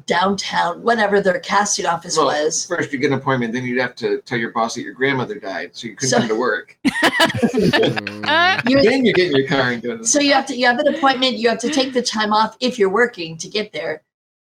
[0.08, 2.66] downtown, whatever their casting office Well, was.
[2.66, 5.36] First, you get an appointment, then you'd have to tell your boss that your grandmother
[5.40, 6.78] died, so you couldn't So- come to work.
[7.02, 10.02] Uh, You- then you get in your car and go.
[10.04, 11.38] So you have to you have an appointment.
[11.38, 14.02] You have to take the time off if you're working to get there.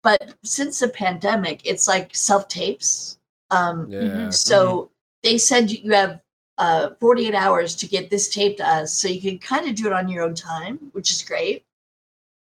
[0.03, 3.18] But since the pandemic, it's like self tapes.
[3.51, 4.31] Um, Yeah.
[4.31, 4.91] So
[5.29, 6.20] they said you you have
[6.59, 8.93] uh, 48 hours to get this tape to us.
[8.93, 11.64] So you can kind of do it on your own time, which is great.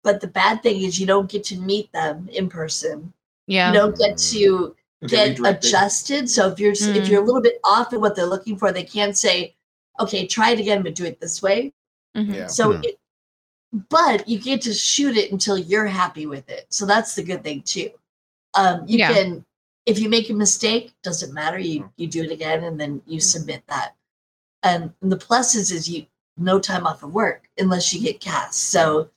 [0.02, 3.12] But the bad thing is you don't get to meet them in person.
[3.46, 3.68] yeah.
[3.72, 6.30] You don't get to Okay, get adjusted.
[6.30, 7.08] So if you're if Mm.
[7.08, 9.54] you're a little bit off in what they're looking for, they can't say,
[10.00, 11.72] "Okay, try it again, but do it this way."
[12.16, 12.34] Mhm.
[12.34, 12.46] Yeah.
[12.48, 12.82] So, Hmm.
[12.82, 12.98] it,
[13.90, 16.66] but you get to shoot it until you're happy with it.
[16.70, 17.90] So that's the good thing too.
[18.54, 19.12] Um, you Yeah.
[19.14, 19.44] can,
[19.88, 21.58] if you make a mistake, doesn't matter.
[21.58, 23.94] You you do it again, and then you submit that.
[24.62, 28.68] And the pluses is you no time off of work unless you get cast.
[28.68, 29.08] So,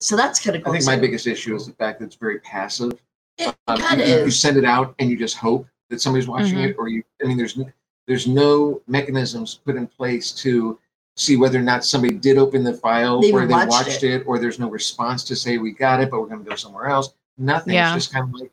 [0.00, 0.72] so that's kind of cool.
[0.72, 1.02] I think my too.
[1.02, 3.00] biggest issue is the fact that it's very passive.
[3.38, 6.28] it Um, kind of you, you send it out and you just hope that somebody's
[6.28, 6.70] watching Mhm.
[6.70, 7.02] it, or you.
[7.22, 7.72] I mean, there's n-
[8.08, 10.78] there's no mechanisms put in place to
[11.16, 14.22] see whether or not somebody did open the file, They or they watched watched it.
[14.22, 14.26] it.
[14.26, 16.86] or there's no response to say we got it, but we're going to go somewhere
[16.86, 17.10] else.
[17.38, 17.74] Nothing.
[17.74, 17.94] Yeah.
[17.94, 18.50] It's just kind of like.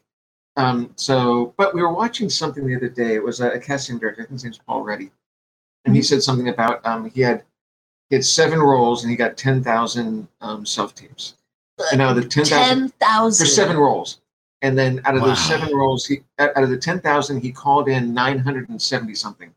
[0.57, 3.13] Um, so, but we were watching something the other day.
[3.13, 4.23] It was a, a casting director.
[4.23, 5.11] I think his name's Paul Reddy,
[5.85, 7.43] and he said something about um, he had
[8.09, 11.35] he had seven roles and he got ten thousand um, self tapes.
[11.91, 14.19] and out of the ten thousand for seven roles.
[14.63, 17.87] And then out of those seven roles, he out of the ten thousand, he called
[17.87, 19.53] in nine hundred and seventy something.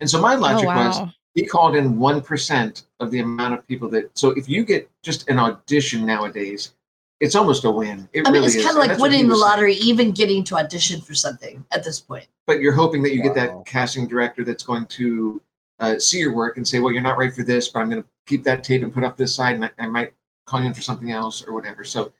[0.00, 1.00] And so my Oh logic was
[1.34, 4.10] he called in one percent of the amount of people that.
[4.18, 6.74] So if you get just an audition nowadays,
[7.22, 8.08] it's almost a win.
[8.12, 9.50] It I mean, really it's kind of like that's what he winning the was saying.
[9.50, 12.26] lottery, even getting to audition for something at this point.
[12.48, 15.40] But you're hoping that you get that casting director that's going to
[15.78, 18.02] uh, see your work and say, "Well, you're not right for this, but I'm going
[18.02, 20.12] to keep that tape and put up this side, and I, I might
[20.46, 22.12] call you in for something else or whatever." So,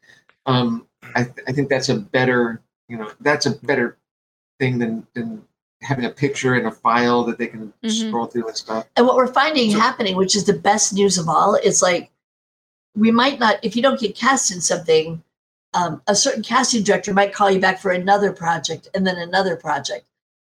[0.47, 0.87] um,
[1.17, 3.99] I, th- I think that's a better, you know, that's a better
[4.61, 5.43] thing than than
[5.83, 8.09] having a picture and a file that they can Mhm.
[8.09, 8.87] scroll through and stuff.
[8.97, 12.13] And what we're finding So- happening, which is the best news of all, is like
[12.95, 15.23] we might not, if you don't get cast in something,
[15.75, 19.57] um, a certain casting director might call you back for another project and then another
[19.57, 20.05] project.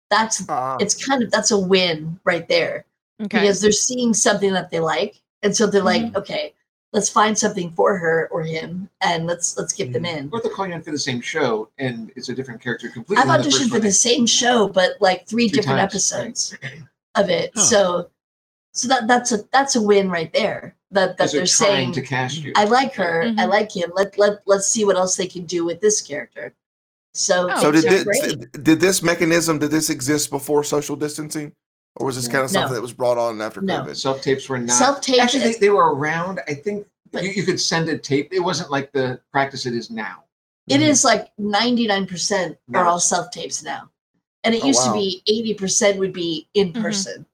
[0.09, 0.77] That's Ah.
[0.79, 2.85] it's kind of that's a win right there
[3.21, 3.39] Okay.
[3.39, 6.17] because they're seeing something that they like, and so they're like, Mm-hmm.
[6.17, 6.53] okay,
[6.91, 9.93] let's find something for her or him, and let's let's get Mm-hmm.
[9.93, 10.29] them in.
[10.33, 13.21] Or they'll call you in for the same show, and it's a different character completely.
[13.21, 16.11] I've than the first auditioned for the same show, but like three Three different times,
[16.13, 16.25] right.
[16.25, 16.57] episodes
[17.15, 17.51] of it.
[17.55, 17.61] Huh.
[17.61, 18.09] So,
[18.73, 20.75] so that that's a that's a win right there.
[20.93, 22.53] That that they're they're saying, to cast you.
[22.55, 23.49] I like her, I Mhm.
[23.49, 23.91] like him.
[23.95, 26.53] Let let let's see what else they can do with this character.
[27.15, 28.21] So, Oh, So it's did great.
[28.21, 31.51] this, did this mechanism did this exist before social distancing,
[31.97, 32.59] or was this kind of No.
[32.61, 33.81] something that was brought on after No.
[33.81, 33.95] COVID?
[33.97, 34.75] Self tapes were not.
[34.75, 35.19] Self tapes.
[35.19, 36.39] Actually, they, is- they were around.
[36.47, 38.29] I think But- you, you could send a tape.
[38.31, 40.23] It wasn't like the practice it is now.
[40.69, 43.89] It is like ninety nine percent are all self tapes now,
[44.43, 44.93] and it Oh, used wow.
[44.93, 46.81] to be eighty percent would be in Mhm.
[46.81, 47.25] person.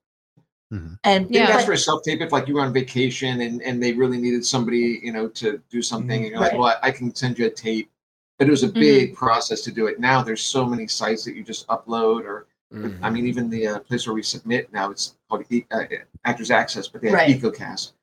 [0.71, 0.99] Mhm.
[1.03, 1.47] And They Yeah.
[1.47, 3.93] would ask for a self tape if like you were on vacation and, and they
[3.93, 6.21] really needed somebody, you know, to do something.
[6.23, 6.59] And you're like, Right.
[6.59, 7.89] well, I can send you a tape.
[8.37, 9.99] But it was a big process to do it.
[9.99, 12.99] Now there's so many sites that you just upload, or Mhm.
[13.01, 15.83] I mean, even the uh, place where we submit now, it's called e- uh,
[16.23, 17.35] Actors Access, but they have Right.
[17.41, 17.93] EcoCast,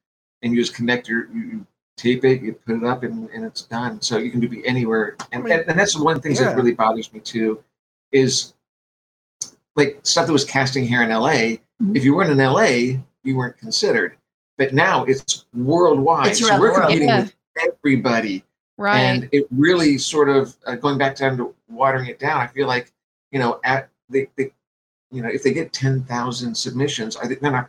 [0.43, 3.45] and you just connect your, you, you tape it, you put it up, and, and
[3.47, 4.03] it's done.
[4.03, 6.29] So you can do be anywhere, and, I mean, and, and that's one of the
[6.29, 6.49] things yeah.
[6.49, 7.63] that really bothers me too,
[8.13, 8.53] is
[9.77, 11.59] like stuff that was casting here in LA.
[11.95, 14.17] If you weren't in LA, you weren't considered.
[14.59, 16.29] But now it's worldwide.
[16.29, 16.83] It's so we're the world.
[16.83, 17.21] competing Yeah.
[17.23, 18.45] with everybody
[18.79, 18.99] right.
[19.01, 22.41] and it really sort of uh, going back down to watering it down.
[22.41, 22.93] I feel like
[23.33, 24.53] you know at they, they
[25.11, 27.69] you know if they get ten thousand submissions, I think they're not.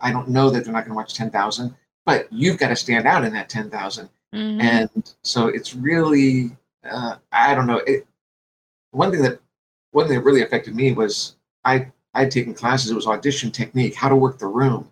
[0.00, 2.76] I don't know that they're not going to watch ten thousand, but you've got to
[2.76, 4.60] stand out in that ten thousand, Mhm.
[4.62, 6.54] and so it's really
[6.84, 7.78] uh, I don't know.
[7.86, 8.06] It,
[8.90, 9.40] one thing that
[9.92, 12.90] one thing that really affected me was I I'd taken classes.
[12.90, 14.90] It was audition technique, how to work the room,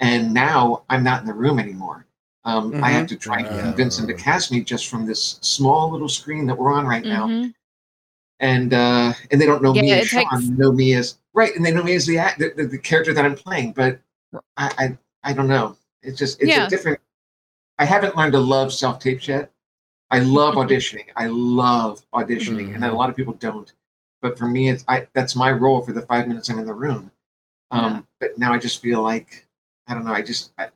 [0.00, 2.06] and now I'm not in the room anymore.
[2.46, 5.90] Um, I have to try and convince them to cast me just from this small
[5.90, 7.54] little screen that we're on right now, Mhm.
[8.40, 11.64] and uh, and they don't know me as Sean, takes- know me as right, and
[11.64, 13.72] they know me as the, act, the, the the character that I'm playing.
[13.72, 14.00] But
[14.56, 14.98] I I,
[15.30, 15.76] I don't know.
[16.02, 16.66] It's just it's Yeah.
[16.66, 16.98] a different.
[17.78, 19.50] I haven't learned to love self tapes yet.
[20.10, 21.06] I love auditioning.
[21.16, 23.72] I love auditioning, and a lot of people don't.
[24.24, 26.72] But for me, it's I that's my role for the five minutes I'm in the
[26.72, 27.10] room.
[27.70, 29.46] Um, But now I just feel like
[29.86, 30.14] I don't know.
[30.14, 30.68] I just I,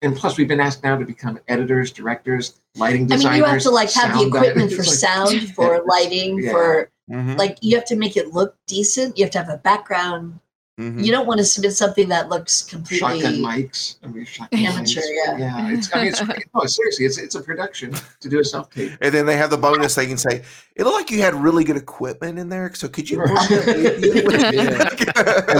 [0.00, 3.26] and plus we've been asked now to become editors, directors, lighting designers.
[3.26, 4.76] I mean, you have to like have the equipment designers.
[4.76, 6.52] for like- sound, for lighting, Yeah.
[6.52, 7.36] for Mhm.
[7.36, 9.18] like you have to make it look decent.
[9.18, 10.40] You have to have a background.
[10.80, 11.04] Mhm.
[11.04, 13.96] You don't want to submit something that looks completely shotgun mics.
[14.02, 15.00] I mean, shotgun amateur.
[15.00, 15.06] mics.
[15.10, 15.36] Yeah.
[15.36, 15.94] Yeah, it's.
[15.94, 16.22] I mean, it's.
[16.54, 18.92] No, seriously, it's it's a production to do a self tape.
[19.02, 19.94] And then they have the bonus.
[19.94, 20.42] They can say,
[20.76, 22.72] "It looked like you had really good equipment in there.
[22.74, 23.34] So could you?" I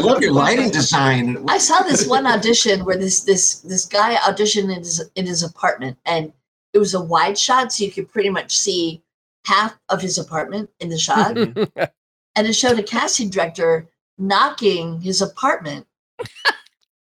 [0.02, 1.44] love your lighting design.
[1.50, 5.42] I saw this one audition where this this this guy auditioned in his in his
[5.42, 6.32] apartment, and
[6.72, 9.02] it was a wide shot, so you could pretty much see
[9.44, 13.86] half of his apartment in the shot, and it showed a casting director
[14.20, 15.86] knocking his apartment.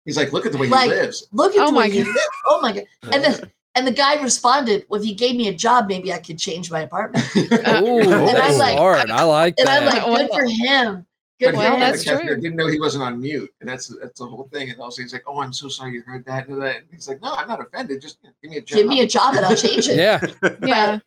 [0.06, 1.28] He's like, look at the way Like, he lives.
[1.34, 2.14] Look at Oh the my way you God.
[2.16, 2.24] live.
[2.46, 2.84] Oh my god!
[3.12, 6.20] And then and the guy responded, "Well, if you gave me a job, maybe I
[6.20, 8.00] could change my apartment." Oh,
[8.30, 9.84] And I'm like- Lord, I like And that.
[9.84, 11.06] I'm like, "Good for him.
[11.40, 12.14] Good But for Well, he- him." that's true.
[12.16, 14.70] director Didn't know he wasn't on mute, and that's that's the whole thing.
[14.70, 17.22] And also, he's like, "Oh, I'm so sorry you heard that." And that- he's like,
[17.22, 18.02] "No, I'm not offended.
[18.02, 19.98] Just give me a job." Give me a job and I'll change it.
[19.98, 20.22] yeah.
[20.62, 21.00] yeah.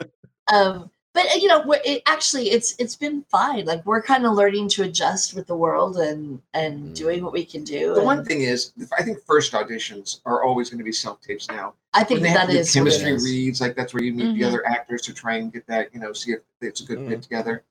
[0.53, 4.25] um but uh, you know we're- it actually it's it's been fine like we're kind
[4.27, 8.03] of learning to adjust with the world and and doing what we can do The
[8.03, 11.75] one thing is, I think first auditions are always going to be self tapes now.
[11.95, 13.25] i think when they that have to do is what it chemistry is.
[13.25, 14.49] reads, like that's where you meet the Mhm.
[14.49, 17.09] other actors to try and get that, you know, see if it's a good Mm.
[17.09, 17.65] fit together.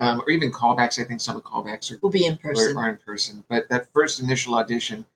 [0.00, 1.00] Um, or even callbacks.
[1.00, 3.44] I think some of the callbacks are we'll be in person are in person.
[3.48, 5.06] But that first initial audition,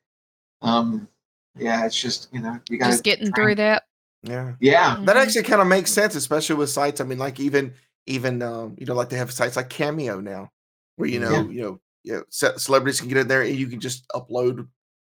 [0.62, 1.08] um,
[1.56, 3.87] yeah, it's just you know you got Just getting through that.
[4.22, 4.54] Yeah.
[4.60, 5.20] Yeah, That Mhm.
[5.22, 7.00] actually kind of makes sense, especially with sites.
[7.00, 7.74] I mean, like even
[8.06, 10.50] even um, you know, like they have sites like Cameo now,
[10.96, 11.42] where you know, Yeah.
[11.50, 12.24] you know, you know,
[12.56, 14.66] celebrities can get in there and you can just upload,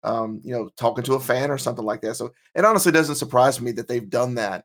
[0.02, 2.16] um, you know, talking to a fan or something like that.
[2.16, 4.64] So it honestly doesn't surprise me that they've done that.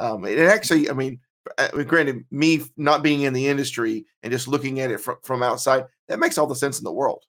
[0.00, 1.20] Um, and actually, I mean,
[1.56, 5.42] uh, granted, me not being in the industry and just looking at it from, from
[5.42, 7.24] outside, that makes all the sense in the world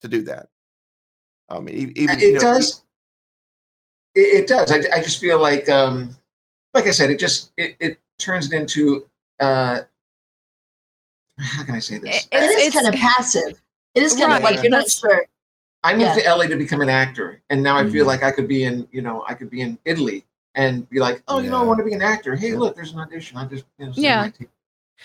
[0.00, 0.46] to do that.
[1.48, 2.83] I mean, even it you know, does.
[4.14, 4.70] It, it does.
[4.70, 6.10] I, I just feel like, um,
[6.72, 9.06] like I said, it just it, it turns it into.
[9.40, 9.80] Uh,
[11.38, 12.28] how can I say this?
[12.30, 13.60] it is kind of passive.
[13.94, 15.24] It is kind of like you're not sure.
[15.82, 16.32] I moved Yeah.
[16.32, 18.08] to LA to become an actor, and now I feel Mhm.
[18.08, 20.24] like I could be in, you know, I could be in Italy
[20.54, 22.34] and be like, oh, you know, I want to be an actor.
[22.36, 23.36] Hey, look, there's an audition.
[23.36, 24.30] I just, you know, Yeah.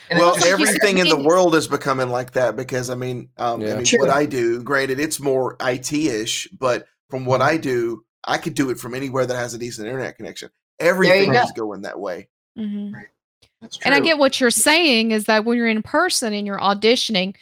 [0.10, 3.62] And well, just- everything in the world is becoming like that because I mean, um,
[3.62, 4.00] I mean, True.
[4.00, 7.50] what I do, granted, it's more IT ish, but from what Mm-hmm.
[7.50, 10.50] I do, I could do it from anywhere that has a decent internet connection.
[10.80, 11.42] Everything go.
[11.42, 12.28] is going that way.
[12.58, 12.94] Mhm.
[13.62, 16.60] That's And I get what you're saying is that when you're in person and you're
[16.60, 17.36] auditioning,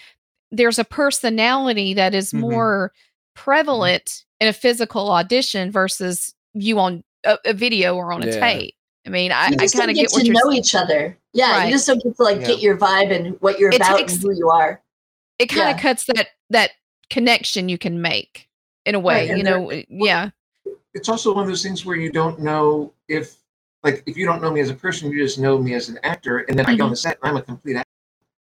[0.52, 2.40] there's a personality that is Mhm.
[2.40, 2.94] more
[3.36, 8.40] prevalent in a physical audition versus you on a, a video or on a Yeah.
[8.40, 8.76] tape.
[9.06, 10.60] I mean, I, I kind of get get what to you're know saying.
[10.60, 11.18] each other.
[11.34, 11.66] Yeah, Right.
[11.68, 12.48] you just don't get to like Yeah.
[12.48, 14.82] get your vibe and what you're It about takes- and who you are.
[15.40, 15.82] It kind of Yeah.
[15.82, 16.72] cuts that that
[17.10, 18.50] connection you can make
[18.86, 19.30] in a way.
[19.30, 20.30] Right, you know, yeah,
[20.94, 23.36] it's also one of those things where you don't know if,
[23.84, 26.00] like, if you don't know me as a person, you just know me as an
[26.04, 27.90] actor, and then I get on the set and I'm a complete actor.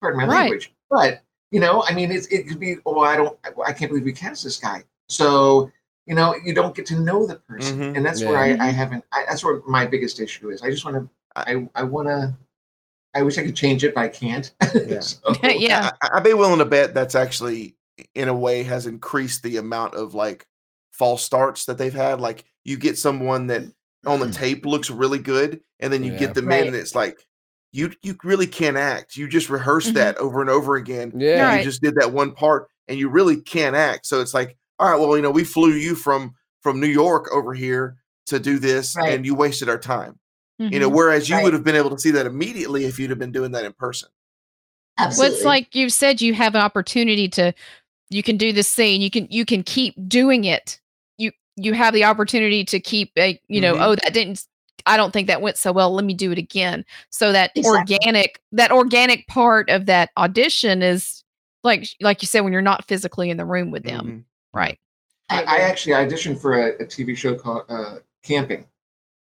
[0.02, 0.40] Pardon my Right.
[0.42, 1.22] language, but
[1.52, 4.12] you know, I mean, it's, it could be, oh, I don't, I can't believe we
[4.14, 4.84] cast this guy.
[5.10, 5.72] So
[6.06, 7.98] you know, you don't get to know the person, Mhm.
[7.98, 9.04] and that's where I, I haven't.
[9.12, 10.62] I, that's where my biggest issue is.
[10.62, 11.10] I just want to.
[11.36, 12.34] I I want to.
[13.14, 14.54] I wish I could change it, but I can't.
[14.88, 15.00] Yeah.
[15.02, 17.76] So- yeah, I, I'd be willing to bet that's actually,
[18.16, 20.46] in a way, has increased the amount of like
[20.98, 22.20] false starts that they've had.
[22.20, 23.64] Like you get someone that
[24.06, 26.20] on the tape looks really good, and then you Yeah.
[26.20, 27.20] get them in, and it's like
[27.74, 29.16] you you really can't act.
[29.18, 29.96] You just rehearsed Mhm.
[29.96, 31.12] that over and over again.
[31.16, 31.32] Yeah.
[31.34, 31.58] and Right.
[31.60, 34.06] you just did that one part, and you really can't act.
[34.06, 37.30] So it's like, all right, well, you know, we flew you from from New York
[37.34, 39.14] over here to do this, Right.
[39.14, 40.20] and you wasted our time.
[40.60, 40.94] You know, Mhm.
[40.96, 41.44] whereas you Right.
[41.44, 43.74] would have been able to see that immediately if you'd have been doing that in
[43.74, 44.10] person.
[44.98, 45.30] Absolutely.
[45.30, 47.54] Well, it's like you said, you have an opportunity to,
[48.10, 49.00] you can do this scene.
[49.02, 50.80] You can you can keep doing it.
[51.58, 53.82] You you have the opportunity to keep a you know Mhm.
[53.82, 54.46] oh that didn't
[54.86, 55.92] I don't think that went so well.
[55.94, 56.86] Let me do it again.
[57.10, 57.96] So that Exactly.
[57.96, 61.24] organic that organic part of that audition is
[61.64, 64.24] like like you said when you're not physically in the room with them, Mhm.
[64.58, 64.80] right?
[65.30, 68.66] I, I actually auditioned for a, a TV show called uh, Camping,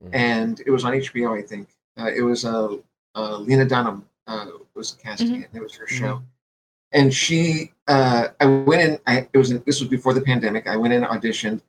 [0.04, 0.10] Mhm.
[0.14, 1.38] and it was on HBO.
[1.38, 1.70] I think
[2.00, 2.78] uh, it was uh,
[3.16, 5.50] uh, Lena Dunham uh, was casting it.
[5.52, 6.24] And it was her show,
[6.94, 7.74] and she.
[7.88, 9.00] Uh, I went in.
[9.06, 10.66] I it was this was before the pandemic.
[10.68, 11.62] I went in auditioned,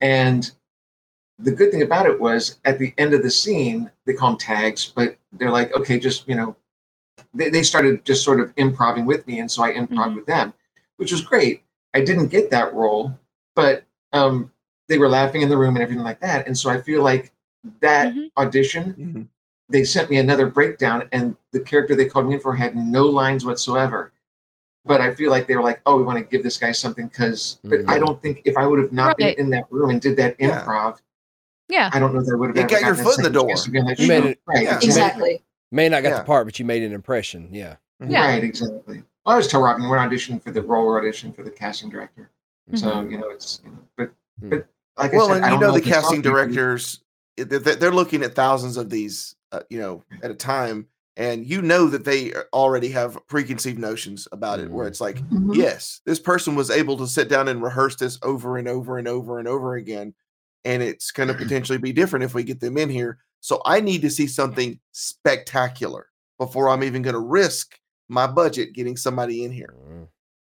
[0.00, 0.50] and
[1.38, 4.38] the good thing about it was at the end of the scene they call them
[4.38, 6.56] tags, but they're like, okay, just you know,
[7.34, 10.16] they, they started just sort of improving with me, and so I improv Mhm.
[10.16, 10.52] with them,
[10.96, 11.62] which was great.
[11.94, 13.18] I didn't get that role,
[13.54, 14.52] but um,
[14.88, 16.46] they were laughing in the room and everything like that.
[16.46, 17.32] And so I feel like
[17.80, 18.30] that Mhm.
[18.36, 19.28] audition, Mhm.
[19.68, 23.06] they sent me another breakdown, and the character they called me in for had no
[23.06, 24.12] lines whatsoever.
[24.84, 27.08] But I feel like they were like, "Oh, we want to give this guy something,"
[27.08, 27.58] because.
[27.64, 28.00] But I Mhm.
[28.00, 29.36] don't think if I would have not Right.
[29.36, 30.64] been in that room and did that Yeah.
[30.64, 30.98] improv,
[31.68, 31.90] Yeah.
[31.92, 32.56] I don't know that I would have.
[32.56, 33.54] It ever got your foot in the door.
[33.54, 34.62] to be You made it- right?
[34.64, 34.78] yeah.
[34.82, 35.42] exactly.
[35.70, 36.18] May not got Yeah.
[36.18, 37.48] the part, but you made an impression.
[37.52, 37.76] Yeah.
[38.04, 38.26] Yeah.
[38.26, 39.04] Right, exactly.
[39.24, 41.90] Well, I was tell Robin we're auditioning for the role, we're auditioning for the casting
[41.90, 42.30] director.
[42.74, 43.10] So Mhm.
[43.12, 44.48] you know, it's you know, but Hmm.
[44.48, 44.66] but
[44.96, 47.00] like well, I said, and I you don't know, the casting directors,
[47.36, 51.44] they- they- they're looking at thousands of these, uh, you know, at a time, and
[51.46, 54.70] you know that they already have preconceived notions about it.
[54.70, 54.88] Where Mhm.
[54.88, 55.54] it's like, Mhm.
[55.54, 59.08] yes, this person was able to sit down and rehearse this over and over and
[59.08, 60.14] over and over again,
[60.64, 63.18] and it's going to potentially be different if we get them in here.
[63.40, 66.06] So I need to see something spectacular
[66.38, 67.78] before I'm even going to risk
[68.08, 69.74] my budget getting somebody in here.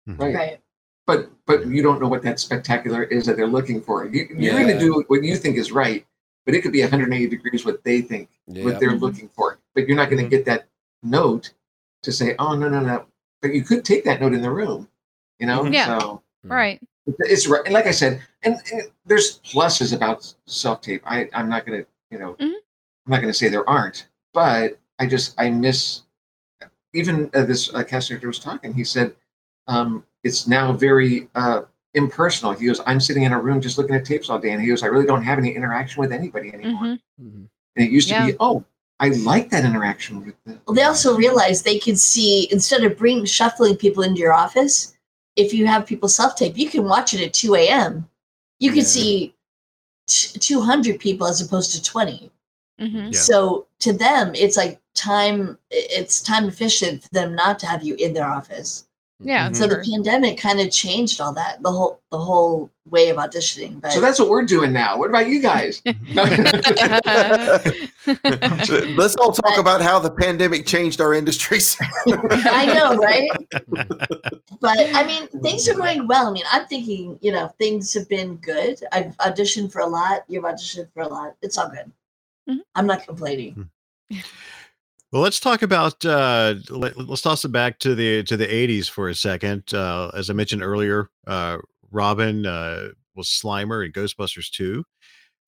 [0.08, 0.18] Mm.
[0.18, 0.34] Right.
[0.34, 0.60] Right.
[1.06, 4.06] But but you don't know what that spectacular is that they're looking for.
[4.06, 6.06] You, you're going to do what you think is right,
[6.46, 8.64] but it could be 180 degrees what they think, Yeah.
[8.64, 9.53] what they're looking for.
[9.74, 10.30] But you're not going to Mhm.
[10.30, 10.68] get that
[11.02, 11.52] note
[12.02, 13.06] to say, "Oh no no no."
[13.42, 14.88] But you could take that note in the room,
[15.38, 15.62] you know.
[15.64, 15.72] Mhm.
[15.74, 15.98] Yeah.
[15.98, 16.80] So Right.
[17.06, 17.62] it's right.
[17.64, 21.02] And like I said, and, and there's pluses about self tape.
[21.04, 22.52] I I'm not going to you know Mhm.
[23.06, 26.02] I'm not going to say there aren't, but I just I miss
[26.92, 28.72] even uh, this uh, cast director was talking.
[28.72, 29.14] He said
[29.66, 31.62] um, it's now very uh,
[31.94, 32.52] impersonal.
[32.52, 34.68] He goes, I'm sitting in a room just looking at tapes all day, and he
[34.68, 36.82] goes, I really don't have any interaction with anybody anymore.
[36.82, 37.00] Mhm.
[37.20, 37.48] Mhm.
[37.76, 38.64] And it used to be, oh,
[39.00, 40.60] I like that interaction with them.
[40.66, 44.96] Well, they also realized they could see instead of bring shuffling people into your office,
[45.36, 48.08] if you have people self tape, you can watch it at 2 a.m.
[48.60, 48.84] You can Yeah.
[48.84, 49.34] see
[50.06, 52.30] t- 200 people as opposed to 20.
[52.80, 53.12] Mhm.
[53.12, 53.20] Yeah.
[53.20, 55.58] So to them, it's like time.
[55.70, 58.86] It's time efficient for them not to have you in their office.
[59.24, 59.50] Yeah.
[59.52, 63.80] So the pandemic kind of changed all that, the whole the whole way of auditioning.
[63.80, 64.98] But So that's what we're doing now.
[64.98, 65.82] What about you guys?
[68.96, 71.76] Let's all talk about how the pandemic changed our industries.
[72.06, 73.30] I know, right?
[74.60, 76.28] but I mean, things are going well.
[76.28, 78.80] I mean, I'm thinking, you know, things have been good.
[78.92, 80.24] I've auditioned for a lot.
[80.28, 81.34] You've auditioned for a lot.
[81.40, 81.90] It's all good.
[82.48, 82.60] Mhm.
[82.74, 83.70] I'm not complaining.
[85.12, 88.90] Well, let's talk about uh, let, us toss it back to the to the '80s
[88.90, 89.72] for a second.
[89.72, 91.58] Uh, as I mentioned earlier, uh,
[91.90, 94.84] Robin uh, was Slimer in Ghostbusters 2.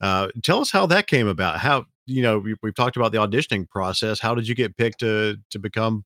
[0.01, 1.59] Uh, tell us how that came about.
[1.59, 4.21] How you know we, we've talked about the auditioning process.
[4.21, 6.05] How did you get picked to to become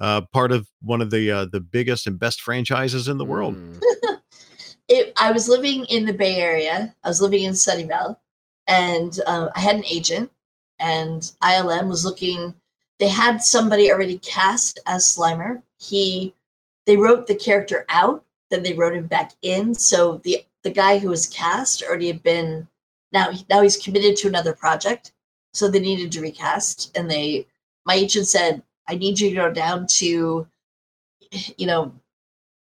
[0.00, 3.54] uh, part of one of the uh, the biggest and best franchises in the world?
[3.54, 3.80] Mm.
[4.88, 6.94] It, I was living in the Bay Area.
[7.02, 8.18] I was living in Sunnyvale,
[8.66, 10.30] and uh, I had an agent,
[10.78, 12.52] and ILM was looking.
[13.02, 15.60] They had somebody already cast as Slimer.
[15.80, 16.36] He,
[16.86, 19.74] they wrote the character out, then they wrote him back in.
[19.74, 22.68] So the the guy who was cast already had been
[23.12, 25.10] now now he's committed to another project,
[25.52, 26.96] so they needed to recast.
[26.96, 27.48] And they,
[27.86, 30.46] my agent said, I need you to go down to,
[31.58, 31.92] you know,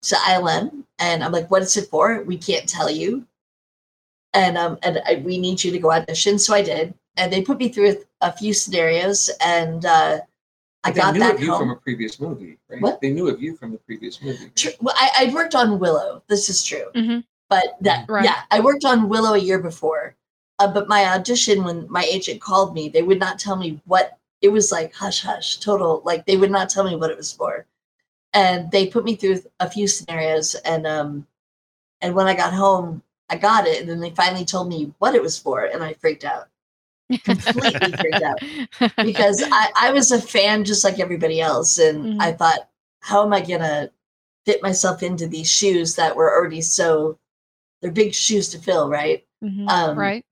[0.01, 0.83] to ILM.
[0.97, 2.23] And I'm like, what is it for?
[2.23, 3.27] We can't tell you.
[4.33, 6.39] And um, and I, we need you to go audition.
[6.39, 10.19] So I did, and they put me through a, a few scenarios, and uh,
[10.83, 11.59] I they got knew back of you home.
[11.59, 12.81] from a previous movie, right?
[12.81, 13.01] What?
[13.01, 14.49] They knew of you from the previous movie.
[14.55, 14.71] True.
[14.81, 16.23] Well, I, I'd worked on Willow.
[16.27, 16.85] This is true.
[16.95, 17.23] Mhm.
[17.49, 18.25] But that, Right.
[18.25, 20.15] yeah, I worked on Willow a year before.
[20.59, 24.17] Uh, but my audition, when my agent called me, they would not tell me what
[24.41, 24.93] it was like.
[24.93, 26.01] Hush, hush, total.
[26.05, 27.65] Like they would not tell me what it was for.
[28.33, 31.27] And they put me through a few scenarios, and um,
[32.01, 35.13] and when I got home, I got it, and then they finally told me what
[35.15, 36.47] it was for, and I freaked out,
[37.19, 38.39] completely freaked out
[38.97, 41.77] because I, I was a fan just like everybody else.
[41.77, 42.21] And Mhm.
[42.21, 42.69] I thought,
[43.01, 43.91] how am I going to
[44.45, 47.17] fit myself into these shoes that were already so,
[47.81, 49.25] they're big shoes to fill, right?
[49.43, 49.69] Mhm.
[49.69, 50.25] Um, right.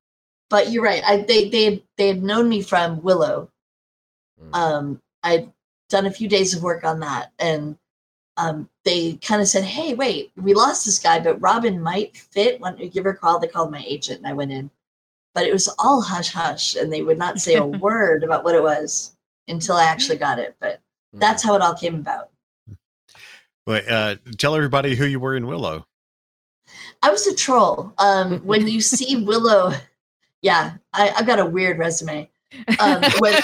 [0.50, 1.04] But you're right.
[1.06, 3.50] I, they, they, had, they had known me from Willow.
[4.42, 4.56] Mm.
[4.56, 5.52] Um, I'd
[5.90, 7.32] done a few days of work on that.
[7.40, 7.78] And
[8.38, 12.60] um, they kind of said, hey, wait, we lost this guy, but Robin might fit.
[12.60, 13.40] Why don't you give her a call?
[13.40, 14.70] They called my agent and I went in.
[15.34, 18.56] But it was all hush hush, and they would not say a word about what
[18.56, 19.16] it was
[19.48, 20.56] until I actually got it.
[20.60, 20.82] But
[21.14, 22.30] that's how it all came about.
[23.66, 25.86] But uh, tell everybody who you were in Willow.
[27.02, 27.94] I was a troll.
[27.98, 29.74] Um, when you see Willow,
[30.42, 32.30] yeah, I, I've got a weird resume.
[32.80, 33.40] Um, when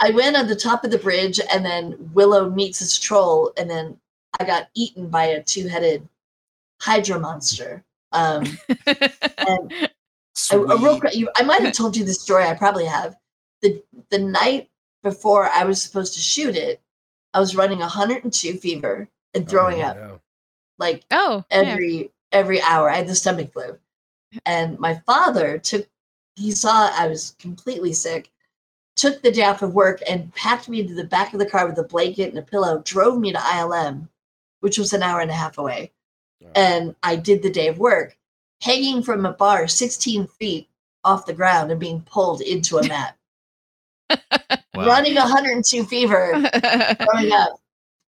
[0.00, 3.70] I went on the top of the bridge, and then Willow meets this troll, and
[3.70, 3.96] then
[4.40, 6.08] I got eaten by a two-headed
[6.80, 7.84] Hydra monster.
[8.14, 8.46] Um,
[8.86, 9.72] and
[10.52, 11.00] a, a real,
[11.36, 12.44] I might have told you this story.
[12.44, 13.16] I probably have.
[13.60, 14.70] The the night
[15.02, 16.80] before I was supposed to shoot it,
[17.34, 20.16] I was running 102 fever and throwing up Yeah.
[20.78, 21.58] like oh, yeah.
[21.58, 22.88] every every hour.
[22.88, 23.78] I had the stomach flu,
[24.46, 25.86] and my father took.
[26.36, 28.30] He saw I was completely sick.
[28.96, 31.66] Took the day off of work and packed me into the back of the car
[31.66, 32.80] with a blanket and a pillow.
[32.84, 34.08] Drove me to ILM,
[34.60, 35.90] which was an hour and a half away,
[36.54, 38.16] and I did the day of work,
[38.62, 40.68] hanging from a bar 16 feet
[41.04, 43.16] off the ground and being pulled into a mat,
[44.74, 44.84] Wow.
[44.86, 46.44] running 102 fever
[47.00, 47.60] growing up.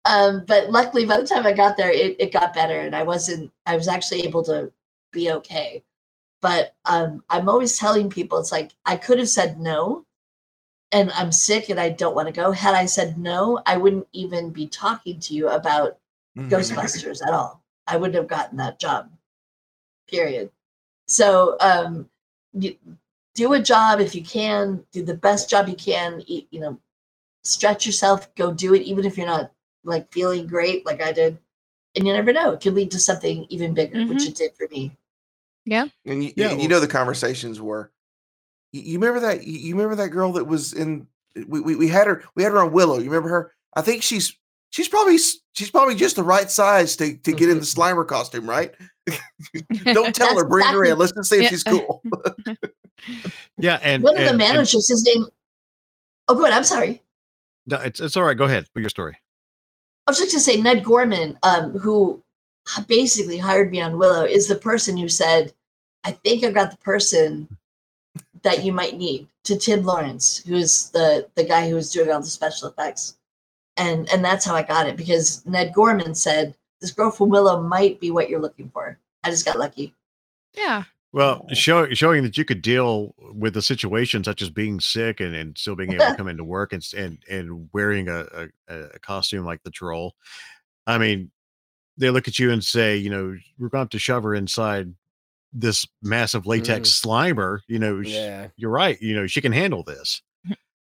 [0.04, 3.02] Um, but luckily, by the time I got there, it, it got better, and I
[3.04, 3.52] wasn't.
[3.66, 4.72] I was actually able to
[5.12, 5.84] be okay.
[6.42, 10.06] But um, I'm always telling people, it's like I could have said no,
[10.92, 12.52] and I'm sick and I don't want to go.
[12.52, 15.98] Had I said no, I wouldn't even be talking to you about
[16.36, 16.48] Mhm.
[16.50, 17.62] Ghostbusters at all.
[17.88, 19.10] I wouldn't have gotten that job.
[20.08, 20.50] Period.
[21.06, 22.08] So um,
[22.52, 22.76] you,
[23.34, 24.84] do a job if you can.
[24.92, 26.22] Do the best job you can.
[26.26, 26.78] You, you know,
[27.44, 28.34] stretch yourself.
[28.34, 29.52] Go do it, even if you're not
[29.84, 31.38] like feeling great, like I did.
[31.96, 34.68] And you never know; it could lead to something even bigger, which it did for
[34.70, 34.96] me.
[35.64, 35.86] Yeah.
[36.06, 37.90] And you, Yeah, and you know the conversations were.
[38.72, 39.46] You, you remember that?
[39.46, 41.06] You you remember that girl that was in?
[41.34, 42.24] We, we we had her.
[42.34, 42.98] We had her on Willow.
[42.98, 43.52] You remember her?
[43.74, 44.36] I think she's
[44.70, 48.06] she's probably s- she's probably just the right size to to get in the Slimer
[48.06, 48.74] costume, right?
[49.84, 50.42] Don't tell her.
[50.42, 50.98] That's Bring her in.
[50.98, 51.48] Let's just see if Yeah.
[51.48, 52.02] she's cool.
[53.58, 55.26] Yeah, and One of and- the and- managers, his name.
[56.28, 56.50] Oh, good.
[56.52, 57.02] I'm sorry.
[57.66, 58.36] no, it's it's all right.
[58.36, 59.16] Go ahead with your story.
[60.06, 62.22] I was just going to say Ned Gorman, um, who
[62.86, 65.52] basically hired me on Willow, is the person who said,
[66.04, 67.48] "I think I've got the person
[68.42, 72.20] that you might need." To Tim Lawrence, who's the the guy who was doing all
[72.20, 73.16] the special effects,
[73.78, 77.62] and and that's how I got it because Ned Gorman said, "This girl from Willow
[77.62, 79.94] might be what you're looking for." I just got lucky.
[80.54, 80.84] Yeah.
[81.12, 85.34] Well, show, showing that you could deal with a situation such as being sick and,
[85.34, 88.98] and still being able to come into work and and and wearing a, a, a
[88.98, 90.14] costume like the troll.
[90.86, 91.30] I mean,
[91.96, 94.94] they look at you and say, you know, we're going to to shove her inside
[95.52, 97.06] this massive latex mm.
[97.06, 97.60] slimer.
[97.68, 98.48] You know, sh- Yeah.
[98.56, 99.00] you're right.
[99.00, 100.22] You know, she can handle this.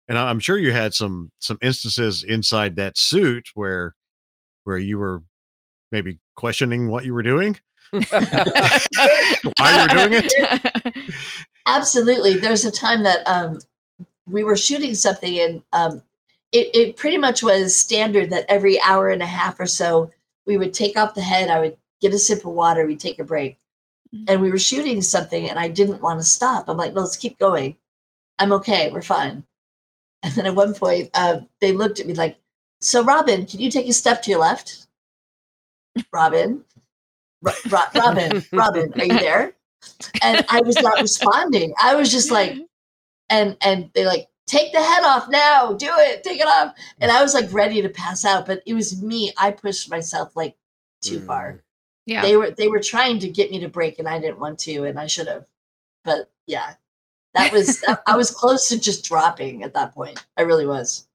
[0.08, 3.96] And I- I'm sure you had some some instances inside that suit where
[4.64, 5.24] where you were
[5.92, 7.58] maybe questioning what you were doing,
[7.92, 8.02] why
[9.74, 11.14] you were doing it.
[11.66, 12.38] Absolutely.
[12.38, 13.60] There's a time that um,
[14.26, 16.02] we were shooting something, and um,
[16.52, 20.12] it, it pretty much was standard that every hour and a half or so,
[20.46, 21.50] we would take off the head.
[21.50, 23.58] I would get a sip of water, we'd take a break.
[24.30, 26.70] And we were shooting something, and I didn't want to stop.
[26.70, 27.76] I'm like, no, let's keep going.
[28.40, 28.90] I'm okay.
[28.90, 29.44] We're fine.
[30.24, 32.38] And then at one point, uh, they looked at me like,
[32.82, 34.88] so Robin, can you take a step to your left?
[36.12, 36.64] Robin,
[37.42, 39.54] Ro- Ro- Robin, Robin, are you there?
[40.22, 41.74] And I was not responding.
[41.82, 42.58] I was just like,
[43.30, 46.74] and and they like take the head off now, do it, take it off.
[47.00, 49.34] And I was like ready to pass out, but it was me.
[49.38, 50.56] I pushed myself like
[51.02, 51.62] too far.
[52.06, 52.22] Yeah.
[52.22, 54.86] They were they were trying to get me to break, and I didn't want to,
[54.86, 55.46] and I should have.
[56.04, 56.76] But yeah,
[57.38, 60.26] that was I was close to just dropping at that point.
[60.38, 61.08] I really was.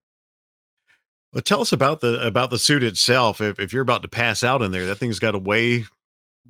[1.32, 3.40] Well, tell us about the about the suit itself.
[3.40, 5.84] If if you're about to pass out in there, that thing's got to weigh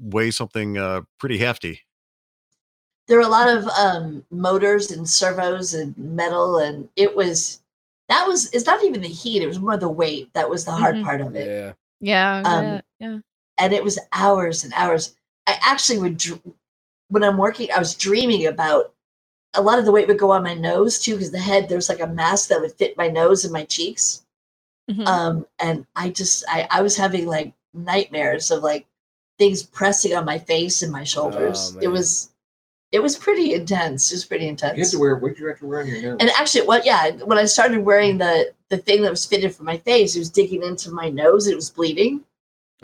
[0.01, 1.81] weigh something uh, pretty hefty.
[3.09, 7.61] there were a lot of um, motors and servos and metal and it was
[8.09, 10.71] that was it's not even the heat it was more the weight that was the
[10.73, 11.05] hard Mhm.
[11.05, 11.73] part of it Yeah.
[12.01, 12.43] Yeah.
[12.47, 13.19] Um, yeah, yeah.
[13.59, 15.15] and it was hours and hours
[15.47, 16.41] i actually would dr-
[17.09, 18.92] when i'm working i was dreaming about
[19.55, 21.89] a lot of the weight would go on my nose too because the head there's
[21.89, 24.23] like a mask that would fit my nose and my cheeks
[24.91, 25.07] Mhm.
[25.07, 28.87] um and i just i i was having like nightmares of like
[29.39, 32.31] things pressing on my face and my shoulders it was
[32.91, 35.17] it was pretty intense it was pretty intense You had to wear.
[35.17, 36.17] What did you have to wear on your nose?
[36.21, 36.85] And actually, what?
[36.85, 40.19] Yeah, when I started wearing the the thing that was fitted for my face, it
[40.19, 41.47] was digging into my nose.
[41.47, 42.23] It was bleeding,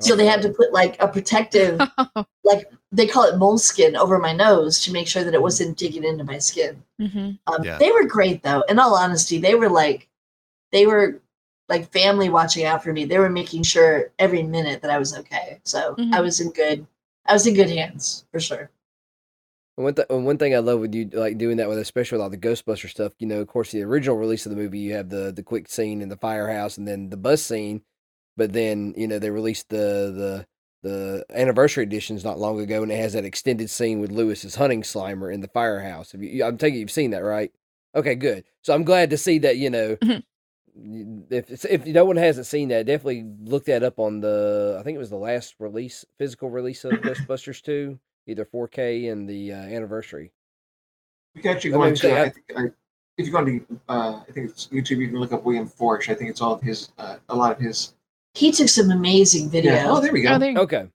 [0.01, 1.81] so they had to put like a protective,
[2.45, 6.05] like they call it moleskin, over my nose to make sure that it wasn't digging
[6.05, 6.83] into my skin.
[7.01, 7.79] hmm Um, Yeah.
[7.79, 8.63] They were great though.
[8.69, 10.09] In all honesty, they were like,
[10.73, 11.21] they were
[11.69, 13.05] like family watching out for me.
[13.05, 15.61] They were making sure every minute that I was okay.
[15.65, 16.23] So I Mhm.
[16.23, 16.87] was in good.
[17.27, 18.71] I was in good hands for sure.
[19.77, 22.17] And One, th- and one thing I love with you like doing that with, especially
[22.17, 23.13] with all the Ghostbuster stuff.
[23.19, 25.69] You know, of course, the original release of the movie, you have the the quick
[25.69, 27.83] scene in the firehouse, and then the bus scene.
[28.39, 30.47] But then you know they released the
[30.83, 34.55] the the anniversary editions not long ago, and it has that extended scene with Lewis's
[34.55, 36.15] hunting Slimer in the firehouse.
[36.17, 37.51] You, I'm taking you, you've seen that, right?
[37.97, 38.45] Okay, good.
[38.63, 39.57] So I'm glad to see that.
[39.57, 40.23] You know, Mhm.
[41.31, 44.77] if if no one hasn't seen that, definitely look that up on the.
[44.79, 47.99] I think it was the last release, physical release of Ghostbusters two,
[48.29, 50.31] either 4K and the uh, anniversary.
[51.35, 52.63] You can actually I go mean, on to, I- I think, I,
[53.17, 55.69] if you go on to, uh, I think it's YouTube, you can look up William
[55.69, 56.09] Forsh.
[56.09, 57.95] I think it's all of his, uh, a lot of his.
[58.39, 59.73] He took some amazing video.
[59.73, 59.91] Yeah.
[59.91, 60.35] Oh, there we go.
[60.35, 60.87] Oh, there you Okay.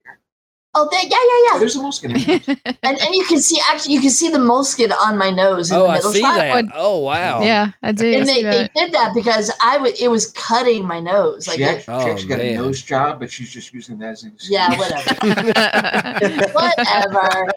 [0.75, 1.59] Oh, there, yeah, yeah, yeah.
[1.59, 2.11] there's a moleskin.
[2.11, 2.47] in it.
[2.83, 5.77] and and you can see actually you can see the moleskin on my nose in
[5.77, 6.35] Oh, the I see shot.
[6.37, 6.65] that.
[6.73, 7.41] Oh, wow.
[7.43, 8.11] Yeah, I do.
[8.11, 11.47] And see they, they did that because I would it was cutting my nose.
[11.47, 12.53] Like she, it- actually, she Oh, actually got man.
[12.53, 14.51] a nose job, but she's just using that as an excuse.
[14.51, 15.13] yeah, whatever.
[16.53, 17.51] whatever.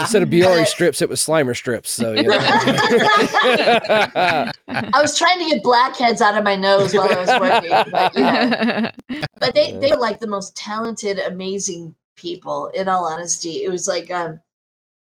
[0.00, 1.90] Instead of um, Biore strips, it was Slimer strips.
[1.90, 2.38] So you know.
[4.68, 8.14] I was trying to get blackheads out of my nose while I was working, but
[8.14, 8.90] you know.
[9.40, 12.66] But they they're like the most talented, amazing people.
[12.68, 14.40] In all honesty, it was like um,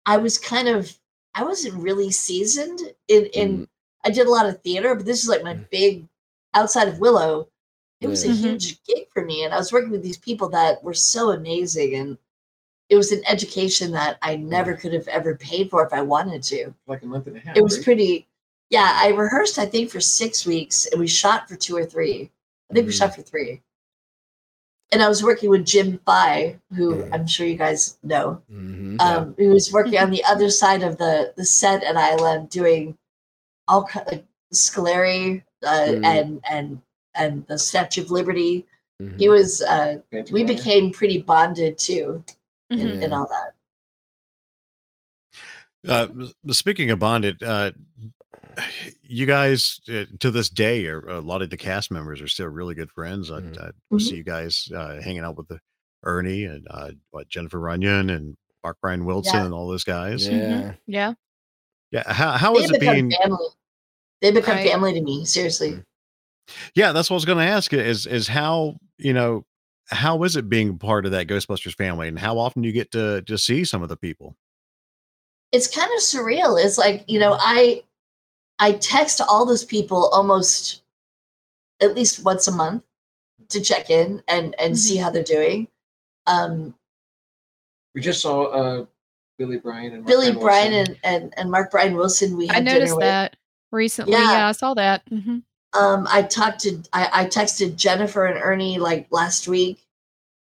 [0.07, 0.97] I was kind of
[1.35, 3.69] I wasn't really seasoned in in.
[4.05, 6.07] I did a lot of theater, but this is like my big
[6.55, 7.49] outside of Willow.
[8.01, 8.35] It was a Yeah.
[8.35, 8.39] Mhm.
[8.45, 11.97] huge gig for me, and I was working with these people that were so amazing,
[11.97, 12.17] and
[12.89, 16.43] it was an education that I never could have ever paid for if I wanted
[16.45, 17.57] to like a month and a half.
[17.57, 17.85] it was right?
[17.85, 18.27] pretty
[18.71, 22.31] yeah i rehearsed i think for six weeks and we shot for two or three
[22.71, 23.63] i think we shot for three
[24.93, 29.01] and i was working with jim Fye, who i'm sure you guys know Mhm.
[29.01, 32.97] um, who was working on the other side of the the set at island doing
[33.69, 36.05] all kind like Scoleri uh, Mhm.
[36.05, 36.83] and and
[37.15, 38.67] and the statue of liberty
[39.03, 39.19] Mhm.
[39.21, 40.57] he was uh Fancy we Ryan.
[40.57, 42.25] became pretty bonded too
[42.71, 43.03] in, Mhm.
[43.03, 43.17] in Yeah.
[43.19, 43.55] all that
[45.87, 46.09] Uh,
[46.51, 47.71] speaking of bonded, uh,
[49.03, 52.49] you guys uh, to this day are a lot of the cast members are still
[52.49, 53.31] really good friends.
[53.31, 53.61] I, Mhm.
[53.61, 54.01] I Mhm.
[54.01, 55.61] see you guys uh, hanging out with the
[56.05, 59.45] Ernie and uh, what Jennifer Runyon and Mark Bryan Wilson Yeah.
[59.47, 60.27] and all those guys.
[60.27, 60.33] Yeah.
[60.33, 60.79] Mhm.
[60.87, 61.15] Yeah.
[61.91, 63.11] Yeah, how how they is it being?
[63.11, 63.49] family
[64.21, 64.69] they become Right.
[64.69, 65.83] family to me seriously
[66.75, 67.73] Yeah, that's what I was going to ask.
[67.73, 69.45] Is is how you know
[69.91, 72.91] how is it being part of that Ghostbusters family, and how often do you get
[72.93, 74.37] to to see some of the people?
[75.51, 76.63] it's kind of surreal.
[76.63, 77.83] It's like you know, I
[78.59, 80.83] I text all those people almost
[81.81, 82.83] at least once a month
[83.51, 85.69] to check in and and see how they're doing.
[86.27, 86.75] Um,
[87.95, 88.87] We just saw uh,
[89.39, 90.99] Billy Bryan and Mark Billy Bryan Bryan Wilson.
[91.05, 92.37] and, and and Mark Bryan Wilson.
[92.37, 93.05] We I had dinner noticed with.
[93.05, 93.37] that
[93.71, 94.13] recently.
[94.13, 94.33] Yeah.
[94.33, 95.03] Yeah, I saw that.
[95.09, 95.39] hmm
[95.73, 99.81] Um, I talked to I, I texted Jennifer and Ernie like last week.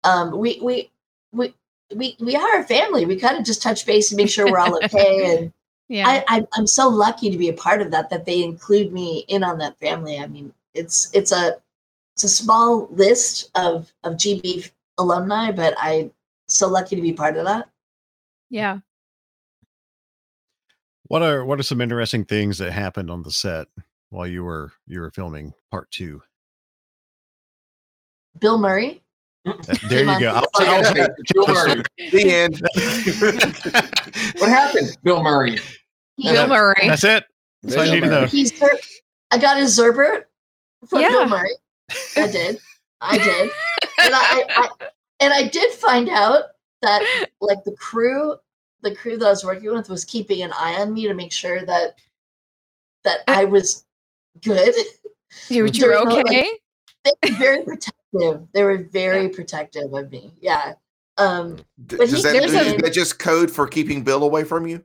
[0.04, 0.90] Um, we we
[1.32, 1.54] we
[1.94, 3.06] we we are a family.
[3.06, 5.36] We kind of just touch base and make sure we're all okay.
[5.38, 5.52] And
[5.90, 6.06] Yeah.
[6.08, 8.08] I, I I'm so lucky to be a part of that.
[8.10, 10.18] That they include me in on that family.
[10.20, 11.56] I mean, it's it's a
[12.14, 16.10] it's a small list of of GB alumni, but I
[16.46, 17.68] so lucky to be part of that.
[18.50, 18.78] yeah.
[21.08, 23.66] What are what are some interesting things that happened on the set
[24.10, 26.22] while you were you were filming part two?
[28.38, 29.02] Bill Murray.
[29.44, 29.54] Uh,
[29.88, 30.30] There you go.
[30.34, 30.40] I
[30.78, 31.82] was- I was- Bill Murray.
[32.12, 32.62] The end.
[34.40, 35.58] What happened, Bill Murray?
[36.22, 36.86] Bill Murray.
[36.88, 37.24] That's it.
[37.62, 38.26] That's all I need to know.
[38.26, 38.78] He's Zer-
[39.30, 40.24] I got his Zerbert
[40.88, 41.08] from Yeah.
[41.10, 41.54] Bill Murray.
[42.16, 42.58] I did.
[43.00, 43.50] I did.
[44.02, 44.68] And I, I,
[45.20, 46.44] and I did find out
[46.82, 48.36] that like the crew,
[48.82, 51.32] the crew that I was working with was keeping an eye on me to make
[51.32, 51.96] sure that
[53.04, 53.84] that I was
[54.42, 54.74] good.
[55.48, 56.50] You were During the, like, okay?
[57.04, 58.48] they were very protective.
[58.52, 60.32] They were very protective of me.
[60.40, 60.74] Yeah.
[61.18, 64.44] Um But Does he- that, there's is a- that just code for keeping Bill away
[64.44, 64.82] from you?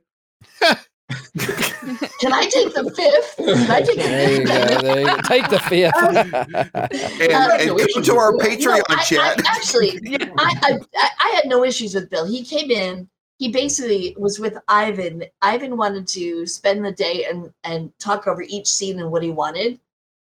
[1.38, 3.36] can I take the fifth?
[3.36, 4.48] Can I take the There you fifth?
[4.48, 4.82] go.
[4.82, 5.16] There you go.
[5.22, 5.94] Take the fifth.
[5.96, 9.40] And, Uh, and come to our Patreon No, chat.
[9.40, 10.00] I, actually,
[10.38, 12.26] I, I I I had no issues with Bill.
[12.26, 13.08] He came in.
[13.38, 15.24] He basically was with Ivan.
[15.42, 19.30] Ivan wanted to spend the day and and talk over each scene and what he
[19.30, 19.78] wanted.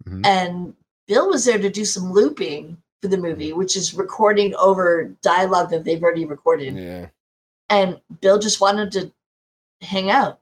[0.08, 0.26] Mhm.
[0.26, 0.74] And
[1.08, 5.70] Bill was there to do some looping for the movie, which is recording over dialogue
[5.72, 6.76] that they've already recorded.
[6.76, 7.08] yeah.
[7.70, 9.12] And Bill just wanted to
[9.82, 10.40] hang out.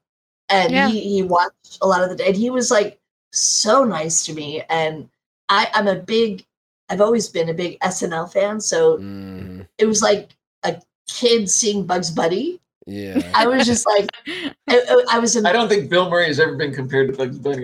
[0.50, 0.90] And Yeah.
[0.90, 2.28] he, he watched a lot of the day.
[2.28, 3.00] And he was like
[3.32, 4.62] so nice to me.
[4.70, 5.10] And
[5.50, 6.46] I, I'm a big,
[6.90, 8.60] I've always been a big SNL fan.
[8.62, 9.68] So Mhm.
[9.78, 12.60] it was like a kid seeing Bugs Bunny.
[12.88, 13.20] Yeah.
[13.34, 15.36] I was just like, I, I- I was.
[15.44, 17.64] I don't think Bill Murray has ever been compared to Bugs Bunny.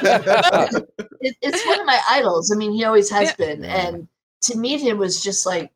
[0.00, 2.50] it, it's one of my idols.
[2.50, 3.34] I mean, he always has Yeah.
[3.46, 3.64] been.
[3.64, 4.08] And
[4.42, 5.70] to meet him was just like,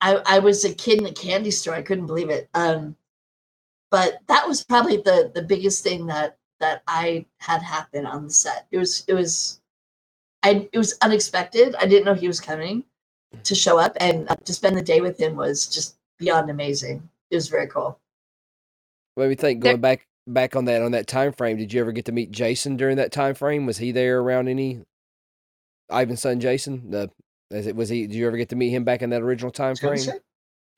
[0.00, 1.74] I, I was a kid in a candy store.
[1.74, 2.48] I couldn't believe it.
[2.54, 2.96] Um,
[3.96, 8.30] but that was probably the the biggest thing that that I had happen on the
[8.30, 8.66] set.
[8.70, 9.62] It was it was,
[10.42, 11.74] I it was unexpected.
[11.76, 12.84] I didn't know he was coming
[13.42, 17.08] to show up, and uh, to spend the day with him was just beyond amazing.
[17.30, 17.98] It was very cool.
[19.14, 21.56] What do you think going back back on that on that time frame?
[21.56, 23.64] Did you ever get to meet Jason during that time frame?
[23.64, 24.82] Was he there around any
[25.90, 26.90] Ivan's son Jason?
[26.90, 27.10] The
[27.50, 28.06] as it was he?
[28.06, 29.94] Did you ever get to meet him back in that original time Was he on
[29.94, 30.14] the frame?
[30.16, 30.22] set?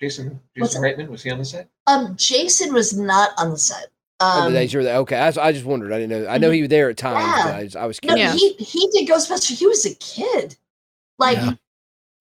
[0.01, 1.69] Jason Jason Reitman was he on the set?
[1.87, 3.89] Um, Jason was not on the set.
[4.21, 4.97] Oh, Um, the days you were there.
[4.99, 5.93] Okay, I, I just wondered.
[5.93, 6.29] I didn't know.
[6.29, 7.45] I know he was there at times, Yeah.
[7.45, 9.59] but I, just, I was No, he he did Ghostbusters.
[9.59, 10.57] He was a kid.
[11.19, 11.53] Like Yeah.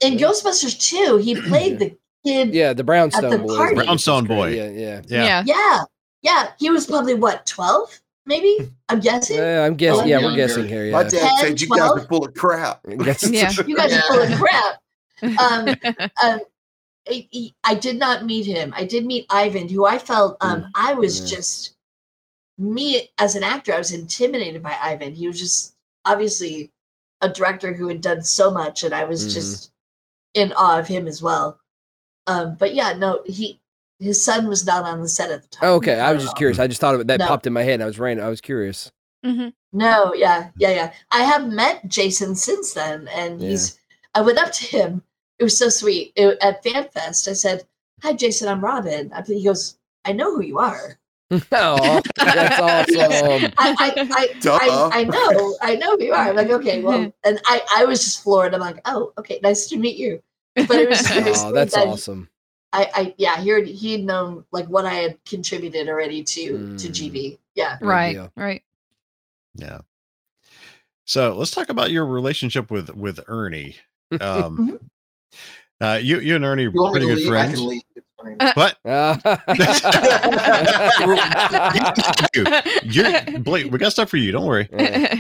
[0.02, 1.96] in Ghostbusters 2, he played the
[2.26, 2.54] kid.
[2.54, 3.56] Yeah, the Brownstone the boy.
[3.56, 3.76] party.
[3.76, 4.48] Brownstone That's boy.
[4.56, 5.02] Yeah, yeah.
[5.08, 5.44] Yeah.
[5.46, 5.84] Yeah.
[6.24, 6.52] Yeah.
[6.60, 8.00] He was probably what, 12?
[8.26, 8.72] Maybe?
[8.90, 9.38] I'm guessing.
[9.38, 10.04] Yeah, I'm guessing.
[10.04, 10.92] Oh, yeah, we're guessing here.
[10.92, 11.10] My Yeah.
[11.10, 12.82] dad 10, said you guys are full of crap.
[12.88, 13.52] Yeah.
[13.66, 14.82] You guys are full of crap.
[15.40, 15.76] Um,
[16.24, 16.40] um,
[17.10, 18.74] I, I- I did not meet him.
[18.76, 21.38] I did meet Ivan, who I felt um, I was Yeah.
[21.38, 21.76] just
[22.58, 23.74] me as an actor.
[23.74, 25.14] I was intimidated by Ivan.
[25.14, 25.76] He was just
[26.06, 26.72] obviously
[27.22, 29.34] a director who had done so much, and I was Mhm.
[29.34, 29.72] just
[30.34, 31.60] in awe of him as well.
[32.28, 33.60] Um, but yeah, no, he
[34.00, 35.70] his son was not on the set at the time.
[35.70, 36.38] Oh, okay, I was just all.
[36.38, 36.60] curious.
[36.60, 37.08] I just thought of it.
[37.08, 37.28] That No.
[37.28, 37.82] popped in my head.
[37.82, 38.26] I was random.
[38.26, 38.92] I was curious.
[39.26, 39.54] Mhm.
[39.74, 40.94] No, yeah, yeah, yeah.
[41.10, 43.50] I have met Jason since then, and Yeah.
[43.50, 43.80] he's.
[44.14, 45.04] I went up to him.
[45.40, 47.28] It was so sweet It- at FanFest.
[47.28, 47.66] I said,
[48.04, 48.48] "Hi, Jason.
[48.48, 50.98] I'm Robin." I, he goes, "I know who you are."
[51.52, 53.52] oh, that's awesome.
[53.58, 56.30] I, I, I, I, I know, I know who you are.
[56.30, 58.54] I'm like, okay, well, and I, I was just floored.
[58.54, 60.24] I'm like, oh, okay, nice to meet you.
[60.56, 62.30] But it was, it was Oh, that's that awesome.
[62.72, 66.78] I, I, yeah, he had, he had known like what I had contributed already to
[66.78, 67.12] to Mm.
[67.12, 67.38] GB.
[67.56, 67.78] Yeah.
[67.82, 68.14] Right.
[68.14, 68.32] deal.
[68.38, 68.64] Right.
[69.56, 69.80] Yeah.
[71.06, 73.76] So let's talk about your relationship with with Ernie.
[74.22, 74.80] Um,
[75.82, 77.28] uh, you you and Ernie are pretty good leave?
[77.28, 77.60] Friends.
[77.60, 77.82] can leave.
[77.96, 78.38] It's fine.
[78.40, 78.54] Uh,
[81.06, 82.30] What?
[82.36, 82.62] Yeah.
[82.84, 83.72] You're Blake.
[83.72, 84.32] We got stuff for you.
[84.32, 84.70] Don't worry.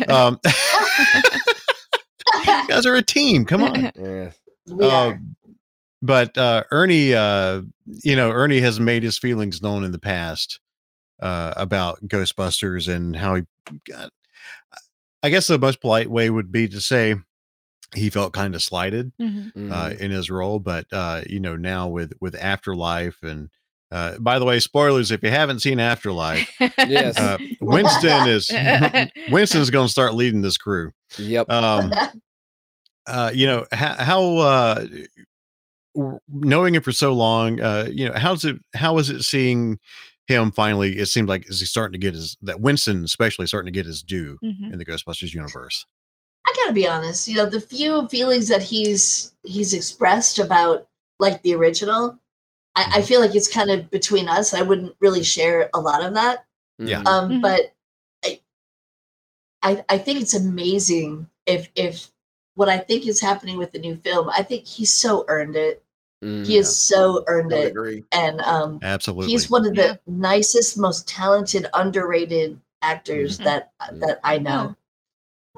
[0.07, 0.51] Um, you
[2.67, 3.45] guys are a team.
[3.45, 3.91] Come on.
[3.95, 4.31] Yeah.
[4.81, 5.13] Uh,
[6.01, 10.59] but uh, Ernie, uh, you know, Ernie has made his feelings known in the past
[11.21, 13.43] uh, about Ghostbusters and how he
[13.89, 14.11] got.
[15.23, 17.15] I guess the most polite way would be to say
[17.95, 19.53] he felt kind of slighted Mhm.
[19.53, 19.71] Mhm.
[19.71, 23.49] uh, in his role, but uh, you know, now with with Afterlife and
[23.89, 26.51] Uh, by the way, spoilers if you haven't seen Afterlife,
[26.87, 27.17] Yes.
[27.17, 28.51] uh, Winston is
[29.31, 30.91] Winston's going to start leading this crew.
[31.17, 31.49] Yep.
[31.49, 31.93] Um,
[33.07, 34.87] uh, you know how, how uh,
[36.27, 39.79] knowing him for so long, uh, you know how's it how is it seeing
[40.27, 40.97] him finally?
[40.97, 43.85] It seems like is he starting to get his that Winston especially starting to get
[43.85, 44.73] his due Mhm.
[44.73, 45.85] in the Ghostbusters universe.
[46.47, 47.27] I gotta be honest.
[47.27, 50.87] You know, the few feelings that he's he's expressed about
[51.19, 52.17] like the original,
[52.75, 54.53] I, I feel like it's kind of between us.
[54.53, 56.45] I wouldn't really share a lot of that.
[56.79, 57.01] Yeah.
[57.05, 57.41] Um, Mhm.
[57.41, 57.73] but
[58.23, 58.39] I,
[59.61, 62.11] I I think it's amazing if if
[62.55, 64.29] what I think is happening with the new film.
[64.29, 65.83] I think he's so earned it.
[66.23, 66.45] Mm.
[66.47, 68.03] He has so earned I it, agree.
[68.13, 69.27] and um, Absolutely.
[69.31, 69.95] he's one of the Yeah.
[70.07, 73.43] nicest, most talented, underrated actors Mhm.
[73.43, 74.76] that that I know.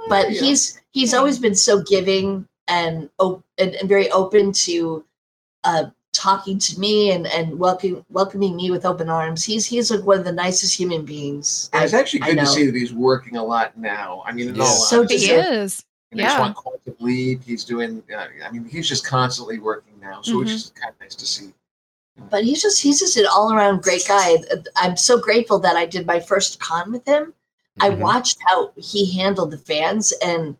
[0.09, 0.41] Oh, But Yeah.
[0.41, 5.03] he's he's always been so giving and op- and, and very open to
[5.63, 9.43] uh, talking to me and and welcoming welcoming me with open arms.
[9.43, 11.69] He's he's like one of the nicest human beings.
[11.73, 14.23] And it's I- actually good to see that he's working a lot now.
[14.25, 14.65] I mean, in.
[14.65, 15.83] So He is.
[16.11, 16.41] and he's Yeah.
[16.41, 17.43] on quantum leap.
[17.43, 18.03] He's doing.
[18.13, 20.43] Uh, I mean, he's just constantly working now, so Mhm.
[20.43, 21.53] it's just kind of nice to see.
[22.29, 24.35] but he's just he's just an all around great guy.
[24.75, 27.33] I'm so grateful that I did my first con with him.
[27.79, 27.99] I Mhm.
[27.99, 30.55] watched how he handled the fans, and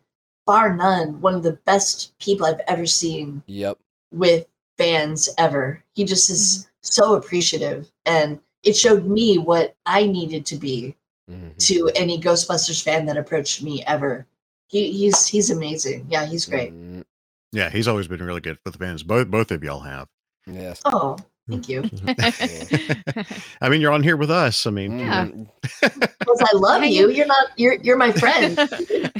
[0.46, 3.78] bar none, one of the best people I've ever seen Yep.
[4.12, 4.46] with
[4.78, 5.82] fans ever.
[5.94, 10.96] He just is so appreciative, and it showed me what I needed to be
[11.30, 11.56] Mhm.
[11.66, 14.26] to any Ghostbusters fan that approached me ever.
[14.68, 16.06] He, he's he's amazing.
[16.08, 16.72] Yeah, he's great.
[16.72, 17.04] Mm,
[17.52, 19.02] Yeah, he's always been really good for the fans.
[19.02, 20.08] Both both of y'all have.
[20.46, 20.80] Yes.
[20.84, 21.16] Oh,
[21.50, 21.84] thank you.
[23.60, 24.66] I mean, you're on here with us.
[24.66, 25.26] I mean, Yeah.
[25.26, 25.48] Mm.
[26.20, 27.10] Because I love you.
[27.10, 27.48] You're not.
[27.56, 28.56] You're you're my friend.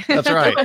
[0.07, 0.55] That's right.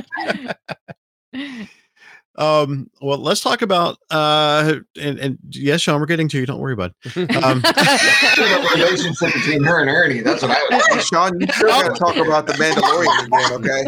[2.35, 6.45] Um, well, let's talk about uh and, and yes, Sean, we're getting to you.
[6.45, 7.35] Don't worry about it.
[7.43, 10.21] Um, the relationship between her and Ernie.
[10.21, 10.87] That's what I was.
[10.87, 13.83] Hey, Sean, you sure gotta talk about the Mandalorian again, okay?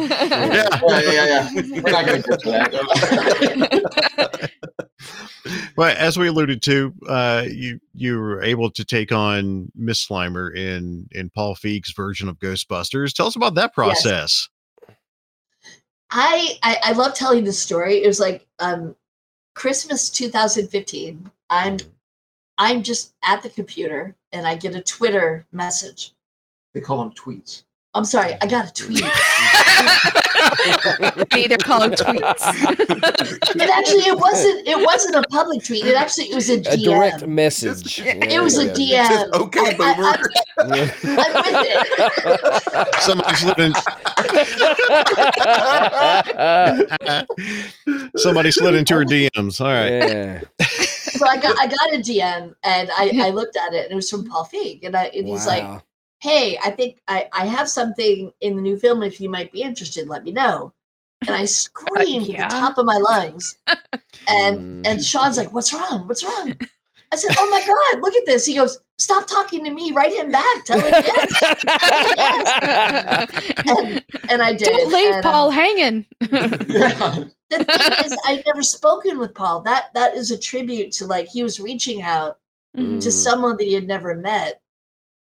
[0.55, 0.67] yeah.
[0.87, 1.81] Yeah, yeah, yeah.
[1.81, 2.49] We're not going to get to
[4.17, 4.51] that.
[5.75, 10.53] Well, as we alluded to, uh, you you were able to take on Miss Slimer
[10.53, 13.13] in in Paul Feig's version of Ghostbusters.
[13.13, 14.49] Tell us about that process.
[16.11, 18.03] I, I I love telling this story.
[18.03, 18.95] It was like um
[19.55, 21.31] Christmas 2015.
[21.49, 21.77] I'm
[22.57, 26.13] I'm just at the computer and I get a Twitter message.
[26.73, 27.63] They call them tweets.
[27.95, 29.03] I'm sorry, I got a tweet.
[31.31, 32.43] They either call them tweets.
[33.51, 35.85] and actually it wasn't it wasn't a public tweet.
[35.85, 37.99] It actually it was a A direct message.
[37.99, 39.07] it was a DM.
[39.07, 40.29] Just, okay, I- I- boomer.
[40.59, 42.95] I'm with it.
[43.01, 43.73] Somebody slid in.
[48.17, 49.61] Somebody slid into her DMs.
[49.61, 49.89] All right.
[50.09, 50.41] Yeah.
[51.11, 53.95] so I got I got a DM and I, I looked at it and it
[53.95, 55.81] was from Paul Feig and I and he's like, Wow.
[56.21, 59.03] Hey, I think I, I have something in the new film.
[59.03, 60.73] If you might be interested, let me know.
[61.27, 62.43] And I screamed Yeah.
[62.45, 63.57] at the top of my lungs.
[64.27, 64.87] And Mm.
[64.87, 66.07] and Sean's like, What's wrong?
[66.07, 66.55] What's wrong?
[67.11, 68.45] I said, Oh my God, look at this.
[68.45, 70.65] He goes, Stop talking to me, write him back.
[70.65, 71.41] Tell him yes.
[73.65, 74.65] and, and I did.
[74.67, 76.05] Don't leave and, um, Paul hanging.
[76.19, 79.61] the thing is, I'd never spoken with Paul.
[79.61, 82.37] That that is a tribute to like he was reaching out
[82.77, 83.01] Mhm.
[83.01, 83.11] to Mm.
[83.11, 84.61] someone that he had never met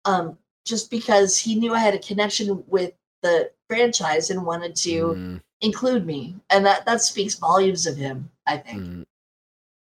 [0.05, 5.13] um just because he knew i had a connection with the franchise and wanted to
[5.15, 9.05] Mm, include me and that that speaks volumes of him i think mm.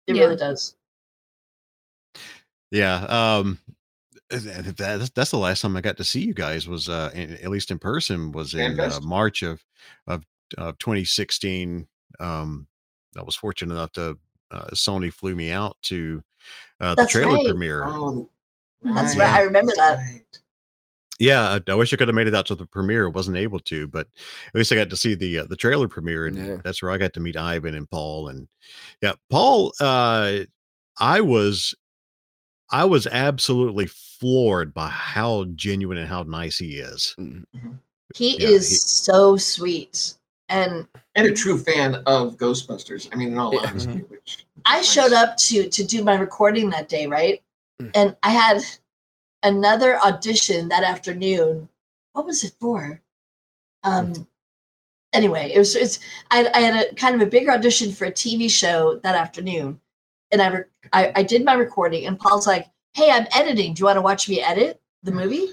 [0.06, 0.24] it Yeah.
[0.24, 0.74] really does
[2.70, 3.04] Yeah.
[3.08, 3.58] Um,
[4.30, 7.32] that, that's, that's the last time I got to see you guys was uh in,
[7.34, 9.64] at least in person was in uh, March of
[10.06, 10.24] of
[10.58, 11.86] of 2016.
[12.20, 12.66] Um,
[13.16, 14.18] I was fortunate enough to
[14.50, 16.22] uh, Sony flew me out to
[16.80, 17.46] uh, the trailer right.
[17.46, 17.84] premiere.
[17.86, 18.28] Oh,
[18.82, 19.96] That's right, I remember that.
[19.98, 20.24] right.
[21.18, 23.08] Yeah, I, I wish I could have made it out to the premiere.
[23.10, 24.06] Wasn't able to, but
[24.46, 26.56] at least I got to see the uh, the trailer premiere, and Yeah.
[26.62, 28.28] that's where I got to meet Ivan and Paul.
[28.28, 28.46] And
[29.02, 30.40] yeah, Paul, uh,
[31.00, 31.74] I was
[32.70, 37.14] I was absolutely floored by how genuine and how nice he is.
[37.18, 37.44] Mm.
[38.14, 40.14] he Yeah, is he- so sweet
[40.48, 43.08] and And a true fan of Ghostbusters.
[43.12, 43.68] I mean, in all Yeah.
[43.68, 44.10] honesty, Mm-hmm.
[44.12, 47.42] which i showed up to to do my recording that day right
[47.80, 47.90] Mm.
[47.94, 48.60] and i had
[49.42, 51.68] another audition that afternoon.
[52.12, 53.00] What was it for?
[53.84, 54.26] Um
[55.14, 56.00] anyway it was it's
[56.30, 59.80] i, I had a kind of a bigger audition for a tv show that afternoon.
[60.32, 63.72] And I, re- I i did my recording and paul's like hey i'm editing.
[63.74, 65.48] Do you want to watch me edit the movie?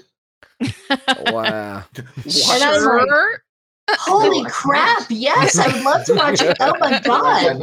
[1.30, 1.84] Wow.
[1.96, 3.42] And I'm like, Sure.
[3.90, 6.56] holy crap yes i would love to watch it.
[6.60, 7.56] Oh my god.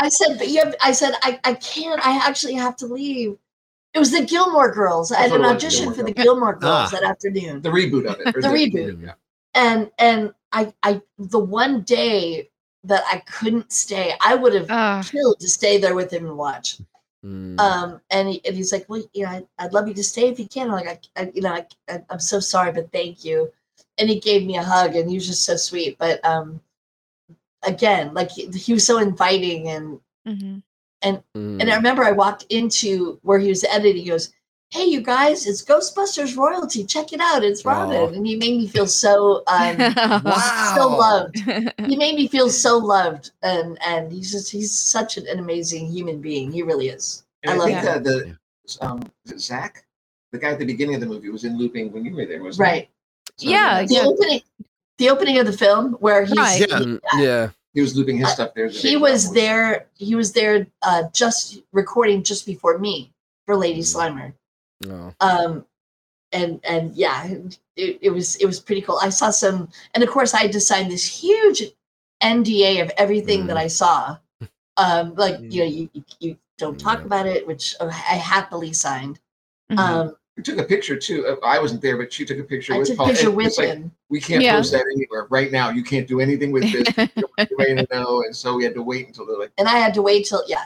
[0.00, 3.36] I said, but you have, I said, I, I can't, I actually have to leave.
[3.92, 5.10] It was the Gilmore Girls.
[5.12, 6.24] I had an audition Gilmore for the Girls.
[6.24, 6.98] Gilmore Girls Ah.
[7.00, 7.60] that afternoon.
[7.60, 8.36] The reboot of it.
[8.36, 9.02] or The reboot.
[9.02, 9.14] Yeah.
[9.54, 12.50] and and I I the one day
[12.84, 15.02] that I couldn't stay, I would have Ah.
[15.06, 16.78] killed to stay there with him and watch.
[17.24, 17.60] Mm.
[17.60, 20.28] Um, and, he, and he's like, well, you know, I'd, I'd love you to stay
[20.28, 20.68] if you can.
[20.70, 23.52] I'm like, I, I you know, I, I, I'm so sorry, but thank you.
[23.98, 25.98] And he gave me a hug, and he was just so sweet.
[25.98, 26.58] But um,
[27.62, 30.62] again, like he, he was so inviting, and Mhm.
[31.02, 31.60] And Mm.
[31.60, 34.02] and I remember I walked into where he was editing.
[34.04, 34.32] He goes,
[34.70, 36.84] "Hey, you guys, it's Ghostbusters royalty.
[36.84, 37.42] Check it out.
[37.44, 38.06] It's Robin." Aw.
[38.08, 39.76] And he made me feel so um,
[40.24, 40.74] Wow.
[40.76, 41.36] so loved.
[41.86, 45.86] He made me feel so loved, and and he's just he's such an, an amazing
[45.90, 46.52] human being.
[46.52, 47.24] He really is.
[47.42, 47.84] And I I, love think him.
[47.86, 48.36] that the
[48.86, 49.84] um is it Zach,
[50.32, 52.42] the guy at the beginning of the movie, was in looping when you were there,
[52.42, 52.88] wasn't Right.
[53.38, 53.50] he?
[53.50, 54.02] Yeah, The yeah.
[54.04, 54.42] opening,
[54.98, 56.60] the opening of the film where he's Right.
[56.60, 56.78] Yeah.
[56.78, 57.48] Mm, yeah.
[57.74, 58.68] He was looping his Uh, stuff there.
[58.68, 59.86] the he was there.
[59.94, 63.12] He was there uh, just recording just before me
[63.46, 64.32] for Lady Slimer.
[64.88, 65.12] Oh.
[65.20, 65.66] um
[66.32, 67.26] and and yeah
[67.76, 70.52] it, it was it was pretty cool i saw some and of course i had
[70.52, 71.60] to sign this huge
[72.22, 74.16] nda of everything that i saw
[74.78, 79.20] um like you know you you, you don't talk about it which i happily signed
[79.70, 79.78] Mhm.
[79.78, 81.26] um We took a picture too.
[81.26, 83.08] Uh, I wasn't there, but she took a picture i with took Paul.
[83.08, 84.56] picture with it's like, him we can't Yeah.
[84.56, 85.68] post that anywhere right now.
[85.68, 86.88] You can't do anything with this.
[87.16, 89.76] You don't to know, and so we had to wait until they're like, and i
[89.76, 90.64] had to wait till yeah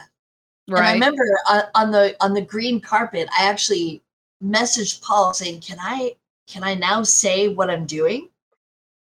[0.67, 4.01] and i remember on, on the on the green carpet i actually
[4.41, 6.15] messaged paul saying can i
[6.47, 8.29] can i now say what i'm doing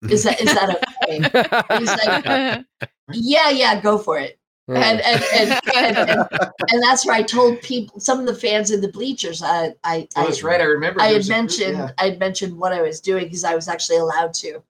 [0.08, 0.70] is that is that
[1.02, 2.64] okay He's like,
[3.12, 4.38] yeah yeah go for it
[4.76, 6.28] and and and, and, and,
[6.68, 10.08] and that's where I told people some of the fans in the bleachers I I
[10.16, 10.60] "Oh, I, that's right.
[10.60, 11.90] I remember." I had was group- mentioned yeah.
[11.98, 14.62] I had mentioned what I was doing because I was actually allowed to.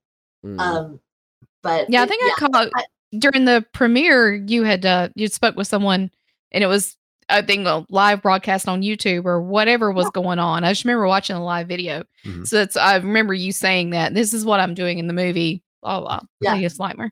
[0.45, 0.59] Mm.
[0.61, 1.01] Um,
[1.63, 2.69] but Yeah, I it- think I caught
[3.19, 4.35] during the premiere.
[4.35, 6.11] You had uh, you spoke with someone,
[6.53, 6.97] and it was
[7.29, 10.65] I think a live broadcast on YouTube or whatever was going on.
[10.65, 12.05] I just remember watching a live video.
[12.25, 12.47] Mhm.
[12.47, 15.63] So it's I remember you saying that this is what I'm doing in the movie.
[15.83, 16.21] Blah blah.
[16.41, 16.55] Yeah.
[16.57, 17.11] Yeah, Slimer.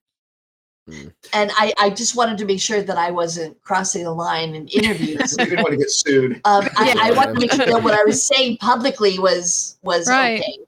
[1.32, 4.68] And I I just wanted to make sure that I wasn't crossing the line in
[4.68, 5.34] interviews.
[5.38, 6.40] We didn't want to get sued.
[6.44, 10.08] um, I, I wanted to make sure that what I was saying publicly was was
[10.08, 10.40] Right.
[10.40, 10.58] okay,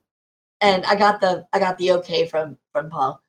[0.61, 3.21] and I got the I got the okay from from Paul.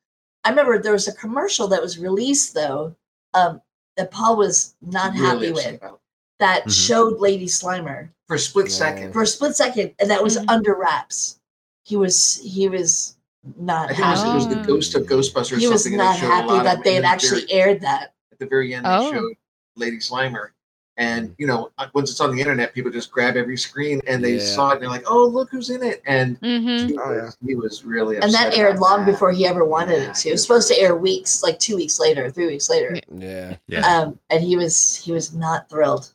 [0.44, 2.94] I remember there was a commercial that was released though
[3.34, 3.60] um,
[3.96, 6.00] that Paul was not Really happy with about.
[6.40, 6.86] that Mhm.
[6.86, 8.74] showed Lady Slimer for a split Yeah.
[8.76, 9.12] second.
[9.12, 10.44] for a split second, and that was Mhm.
[10.48, 11.38] under wraps.
[11.84, 13.16] He was he was
[13.58, 14.30] not I think it was, happy.
[14.30, 14.54] it was the.
[14.62, 15.58] Ghost of Ghostbusters.
[15.58, 17.80] He was not they showed a lot happy that they and had actually very- aired
[17.82, 18.14] that.
[18.32, 18.86] at the very end.
[18.86, 19.12] They Oh.
[19.12, 19.32] showed
[19.76, 20.48] Lady Slimer,
[20.96, 24.22] and you know, uh, once it's on the internet, people just grab every screen and
[24.22, 24.44] they Yeah.
[24.54, 26.88] saw it and they're like, "Oh, look who's in it!" And Mm-hmm.
[26.88, 29.12] he, Oh, was, he was really And that aired long that.
[29.12, 30.28] before he ever wanted Yeah, it to.
[30.28, 32.96] It was supposed to air weeks, like two weeks later, three weeks later.
[33.16, 33.56] Yeah.
[33.66, 33.80] Yeah.
[33.86, 36.12] Um, and he was he was not thrilled.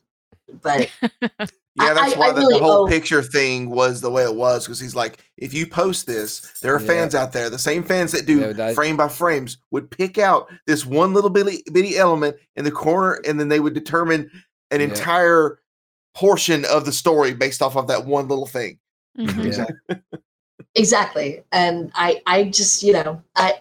[0.62, 0.88] But
[1.80, 4.24] Yeah, that's I- why I the, really the whole owe- picture thing was the way
[4.24, 6.86] it was because he's like, if you post this, there are Yeah.
[6.86, 10.48] fans out there, the same fans that do Yeah, frame by frames would pick out
[10.66, 14.30] this one little bitty, bitty element in the corner, and then they would determine
[14.70, 14.88] an Yeah.
[14.88, 15.60] entire
[16.14, 18.78] portion of the story based off of that one little thing.
[19.18, 19.40] Mm-hmm.
[19.40, 19.46] Yeah.
[19.46, 19.96] Exactly.
[20.74, 21.42] exactly.
[21.52, 23.60] And I I just, you know, I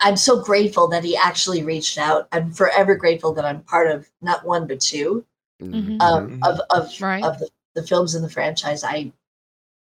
[0.00, 2.26] I'm so grateful that he actually reached out.
[2.32, 5.24] I'm forever grateful that I'm part of not one but two
[5.60, 6.00] Mm.
[6.00, 6.38] um, Mhm.
[6.42, 7.24] of of Right.
[7.24, 8.82] of the, the films in the franchise.
[8.84, 9.12] I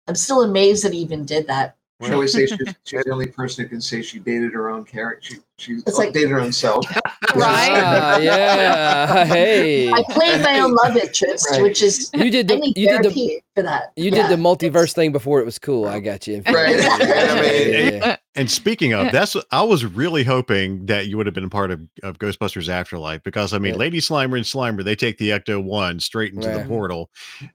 [0.08, 1.76] I'm still amazed that he even did that.
[2.04, 4.86] She always say she's, she's the only person who can say she dated her own
[4.86, 5.36] character.
[5.36, 6.86] She she It's like- dated her own self.
[7.36, 7.70] Right.
[7.84, 9.26] Ah, yeah.
[9.26, 9.92] Hey.
[9.92, 11.62] I played my own love interest, Right.
[11.62, 13.92] which is You did I the need you did the for that.
[13.96, 14.28] you Yeah.
[14.28, 15.86] did the multiverse thing before it was cool.
[15.86, 16.42] I got you.
[16.48, 16.78] Right.
[16.80, 18.16] Yeah, I yeah, yeah.
[18.36, 21.82] And speaking of, that's I was really hoping that you would have been part of,
[22.02, 23.80] of Ghostbusters Afterlife because I mean, Yeah.
[23.80, 27.10] Lady Slimer and Slimer they take the Ecto One straight into the portal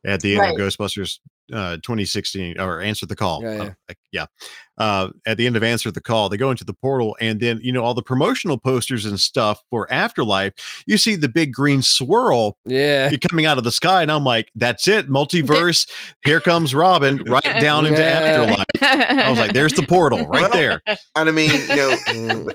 [0.05, 0.55] at the end Right.
[0.55, 1.19] of Ghostbusters
[1.53, 3.43] uh, 2016 or Answer the Call.
[3.43, 3.63] Yeah, yeah.
[3.89, 4.27] Uh, yeah.
[4.79, 7.61] Uh, at the end of Answer the Call, they go into the portal, and then
[7.63, 10.53] you know all the promotional posters and stuff for Afterlife.
[10.87, 13.11] You see the big green swirl Yeah.
[13.29, 15.89] coming out of the sky, and I'm like, "That's it, multiverse!
[16.25, 18.09] Here comes Robin, right down into Yeah.
[18.09, 18.67] Afterlife."
[19.27, 22.49] I was like, "There's the portal right there." And I mean, you know, Mm,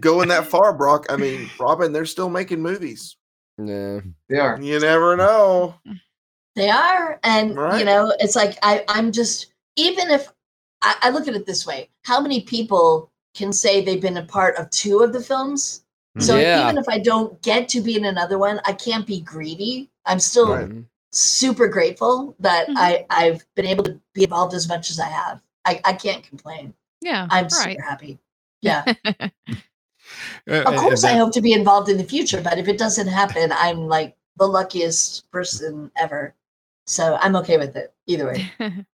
[0.00, 1.06] going that far, Brock.
[1.08, 3.16] I mean, Robin, they're still making movies.
[3.58, 4.00] yeah.
[4.28, 4.60] They are.
[4.60, 5.74] You never know.
[6.56, 7.18] They are.
[7.24, 10.30] And you know, it's like I, I'm just even if
[10.84, 14.24] I, I look at it this way, how many people can say they've been a
[14.24, 15.84] part of two of the films?
[16.20, 16.62] So Yeah.
[16.62, 19.90] even if I don't get to be in another one, I can't be greedy.
[20.06, 20.70] I'm still Right.
[21.10, 22.74] super grateful that Mhm.
[22.76, 25.40] I, I've been able to be involved as much as I have.
[25.64, 26.74] I, I can't complain.
[27.00, 27.26] Yeah.
[27.30, 27.50] I'm right.
[27.50, 28.18] super happy.
[28.60, 28.84] Yeah.
[30.46, 32.76] Uh, Of and course, I hope to be involved in the future, but if it
[32.78, 36.34] doesn't happen, I'm like the luckiest person ever.
[36.86, 38.52] So I'm okay with it either way.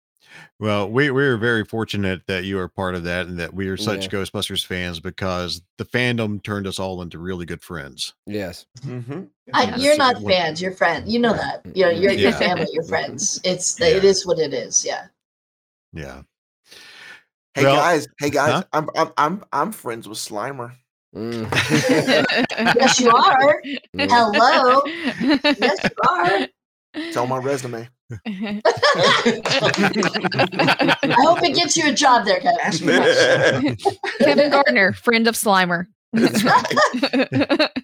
[0.59, 3.77] Well, we we're very fortunate that you are part of that and that we are
[3.77, 4.19] such Yeah.
[4.19, 8.13] Ghostbusters fans because the fandom turned us all into really good friends.
[8.27, 8.65] Yes.
[8.81, 9.23] Mm-hmm.
[9.53, 11.11] I, Yeah, you're not fans, you're friends.
[11.11, 11.61] You know that.
[11.75, 13.41] You know, you're your family, your friends.
[13.43, 14.09] It's it Yeah.
[14.09, 14.85] is what it is.
[14.85, 15.07] Yeah.
[15.93, 16.21] Yeah.
[17.55, 18.63] Hey Well- guys, hey guys, Huh?
[18.73, 20.73] I'm I'm I'm I'm friends with Slimer.
[21.15, 21.49] Mm.
[22.79, 23.61] Yes, you are.
[23.95, 24.09] Mm.
[24.09, 24.81] Hello.
[25.59, 26.47] Yes, you are.
[26.93, 27.87] It's on my resume.
[28.27, 28.61] I
[31.19, 32.59] hope it gets you a job there, Kevin.
[32.61, 33.77] Ask me about
[34.19, 35.87] Kevin Gardner, friend of Slimer.
[36.13, 37.69] Right.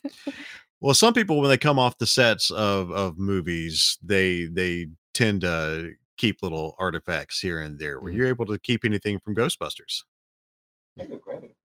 [0.79, 5.41] Well, some people when they come off the sets of of movies, they they tend
[5.41, 7.99] to keep little artifacts here and there.
[7.99, 10.03] Were you able to keep anything from Ghostbusters?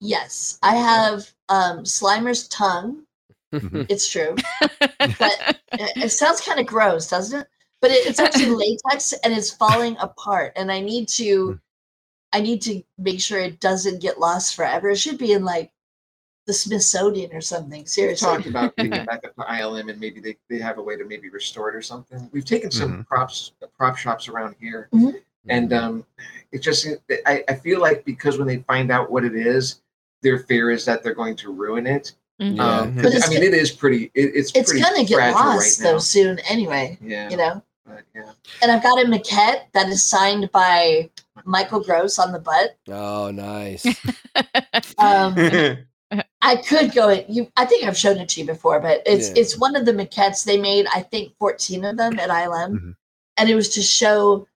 [0.00, 3.04] Yes, I have um, Slimer's tongue.
[3.52, 3.86] Mhm.
[3.88, 7.46] It's true, but it, it sounds kind of gross, doesn't it?
[7.80, 8.50] But it, it's actually
[8.86, 11.60] latex and it's falling apart, and I need to,
[12.32, 14.88] I need to make sure it doesn't get lost forever.
[14.90, 15.70] It should be in like
[16.46, 17.80] the Smithsonian or something.
[17.80, 20.78] We've Seriously, talked about taking it back up to ILM and maybe they, they have
[20.78, 22.28] a way to maybe restore it or something.
[22.32, 25.20] We've taken some props prop shops around here, Mhm.
[25.48, 26.06] and um,
[26.52, 26.86] it just
[27.26, 29.82] I, I feel like because when they find out what it is,
[30.22, 32.14] their fear is that they're going to ruin it.
[32.42, 32.56] Mhm.
[32.56, 32.78] Yeah.
[32.80, 34.10] Um, But 'cause, I mean, it is pretty.
[34.14, 36.98] It, it's it's pretty gonna get lost right though soon anyway.
[37.00, 38.32] Yeah, You know, but yeah.
[38.62, 41.10] and I've got a maquette that is signed by
[41.44, 42.76] Michael Gross on the butt.
[42.88, 43.84] Oh, nice.
[44.98, 45.34] Um,
[46.42, 47.26] I could go it.
[47.28, 49.34] You, I think I've shown it to you before, but it's Yeah.
[49.36, 50.86] it's one of the maquettes they made.
[50.92, 52.96] I think fourteen of them at ILM, Mhm.
[53.38, 54.46] and it was to show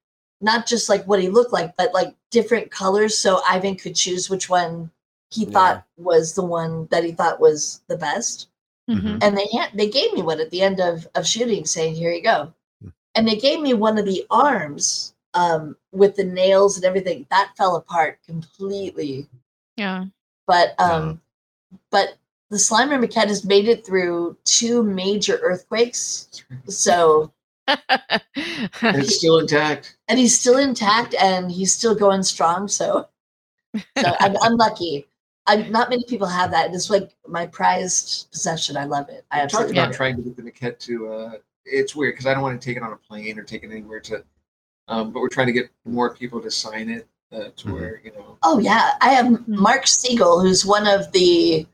[0.40, 4.28] not just like what he looked like, but like different colors, so Ivan could choose
[4.28, 4.90] which one
[5.30, 5.50] he Yeah.
[5.52, 8.48] thought was the one that he thought was the best.
[8.88, 9.18] Mhm.
[9.22, 12.12] And they had, they gave me one at the end of of shooting, saying, "Here
[12.12, 12.88] you go," Hmm.
[13.16, 17.26] and they gave me one of the arms um, with the nails and everything.
[17.30, 19.28] That fell apart completely
[19.76, 20.06] Yeah.
[20.46, 21.20] but um
[21.90, 22.16] but
[22.50, 26.28] the Slimer maquette has made it through two major earthquakes
[26.68, 27.32] so
[27.66, 28.22] And
[29.02, 29.96] it's still intact.
[30.08, 33.08] and he's still intact and he's still going strong so
[33.98, 35.06] so I'm, I'm lucky
[35.48, 39.42] I'm not many people have that it's like my prized possession I love it I
[39.42, 39.94] I talked about it.
[39.96, 41.08] trying to get the maquette to.
[41.12, 41.32] Uh,
[41.64, 43.70] it's weird because I don't want to take it on a plane or take it
[43.70, 44.24] anywhere to.
[44.88, 47.72] Um, but we're trying to get more people to sign it uh, to Mhm.
[47.72, 48.38] where you know.
[48.44, 49.42] oh yeah I have Hmm.
[49.46, 51.66] Mark Siegel who's one of the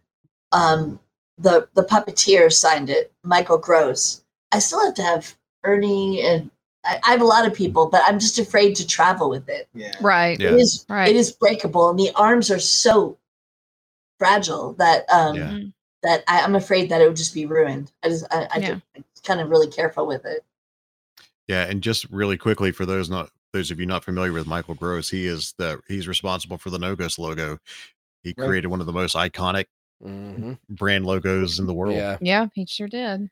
[0.52, 0.98] um
[1.38, 4.22] the the puppeteers signed it Michael Gross
[4.52, 6.50] I still have to have Ernie and
[6.84, 9.68] I, I have a lot of people but I'm just afraid to travel with it
[9.74, 9.92] Yeah.
[10.00, 10.38] Right.
[10.40, 10.50] Yeah.
[10.50, 11.08] It is Right.
[11.08, 13.18] it is breakable, and the arms are so
[14.22, 15.42] fragile that um Yeah.
[15.50, 15.72] Mhm.
[16.04, 17.90] that I, I'm afraid that it would just be ruined.
[18.04, 18.68] I just I, I Yeah.
[18.74, 20.44] just I'm kind of really careful with it.
[21.48, 24.74] Yeah, and just really quickly for those not those of you not familiar with Michael
[24.74, 27.58] Gross, he is the he's responsible for the No Ghost logo.
[28.22, 28.46] He Right.
[28.46, 29.66] created one of the most iconic
[30.00, 31.96] hmm brand logos in the world.
[31.96, 32.18] Yeah.
[32.20, 33.28] Yeah, he sure did.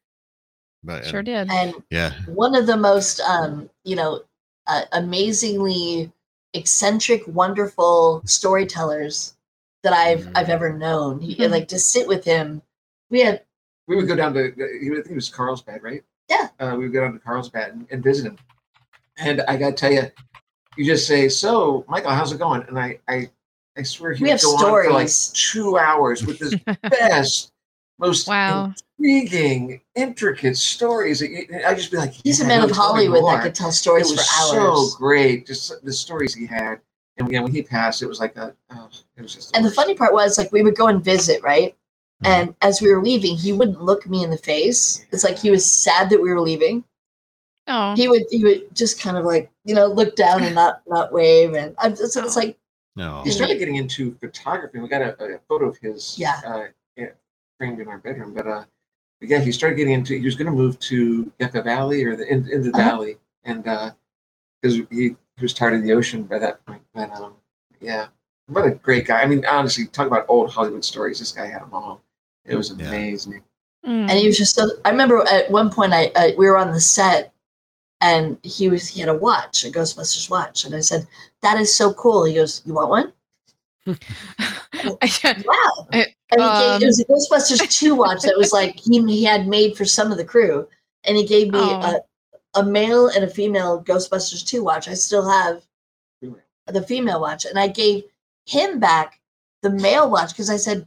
[0.82, 1.48] But, Sure did.
[1.52, 4.22] And yeah, one of the most um you know
[4.66, 6.12] uh, amazingly
[6.54, 9.34] eccentric, wonderful storytellers
[9.82, 10.32] that I've Mhm.
[10.34, 11.20] I've ever known.
[11.20, 11.50] He, Mhm.
[11.50, 12.62] Like to sit with him,
[13.10, 13.44] we had
[13.86, 14.52] We would go down to.
[14.80, 16.04] He, I think it was Carlsbad, right?
[16.28, 16.48] Yeah.
[16.60, 18.38] Uh, we would go down to Carlsbad and, and visit him.
[19.18, 20.04] And I got to tell you,
[20.76, 23.30] you just say, "So, Michael, how's it going?" And I, I,
[23.76, 27.50] I swear he We would have go on for like two hours with this best,
[27.98, 28.72] most Wow.
[28.98, 31.18] intriguing, intricate stories.
[31.18, 34.10] That I'd just be like, he's a man of Hollywood that could tell It stories
[34.12, 34.92] was for hours.
[34.92, 36.80] so great, just the stories he had.
[37.16, 38.54] And again, when he passed, it was like a.
[38.70, 39.54] Oh, it was just.
[39.56, 41.76] And the funny part was like we would go and visit, right?
[42.24, 42.28] Mhm.
[42.28, 45.04] And as we were leaving, he wouldn't look me in the face.
[45.10, 46.84] It's like he was sad that we were leaving.
[47.66, 47.94] Oh.
[47.94, 51.12] He would he would just kind of like you know look down and not not
[51.12, 51.54] wave.
[51.54, 52.56] And I'm just, it's like
[52.96, 54.78] no, he started getting into photography.
[54.80, 56.40] We got a, a photo of his Yeah.
[56.44, 56.64] uh,
[56.96, 57.10] yeah,
[57.58, 58.34] framed in our bedroom.
[58.34, 58.64] But uh,
[59.20, 60.14] but yeah, he started getting into.
[60.18, 62.78] He was going to move to Yucca Valley or the in, in the Uh-huh.
[62.78, 63.90] valley, and uh
[64.60, 66.82] because he, he was tired of the ocean by that point.
[66.94, 67.34] But um,
[67.80, 68.08] yeah,
[68.46, 69.22] what a great guy.
[69.22, 71.18] I mean, honestly, talk about old Hollywood stories.
[71.18, 72.02] This guy had them all.
[72.44, 72.86] It was Yeah.
[72.88, 73.42] amazing.
[73.86, 74.10] Mm.
[74.10, 74.68] and he was just so.
[74.84, 77.32] I remember at one point I uh, we were on the set,
[78.02, 81.06] and he was he had a watch, a Ghostbusters watch, and I said
[81.40, 82.24] that is so cool.
[82.24, 83.12] He goes, "You want one?"
[85.02, 85.88] I, Wow.
[85.92, 89.02] Uh, And he Um, gave, it was a Ghostbusters 2 watch that was like he,
[89.06, 90.68] he had made for some of the crew.
[91.04, 92.00] And he gave me Oh.
[92.54, 94.88] A, a male and a female Ghostbusters 2 watch.
[94.88, 95.62] I still have
[96.66, 97.44] the female watch.
[97.44, 98.04] And I gave
[98.46, 99.20] him back
[99.62, 100.86] the male watch because I said,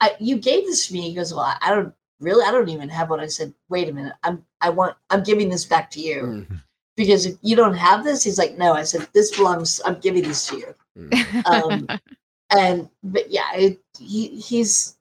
[0.00, 1.02] I, You gave this to me.
[1.08, 3.20] He goes, Well, I, I don't really, I don't even have one.
[3.20, 4.12] I said, Wait a minute.
[4.22, 6.46] I'm, I want, I'm giving this back to you.
[6.50, 6.62] Mm.
[6.96, 8.72] because if you don't have this, he's like, no.
[8.74, 9.80] I said, this belongs.
[9.84, 10.74] I'm giving this to you.
[11.44, 11.86] Um,
[12.50, 14.96] and but yeah, it, he he's.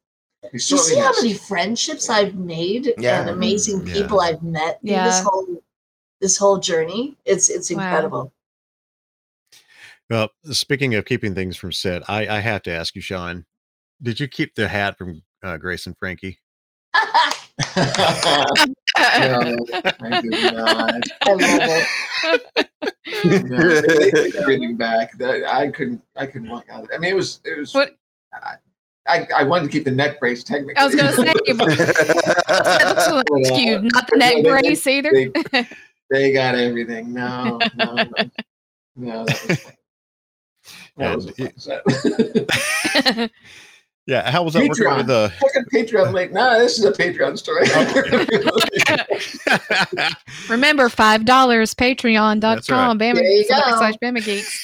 [0.52, 3.22] He's you see how many friendships I've made Yeah.
[3.22, 3.94] and amazing Yeah.
[3.94, 5.64] people I've met through this whole
[6.22, 7.16] this whole journey?
[7.26, 7.84] It's it's Wow.
[7.84, 8.32] incredible.
[10.10, 13.44] Well, speaking of keeping things from Sid, I, I have to ask you, Sean,
[14.04, 16.40] did you keep the hat from uh, Grace and Frankie?
[16.96, 17.02] No,
[19.02, 21.02] I did not.
[21.22, 21.86] I love
[22.54, 22.70] it.
[23.26, 23.82] No,
[24.48, 25.18] they back.
[25.18, 26.02] That I couldn't.
[26.16, 26.88] I couldn't walk out.
[26.94, 27.40] I mean, it was.
[27.46, 27.74] It was.
[27.74, 27.98] What?
[29.08, 30.76] I, I wanted to keep the neck brace technically.
[30.78, 34.88] I was gonna say, that's what But, uh, you, not the neck they- they- brace
[34.88, 35.12] either.
[35.12, 35.32] They,
[36.10, 37.14] they got everything.
[37.14, 38.06] No, no, no.
[38.96, 39.26] no
[40.98, 41.52] that was fun.
[41.68, 43.30] That was a.
[44.08, 44.98] Yeah, how was that working Patreon.
[44.98, 45.34] with the?
[45.52, 46.08] Check Patreon.
[46.10, 47.64] I'm like, nah, this is a Patreon story.
[49.98, 50.10] Oh.
[50.50, 53.00] Remember, five dollars That's patreon.com.
[53.00, 53.78] There you Bama go.
[53.78, 54.64] slash Bama Geeks.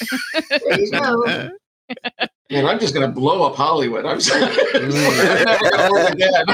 [2.52, 2.62] There.
[2.62, 4.04] Man, I'm just gonna blow up Hollywood.
[4.04, 4.44] I'm sorry.
[4.74, 6.44] I'm never gonna work again.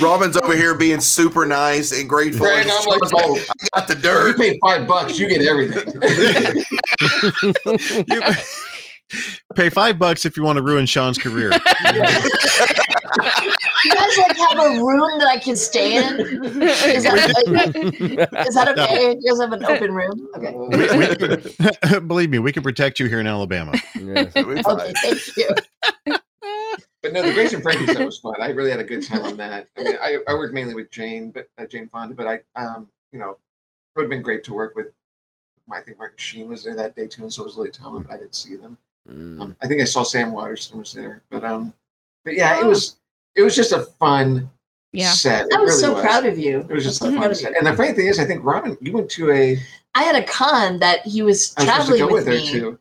[0.00, 2.46] Robin's over here being super nice and grateful.
[2.46, 3.44] Right, I'm like, oh, I
[3.78, 4.26] got the dirt.
[4.26, 4.38] you dirt.
[4.38, 6.00] pay five bucks, you get everything.
[8.08, 8.22] You-
[9.56, 11.50] pay five bucks if you want to ruin Sean's career.
[13.84, 16.20] You guys like have a room that I can stay in?
[16.20, 19.16] Is that, is that okay?
[19.20, 20.28] You guys have an open room?
[20.36, 20.52] Okay.
[20.54, 21.16] We- we
[21.86, 23.72] can- believe me, we can protect you here in Alabama.
[23.98, 24.26] Yeah.
[24.36, 25.48] Okay, thank you.
[27.02, 28.34] But no, the Grace and Frankie stuff was fun.
[28.40, 29.68] I really had a good time on that.
[29.78, 32.88] I mean, I, I worked mainly with Jane, but uh, Jane Fonda, but I, um,
[33.12, 33.38] you know, it
[33.96, 34.88] would have been great to work with.
[35.72, 38.02] I think Martin Sheen was there that day too, and so it was Lily Tomlin,
[38.02, 38.76] but I didn't see them.
[39.08, 39.40] Mm.
[39.40, 41.72] Um, I think I saw Sam Waterston was there, but um,
[42.24, 42.96] but yeah, it was
[43.36, 44.50] it was just a fun
[44.92, 45.10] Yeah.
[45.12, 45.46] set.
[45.46, 46.60] It I was really so proud of you.
[46.60, 47.56] It was just a so fun set.
[47.56, 49.58] And the funny thing is, I think Robin, you went to a.
[49.94, 52.78] I had a con that he was I was to traveling with, with me, too.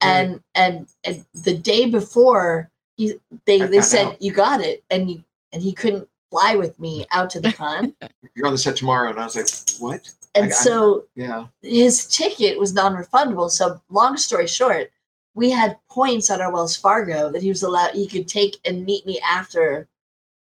[0.00, 3.14] and and and the day before, he
[3.46, 4.22] they I they said out.
[4.22, 7.94] you got it, and you and he couldn't fly with me out to the con,
[8.34, 9.48] You're on the set tomorrow, and I was like,
[9.80, 10.10] what?
[10.34, 11.46] and I- I- so Yeah.
[11.62, 13.50] his ticket was non-refundable.
[13.50, 14.90] So long story short,
[15.36, 18.84] we had points on our Wells Fargo that he was allowed he could take and
[18.84, 19.86] meet me after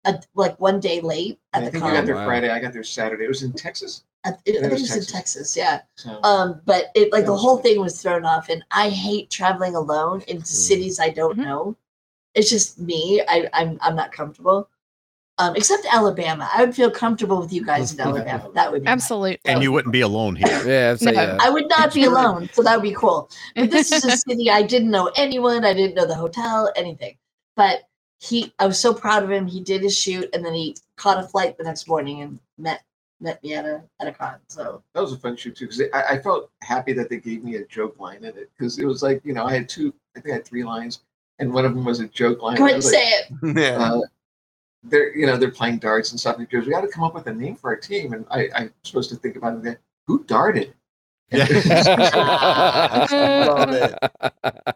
[0.05, 2.25] a, like one day late at I the think you got there Wow.
[2.25, 2.49] Friday.
[2.49, 3.23] I got there Saturday.
[3.25, 4.03] It was in Texas.
[4.25, 5.11] I, I think it was was in Texas.
[5.11, 5.81] Texas, yeah.
[5.95, 9.75] So Um, but it like the whole thing was thrown off, and I hate traveling
[9.75, 11.43] alone into cities I don't Mhm.
[11.45, 11.77] know.
[12.35, 13.23] It's just me.
[13.27, 14.69] I, I'm I'm not comfortable.
[15.41, 18.51] Um, except Alabama, I would feel comfortable with you guys in Alabama.
[18.53, 18.91] That would be nice.
[18.93, 19.39] Absolutely.
[19.45, 20.61] And you wouldn't be alone here.
[20.65, 21.11] Yeah, I'd No.
[21.19, 23.29] uh, I would not be alone, so that would be cool.
[23.55, 25.65] But this is a city I didn't know anyone.
[25.65, 27.17] I didn't know the hotel, anything.
[27.55, 27.83] But
[28.19, 29.47] he, I was so proud of him.
[29.47, 32.83] He did his shoot, and then he caught a flight the next morning and met
[33.19, 34.35] met me at a at a con.
[34.47, 37.43] So that was a fun shoot too because I, I felt happy that they gave
[37.43, 39.93] me a joke line in it because it was like you know I had two
[40.15, 41.01] I think I had three lines
[41.39, 42.57] and one of them was a joke line.
[42.57, 43.11] go I ahead and was say
[43.41, 43.61] like, it.
[43.61, 43.77] yeah.
[43.93, 44.01] uh,
[44.83, 46.37] they're you know they're playing darts and stuff.
[46.37, 48.25] And he goes, "We got to come up with a name for our team." And
[48.31, 49.63] I, I'm supposed to think about it.
[49.63, 49.77] Then,
[50.07, 50.73] Who darted?
[51.31, 51.47] Love.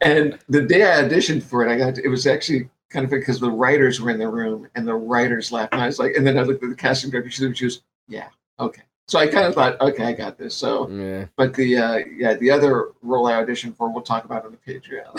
[0.01, 3.39] And the day I auditioned for it, I got it was actually kind of because
[3.39, 5.73] the writers were in the room and the writers laughed.
[5.73, 7.29] And I was like, and then I looked at the casting director.
[7.29, 8.29] She was, she was yeah,
[8.59, 8.83] okay.
[9.07, 10.55] So I kind of thought, okay, I got this.
[10.55, 11.25] So, yeah.
[11.35, 14.57] but the uh, yeah, the other role I auditioned for, we'll talk about on the
[14.57, 15.13] Patreon.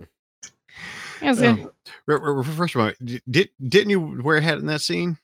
[1.20, 1.26] Mm.
[1.26, 1.48] It was good.
[1.48, 1.70] Um,
[2.06, 2.92] re- re- First of all,
[3.30, 5.18] did didn't you wear a hat in that scene?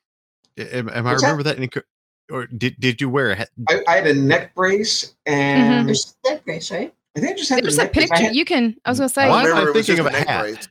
[0.58, 1.28] Am, am I What's that?
[1.28, 1.58] remember that?
[1.58, 1.82] in co-
[2.30, 3.50] or did did you wear a hat?
[3.68, 6.92] I, I had a neck brace, and There's that grace, right?
[7.16, 8.08] I think I just had There's the a neck brace.
[8.10, 8.24] Picture.
[8.24, 8.76] had, You can.
[8.84, 9.28] I was gonna say.
[9.28, 10.40] Why am Remember, I thinking of a neck hat?
[10.42, 10.68] brace.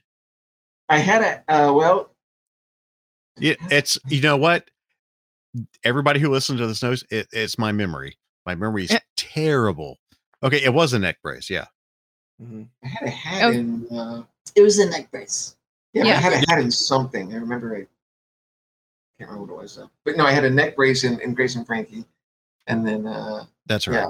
[0.90, 2.12] I had a uh, well,
[3.42, 4.70] It, it's you know what?
[5.84, 8.18] Everybody who listens to this knows it, it's my memory.
[8.46, 9.00] My memory is Eh.
[9.16, 9.98] terrible.
[10.44, 11.50] Okay, it was a neck brace.
[11.50, 11.66] Yeah.
[12.44, 12.68] Mhm.
[12.84, 13.52] I had a hat Oh.
[13.52, 13.88] in.
[13.90, 14.24] Uh,
[14.56, 15.55] It was a neck brace.
[16.04, 17.34] Yeah, I had a hat in something.
[17.34, 17.76] I remember.
[17.76, 17.88] I
[19.18, 19.90] can't remember what it was though.
[20.04, 22.06] But no, I had a neck brace in, in Grace and Frankie,
[22.68, 23.96] and then uh, That's right.
[24.00, 24.10] Yeah.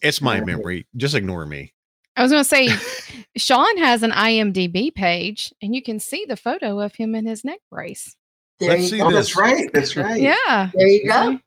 [0.00, 0.44] It's my Yeah.
[0.44, 0.86] memory.
[0.96, 1.72] Just ignore me.
[2.16, 2.68] I was gonna say.
[3.36, 7.44] Sean has an IMDb page, and you can see the photo of him in his
[7.44, 8.14] neck brace.
[8.58, 9.06] There Let's you see go.
[9.06, 9.28] oh, this.
[9.28, 9.70] that's right.
[9.72, 10.20] That's right.
[10.20, 10.70] Yeah.
[10.74, 11.38] There you go.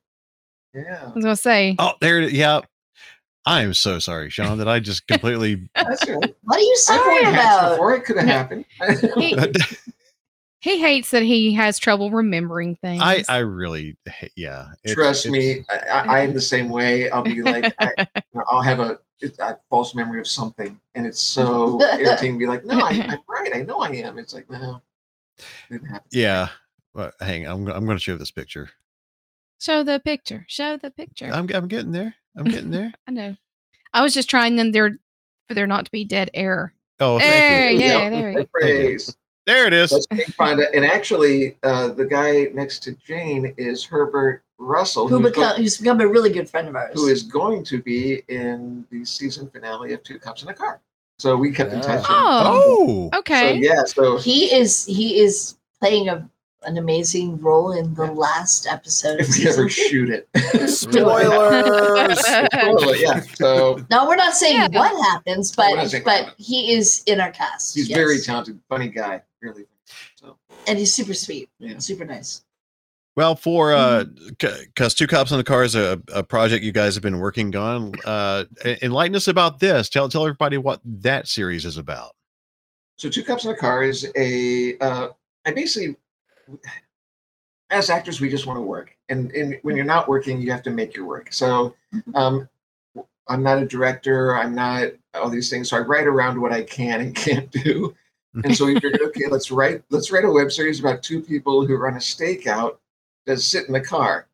[0.74, 1.04] yeah.
[1.04, 1.76] I was gonna say.
[1.78, 2.34] Oh, there it is.
[2.34, 2.62] Yeah.
[3.46, 6.36] I am so sorry, Sean, that I just completely That's right.
[6.44, 7.70] What are you sorry worn about?
[7.72, 7.94] before.
[7.96, 8.66] It could have happened.
[9.18, 9.38] He,
[10.72, 13.00] he hates that he has trouble remembering things.
[13.04, 14.70] I I really ha- yeah.
[14.84, 17.08] it's- Trust it's- me, I, I, I'm the same way.
[17.12, 18.08] I'll be like, I,
[18.50, 18.98] I'll have a,
[19.40, 22.34] a false memory of something, and it's so irritating.
[22.34, 23.52] to Be like, no, I, I'm right.
[23.56, 24.18] I know I am.
[24.18, 24.82] It's like, no,
[25.70, 26.02] didn't.
[26.12, 26.48] Yeah.
[26.96, 27.68] Well, hang on.
[27.68, 28.72] I'm, I'm going to show this picture.
[29.60, 30.46] Show the picture.
[30.48, 31.30] Show the picture.
[31.32, 32.16] I'm I'm getting there.
[32.38, 32.94] I'm getting there.
[33.08, 33.36] I know.
[33.94, 34.98] I was just trying them there
[35.48, 36.74] for there not to be dead air.
[37.00, 37.80] Oh, thank there, you.
[37.80, 38.46] yeah, there we go.
[38.54, 39.16] Praise.
[39.46, 39.92] There it is.
[39.92, 45.08] Let's make fun of- And actually, uh, the guy next to Jane is Herbert Russell,
[45.08, 46.94] Who who's, become, go- who's become a really good friend of ours.
[46.96, 50.82] who is going to be in the season finale of Two Cops in a Car.
[51.20, 52.04] So we kept in touch.
[52.10, 53.58] Oh, So, okay.
[53.58, 56.28] yeah, so he is he is playing a
[56.66, 60.28] an amazing role in the last episode of if we ever shoot it.
[60.70, 62.20] Spoilers.
[62.20, 63.20] Spoiler, yeah.
[63.36, 64.80] So No, we're not saying Yeah.
[64.80, 67.76] what happens, We're but saying but he is in our cast.
[67.76, 67.98] he's yes.
[67.98, 69.66] very talented, funny guy, really.
[70.16, 70.38] So
[70.68, 71.78] and he's super sweet, Yeah.
[71.80, 72.42] super nice.
[73.16, 74.64] Well, for uh, Mm-hmm.
[74.66, 77.56] because two cops on the car is a, a project you guys have been working
[77.56, 77.94] on.
[78.04, 78.44] Uh,
[78.82, 79.88] enlighten us about this.
[79.90, 82.12] Tell tell everybody what that series is about.
[82.98, 85.10] So Two Cops in the Car is a uh
[85.46, 85.96] I basically
[87.70, 88.96] as actors we just want to work.
[89.10, 91.34] And and when you're not working, you have to make your work.
[91.34, 91.76] So
[92.14, 92.48] um
[93.28, 95.70] I'm not a director, I'm not all these things.
[95.70, 97.96] So I write around what I can and can't do.
[98.44, 101.66] And so we figured, okay, let's write let's write a web series about two people
[101.66, 102.78] who run a stakeout
[103.26, 104.28] that sit in the car.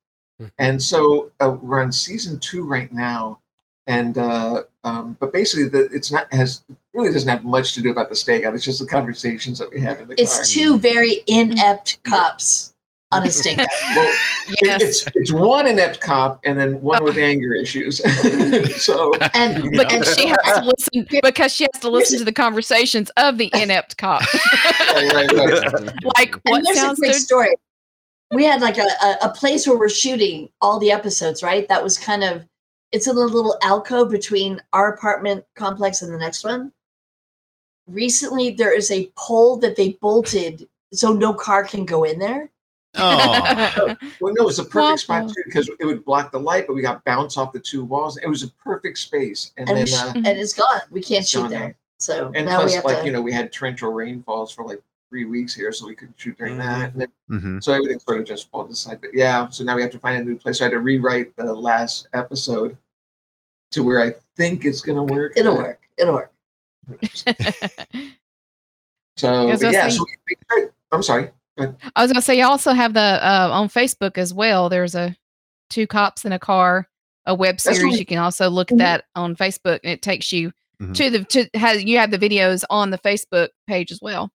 [0.58, 3.40] And so uh, we're on season two right now,
[3.86, 6.64] and uh, um, but basically the it's not has
[6.94, 8.54] really doesn't have much to do about the stakeout.
[8.54, 10.24] It's just the conversations that we have in the car.
[10.24, 12.74] It's two very inept cops
[13.12, 13.68] on a stakeout.
[13.96, 14.16] Well,
[14.64, 14.82] Yes.
[14.82, 17.22] it's it's one inept cop and then one with oh.
[17.22, 17.98] anger issues.
[18.84, 19.84] so and you know.
[19.84, 23.50] And she has to listen because she has to listen to the conversations of the
[23.54, 24.22] inept cop.
[24.94, 26.06] Right, right, right.
[26.18, 27.56] like And what there's a sounds quick so story.
[28.34, 31.68] We had like a, a, a place where we're shooting all the episodes, right?
[31.68, 32.46] That was kind of
[32.92, 36.72] it's in a little alcove between our apartment complex and the next one.
[37.88, 42.50] Recently, there is a pole that they bolted so no car can go in there.
[42.96, 46.68] Oh, Well, no, it was a perfect spot too because it would block the light,
[46.68, 48.18] but we got bounce off the two walls.
[48.18, 50.82] It was a perfect space, and, And, then sh- uh, and it's gone.
[50.90, 51.70] We can't shoot there.
[51.70, 51.74] now.
[52.00, 53.06] So and now we plus, have like to.
[53.06, 56.38] you know, we had torrential rainfalls for like three weeks here, so we couldn't shoot
[56.38, 56.92] during that.
[56.94, 59.00] And then, hmm so everything sort of just falls aside.
[59.02, 60.58] But yeah, so now we have to find a new place.
[60.58, 62.76] So I had to rewrite the last episode
[63.72, 65.34] to where I think it's going to work.
[65.38, 65.80] it'll work.
[65.98, 66.34] It'll work.
[69.18, 71.30] So Because I yeah, think- so we, we, I'm sorry.
[71.60, 74.70] I was gonna say you also have the uh, on Facebook as well.
[74.70, 75.16] There's a
[75.70, 76.88] two cops in a car,
[77.26, 78.00] a web series.
[78.00, 78.80] You can also look at Mhm.
[78.80, 80.52] that on Facebook, and it takes you
[80.82, 80.96] Mhm.
[80.96, 84.32] to the to has you have the videos on the Facebook page as well.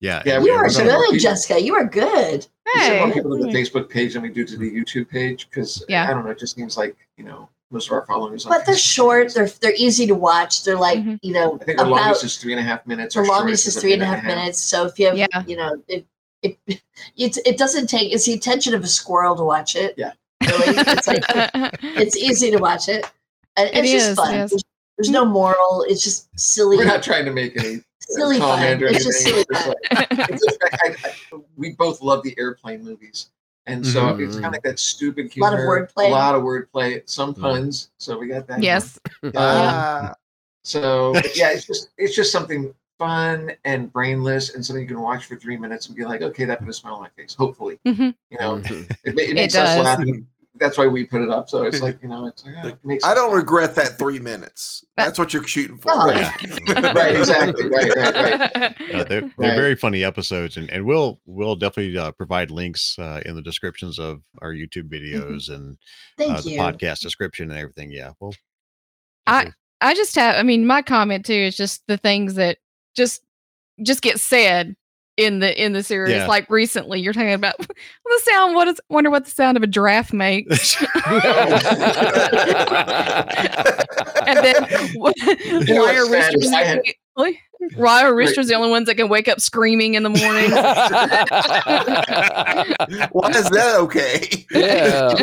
[0.00, 0.22] yeah.
[0.24, 1.60] Yeah, we You are sending good, people- Jessica.
[1.60, 2.46] You are good.
[2.74, 5.84] We more people to the Facebook page than we do to the YouTube page because
[5.88, 6.08] Yeah.
[6.08, 6.30] I don't know.
[6.30, 8.46] It just seems like you know most of our followers.
[8.46, 8.94] on But they're Facebook.
[8.94, 9.34] short.
[9.34, 10.64] They're they're easy to watch.
[10.64, 11.18] They're like Mhm.
[11.22, 13.14] you know I think the about longest is three and a half minutes.
[13.14, 14.60] the our longest shortest is three and a minute half minutes.
[14.60, 15.26] So if you have, Yeah.
[15.46, 16.06] you know, it,
[16.42, 16.58] it
[17.16, 19.94] it it doesn't take it's the attention of a squirrel to watch it.
[19.98, 20.12] Yeah.
[20.42, 20.74] really.
[20.78, 21.24] It's like
[21.82, 23.04] it's easy to watch it.
[23.56, 24.34] And It it's just is, fun.
[24.34, 24.50] yes.
[24.50, 24.62] There's,
[24.98, 25.84] there's no moral.
[25.88, 28.82] It's just silly, We're not trying to make any silly fun.
[28.82, 29.44] or It's just anything.
[29.44, 30.28] silly It's just fun.
[30.30, 33.30] it's just like I, I, we both love the airplane movies,
[33.66, 34.24] and so Mhm.
[34.26, 35.40] it's kind of like that stupid Mm-hmm.
[35.42, 36.06] Lot humor, of wordplay.
[36.08, 37.40] a lot of wordplay, some Mhm.
[37.40, 37.90] puns.
[37.98, 38.62] So we got that.
[38.62, 38.98] yes.
[39.36, 40.14] Ah,
[40.62, 45.26] So yeah, it's just it's just something fun and brainless and something you can watch
[45.26, 47.34] for three minutes and be like, okay, that put a smile on my face.
[47.34, 48.14] Hopefully, Mhm.
[48.30, 48.90] you know, Mhm.
[49.04, 49.84] it, ma- it makes us does.
[49.84, 49.98] laugh.
[49.98, 50.26] and
[50.56, 51.48] That's why we put it up.
[51.50, 53.38] So it's like you know, it's like, oh, it makes I don't laugh.
[53.38, 54.84] regret that three minutes.
[54.96, 55.90] That's what you're shooting for.
[55.92, 56.32] Oh, Yeah.
[56.94, 58.14] right, exactly, right, right,
[58.54, 58.54] right.
[58.94, 59.56] Uh, they're, they're Right.
[59.56, 63.98] very funny episodes, and, and we'll we'll definitely uh, provide links uh, in the descriptions
[63.98, 65.76] of our YouTube videos and
[66.16, 66.58] Thank uh, the you.
[66.60, 67.90] podcast description and everything.
[67.90, 68.34] Yeah, well,
[69.26, 70.36] I I just have.
[70.36, 72.58] I mean, my comment too is just the things that
[72.94, 73.22] just
[73.82, 74.76] just get said
[75.16, 76.12] in the in the series.
[76.12, 76.26] Yeah.
[76.26, 78.54] Like recently, you're talking about the sound.
[78.54, 78.80] What is?
[78.88, 80.82] Wonder what the sound of a giraffe makes.
[84.26, 84.54] and then
[85.66, 86.50] know why are what's roosters?
[86.50, 86.94] Had- the-
[87.76, 90.50] why are roosters the only ones that can wake up screaming in the morning?
[93.12, 94.44] Why is that okay?
[94.50, 95.14] yeah.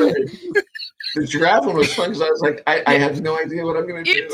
[1.15, 3.75] The giraffe one was fun because I was like, I, I have no idea what
[3.75, 4.21] I'm going to do.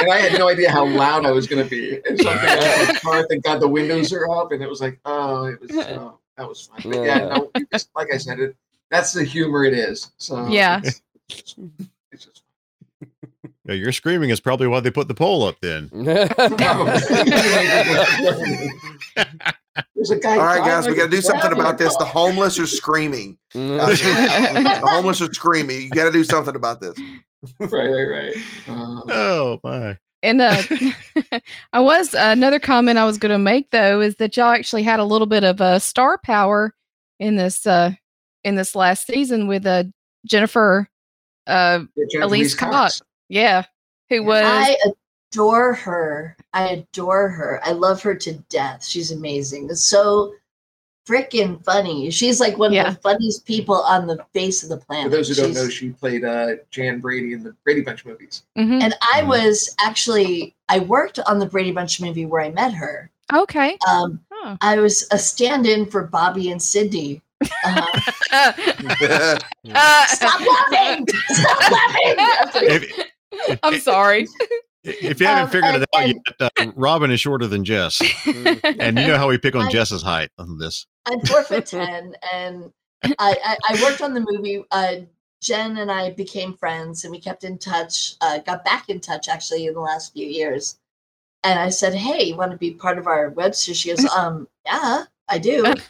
[0.00, 2.00] and I had no idea how loud I was going to be.
[2.04, 4.50] And so I'm thinking, oh, my car, thank God the windows are up.
[4.50, 6.80] And it was like, oh, it was, oh, that was fun.
[6.90, 7.50] But yeah, no,
[7.94, 8.56] like I said, it,
[8.90, 10.10] that's the humor it is.
[10.18, 10.80] So Yeah.
[10.82, 11.54] It's, it's,
[12.10, 12.42] it's just
[13.68, 15.56] Yeah, your screaming is probably why they put the poll up.
[15.60, 15.90] Then
[19.94, 20.36] There's a guy.
[20.38, 21.94] All right, guys, we got to do something about this.
[21.98, 23.36] The homeless are screaming.
[23.54, 25.82] The homeless are screaming.
[25.82, 26.98] You got to do something about this.
[27.60, 28.36] Right, right, right.
[28.66, 30.62] Uh, oh my, And uh,
[31.72, 34.98] I was another comment I was going to make though is that y'all actually had
[34.98, 36.74] a little bit of uh, star power
[37.20, 37.92] in this uh
[38.44, 39.84] in this last season with uh
[40.24, 40.88] Jennifer
[41.46, 41.80] uh
[42.10, 42.72] Jennifer Elise Lee Cox.
[42.72, 43.02] Cox.
[43.28, 43.64] Yeah.
[44.08, 44.76] Who was I
[45.32, 46.36] adore her.
[46.54, 47.60] I adore her.
[47.64, 48.84] I love her to death.
[48.84, 49.68] She's amazing.
[49.70, 50.32] It's so
[51.06, 52.10] freaking funny.
[52.10, 52.88] She's like one Yeah.
[52.88, 55.06] of the funniest people on the face of the planet.
[55.06, 55.12] For planet.
[55.12, 58.42] those who don't She's- know, she played uh, Jan Brady in the Brady Bunch movies.
[58.58, 58.82] Mhm.
[58.82, 63.10] and I was actually I worked on the Brady Bunch movie where I met her.
[63.34, 63.76] okay.
[63.88, 64.56] Um, Oh.
[64.60, 67.20] I was a stand-in for Bobby and Cindy.
[67.64, 67.86] Uh,
[69.74, 71.06] Uh, stop laughing!
[71.28, 72.64] Stop laughing!
[72.68, 73.06] If,
[73.62, 74.26] I'm sorry.
[74.84, 78.00] if you haven't Um, figured it and- out yet, uh, Robin is shorter than Jess,
[78.26, 80.86] and you know how we pick on I- Jess's height on this.
[81.06, 82.72] I'm four foot ten, and
[83.04, 83.12] I,
[83.44, 84.64] I, I worked on the movie.
[84.70, 84.96] Uh,
[85.40, 88.14] Jen and I became friends, and we kept in touch.
[88.20, 90.78] Uh, got back in touch actually in the last few years.
[91.44, 94.04] And I said, "Hey, you want to be part of our web series?" She goes,
[94.06, 95.74] "Um, yeah, I do."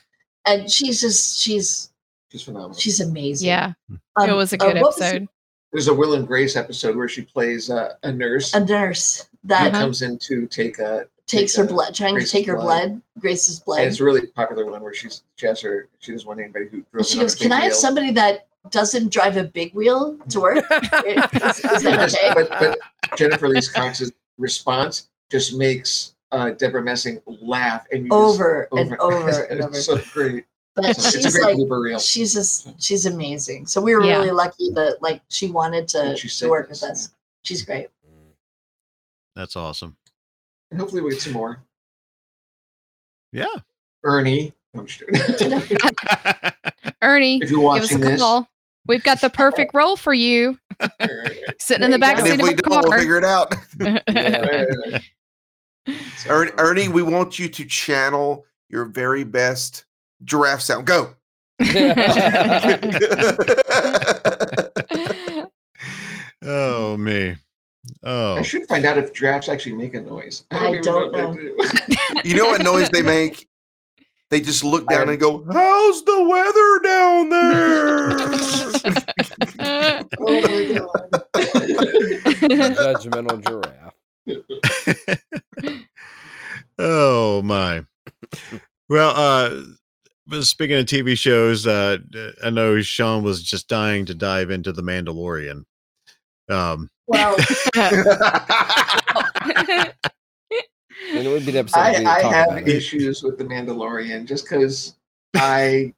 [0.47, 1.91] And she's just she's
[2.33, 2.73] She's phenomenal.
[2.75, 3.49] she's amazing.
[3.49, 3.73] Yeah.
[4.17, 5.29] Um, it was a uh, good was episode.
[5.73, 9.73] There's a Will and Grace episode where she plays uh, a nurse a nurse that
[9.73, 12.47] that comes in to take a takes take her a- blood, trying Grace's to take
[12.47, 12.89] her blood.
[12.89, 13.81] blood, Grace's blood.
[13.81, 16.69] And it's a really popular one where she's she has her she doesn't want anybody
[16.69, 19.75] who And drove she goes, "Can I have wheel." somebody that doesn't drive a big
[19.75, 20.65] wheel to work?"
[21.07, 22.31] is, is okay?
[22.35, 22.79] but, but
[23.17, 28.97] Jennifer Lee Cox's response just makes uh, Debra Messing laugh and you just- Over and
[28.99, 29.71] over and over.
[29.77, 30.45] It's so great.
[30.81, 33.67] But she's like, she's just, she's amazing.
[33.67, 34.19] So we were Yeah.
[34.19, 37.11] really lucky that like she wanted to, to work this, with us.
[37.43, 37.89] She's great.
[39.37, 39.97] That's awesome.
[40.71, 41.63] And hopefully we get some more.
[43.33, 43.47] Yeah.
[44.05, 44.53] Ernie.
[44.75, 45.01] I'm just
[45.39, 45.61] kidding.
[47.03, 48.49] Ernie, if you're give us a watching this, call.
[48.87, 50.59] We've got the perfect role for you.
[51.59, 52.99] Sitting in the back seat if of we a don't, we'll car.
[52.99, 53.55] figure it out.
[54.09, 54.99] Yeah.
[56.29, 59.85] Ernie, Ernie, we want you to channel your very best
[60.25, 60.87] giraffe sound.
[60.87, 61.15] Go.
[66.43, 67.37] oh me.
[68.03, 68.37] Oh.
[68.37, 70.45] I should find out if giraffes actually make a noise.
[70.51, 71.43] I even don't if they
[72.23, 72.29] do.
[72.29, 73.49] you know what noise they make?
[74.31, 78.19] They just look down and go, "How's the weather down there?"
[80.21, 81.11] Oh my god.
[82.77, 83.95] Judgmental giraffe.
[86.79, 87.85] oh my.
[88.89, 89.63] Well, uh
[90.29, 91.99] but speaking of TV shows, uh
[92.45, 95.65] I know Sean was just dying to dive into the Mandalorian.
[96.49, 97.37] Um Well,
[101.11, 102.69] And it would be the episode I, we I have about it.
[102.69, 104.95] issues with the Mandalorian just because
[105.35, 105.95] I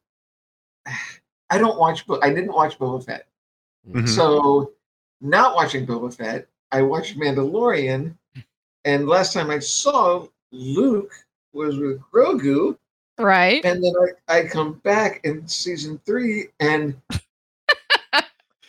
[0.87, 2.07] I don't watch.
[2.07, 3.27] Bo- I didn't watch Boba Fett,
[3.89, 4.09] mhm.
[4.09, 4.73] so
[5.21, 8.15] not watching Boba Fett, I watched Mandalorian,
[8.85, 11.13] and last time I saw Luke
[11.53, 12.77] was with Grogu,
[13.23, 13.65] right.
[13.65, 13.93] and then
[14.29, 16.97] I, I come back in season three, and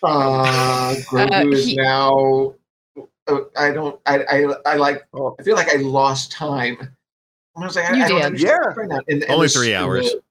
[0.03, 2.53] uh, Grogu is he- now.
[3.27, 3.99] Uh, I don't.
[4.05, 4.55] I, I.
[4.65, 5.05] I like.
[5.13, 5.35] Oh.
[5.39, 6.77] I feel like I lost time.
[7.55, 8.41] I was like, I, You I don't did.
[8.41, 8.57] Yeah.
[8.75, 8.99] right now.
[9.07, 10.11] And, and Only the- three and hours.
[10.11, 10.21] the-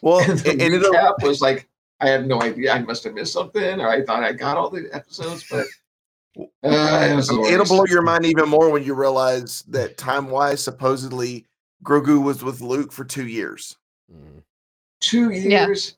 [0.00, 1.68] well, and the and it'll, recap was like,
[2.00, 2.72] I have no idea.
[2.72, 5.66] I must have missed something, or I thought I got all the episodes, but
[6.62, 11.44] uh, it it'll blow your mind even more when you realize that time wise, supposedly
[11.84, 13.76] Grogu was with Luke for two years.
[14.12, 14.42] Mm.
[15.00, 15.66] two Yeah.
[15.66, 15.96] years.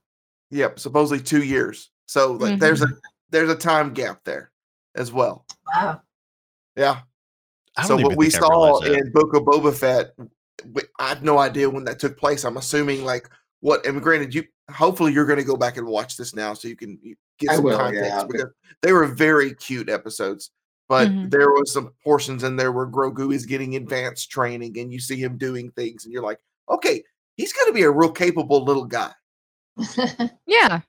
[0.50, 1.90] Yep, supposedly two years.
[2.06, 2.88] So like, there's a
[3.30, 4.50] there's a time gap there
[4.96, 5.46] as well.
[5.72, 6.02] wow.
[6.76, 7.00] Yeah.
[7.86, 10.12] So what we saw in Book of Boba Fett,
[10.72, 12.44] we- I have no idea when that took place.
[12.44, 13.30] I'm assuming like
[13.60, 13.86] what.
[13.86, 16.76] And granted, you hopefully you're going to go back and watch this now so you
[16.76, 16.98] can
[17.38, 18.50] get some will, context yeah, but- because
[18.82, 20.50] they were very cute episodes.
[20.90, 21.30] But Mhm.
[21.30, 25.14] there was some portions in there where Grogu is getting advanced training, and you see
[25.14, 27.04] him doing things, and you're like, okay,
[27.36, 29.12] he's going to be a real capable little guy.
[30.46, 30.80] Yeah.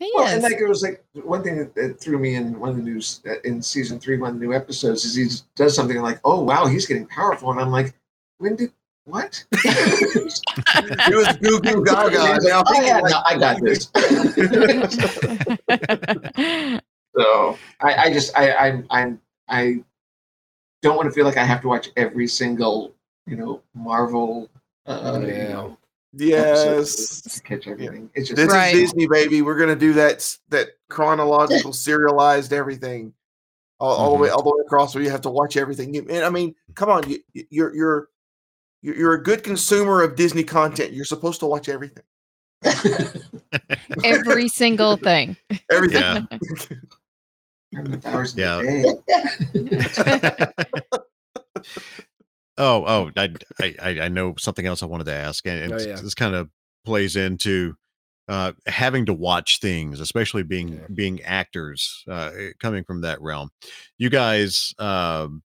[0.00, 0.32] He Well, is.
[0.32, 2.82] and like it was like one thing that, that threw me in one of the
[2.82, 6.18] news uh, in season three, one of the new episodes is he does something like,
[6.24, 7.94] "Oh wow, he's getting powerful," and I'm like,
[8.38, 8.72] "When did
[9.04, 12.40] what?" it was Goo Goo Gaga.
[12.42, 13.90] Now oh, yeah, like, no, I got this.
[17.16, 19.82] so I, I just I I'm I'm I
[20.82, 22.94] don't want to feel like I have to watch every single
[23.26, 24.48] you know Marvel
[24.86, 25.48] uh, you Yeah.
[25.52, 25.78] know,
[26.12, 27.40] yes.
[27.40, 28.08] catch everything.
[28.14, 28.74] It's just This Right.
[28.74, 29.42] is Disney, baby.
[29.42, 33.12] We're gonna do that that chronological, serialized everything,
[33.80, 34.94] all, all the way all the way across.
[34.94, 35.92] Where you have to watch everything.
[35.94, 38.08] You, and I mean, come on, you, you- you're you're
[38.82, 40.92] you're you're a good consumer of Disney content.
[40.92, 42.04] You're supposed to watch everything.
[44.04, 45.36] Every single thing.
[45.70, 46.02] Everything.
[46.02, 46.24] Yeah.
[47.76, 48.62] how hours in Yeah.
[48.62, 51.62] the day?
[52.58, 55.72] Oh, oh, I, I, I- I know something else I wanted to ask, and, and
[55.74, 56.00] Oh, yeah.
[56.00, 56.48] this kind of
[56.86, 57.74] plays into
[58.28, 63.50] uh, having to watch things, especially being being actors uh, coming from that realm.
[63.98, 65.42] You guys, um,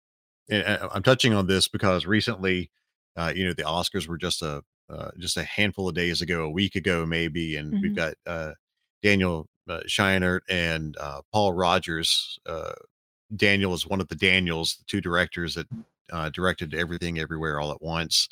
[0.50, 2.72] and I- I'm touching on this because recently,
[3.16, 6.44] uh, you know, the Oscars were just a uh, just a handful of days ago,
[6.44, 7.96] a week ago maybe, and we've Mhm.
[7.96, 8.52] got uh,
[9.02, 12.40] Daniel uh, Scheinert and uh, Paul Rogers.
[12.46, 12.74] Uh,
[13.36, 15.68] Daniel is one of the Daniels, the two directors that
[16.12, 18.30] uh, directed everything everywhere all at once,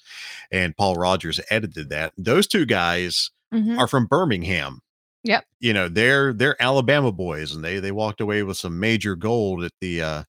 [0.51, 2.13] and Paul Rogers edited that.
[2.17, 3.77] Those two guys Mhm.
[3.77, 4.79] are from Birmingham.
[5.23, 5.45] Yep.
[5.59, 9.63] You know, they're they're Alabama boys, and they they walked away with some major gold
[9.63, 10.23] at the uh,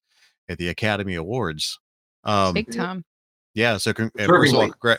[0.49, 1.79] at the Academy Awards.
[2.25, 3.05] Um, Big time.
[3.55, 3.77] yeah.
[3.77, 4.99] So, con- first of all, Deservingly.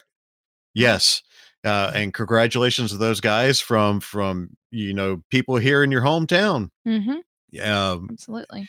[0.73, 1.23] yes,
[1.67, 6.69] uh, and congratulations to those guys from from you know people here in your hometown.
[6.87, 7.61] Mm-hmm.
[7.61, 8.67] Um, Absolutely.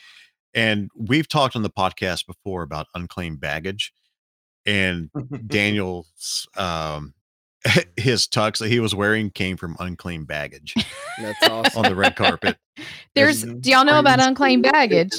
[0.54, 3.92] and we've talked on the podcast before about unclaimed baggage,
[4.66, 5.10] and
[5.46, 7.14] Daniel's um,
[7.96, 10.74] his tux that he was wearing came from unclaimed baggage
[11.20, 11.84] That's awesome.
[11.84, 12.56] on the red carpet.
[13.14, 13.42] There's.
[13.42, 15.14] Do y'all know about unclaimed baggage?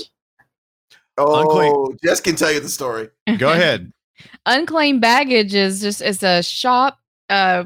[1.17, 1.99] Oh, unclaimed.
[2.03, 3.09] Jess can tell you the story.
[3.37, 3.91] Go ahead.
[4.45, 6.99] Unclaimed baggage is just it's a shop
[7.29, 7.65] uh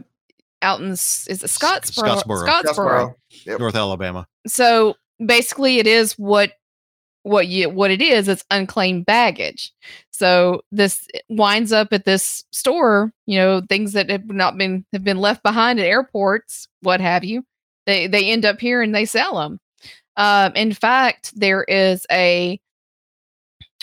[0.62, 2.24] out in S- is it Scottsboro?
[2.24, 2.48] Scottsboro.
[2.48, 3.16] Scottsboro.
[3.46, 3.60] Yep.
[3.60, 4.28] North Alabama.
[4.48, 6.54] So basically, it is what
[7.24, 8.28] what you what it is.
[8.28, 9.72] It's unclaimed baggage.
[10.12, 13.12] So this winds up at this store.
[13.26, 17.24] You know, things that have not been have been left behind at airports, what have
[17.24, 17.44] you.
[17.86, 19.60] They they end up here and they sell them.
[20.16, 22.60] Um, in fact, there is a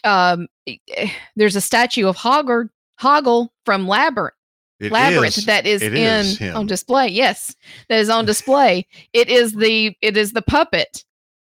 [0.05, 2.69] um, eh, there's a statue of Hogger
[3.01, 4.35] Hoggle from Labyrinth.
[4.81, 7.09] It Labyrinth is- that is in is on display.
[7.09, 7.55] Yes,
[7.89, 8.87] that is on display.
[9.13, 11.05] it is the it is the puppet that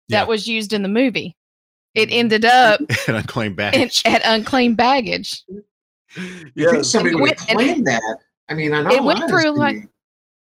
[0.08, 0.20] Yeah.
[0.22, 0.30] Mm-hmm.
[0.30, 1.36] was used in the movie.
[1.96, 4.02] It ended up and unclaimed in, baggage.
[4.06, 5.44] at unclaimed baggage.
[6.54, 8.18] You think somebody It would went- have that?
[8.48, 9.78] I mean, I know it went through like,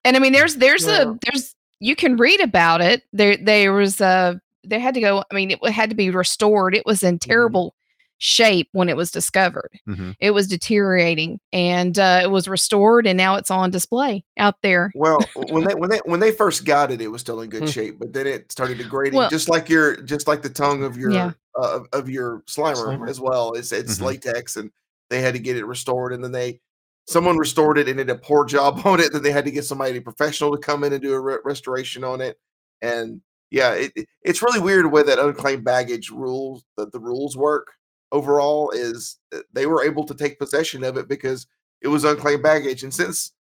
[0.03, 1.11] and I mean, there's there's Yeah.
[1.11, 3.03] a there's you can read about it.
[3.14, 5.23] There there was a they had to go.
[5.31, 6.76] I mean, it had to be restored.
[6.76, 7.30] It was in Mm-hmm.
[7.30, 7.76] terrible
[8.24, 9.70] shape when it was discovered.
[9.86, 10.16] Mhm.
[10.22, 14.91] It was deteriorating, and uh, it was restored, and now it's on display out there.
[14.95, 15.20] Well,
[15.50, 18.00] when they when they when they first got it, it was still in good shape,
[18.00, 21.12] but then it started degrading, Well- just like your just like the tongue of your
[21.12, 21.32] Yeah.
[21.62, 23.10] uh, of- of your slimer, Slimer.
[23.10, 23.52] as well.
[23.54, 24.06] It's it's Mhm.
[24.06, 24.72] latex, and
[25.10, 26.62] they had to get it restored, and then they
[27.06, 29.12] someone restored it and did a poor job on it.
[29.12, 32.06] Then they had to get somebody professional to come in and do a re- restoration
[32.06, 32.40] on it,
[32.82, 33.20] and
[33.52, 37.36] yeah, it, it- it's really weird the way that unclaimed baggage rules that the rules
[37.36, 37.68] work
[38.14, 41.45] overall is uh, they were able to take possession of it because
[41.81, 43.34] it was unclaimed baggage, and since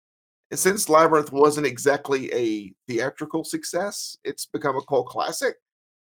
[0.51, 5.55] and since Labyrinth wasn't exactly a theatrical success, it's become a cult classic.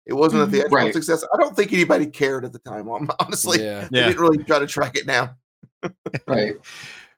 [0.06, 0.92] It wasn't a theatrical Right.
[0.94, 1.22] success.
[1.32, 2.88] I don't think anybody cared at the time.
[3.20, 3.86] Honestly, Yeah.
[3.92, 4.06] they Yeah.
[4.08, 5.30] didn't really try to track it down.
[6.26, 6.54] right.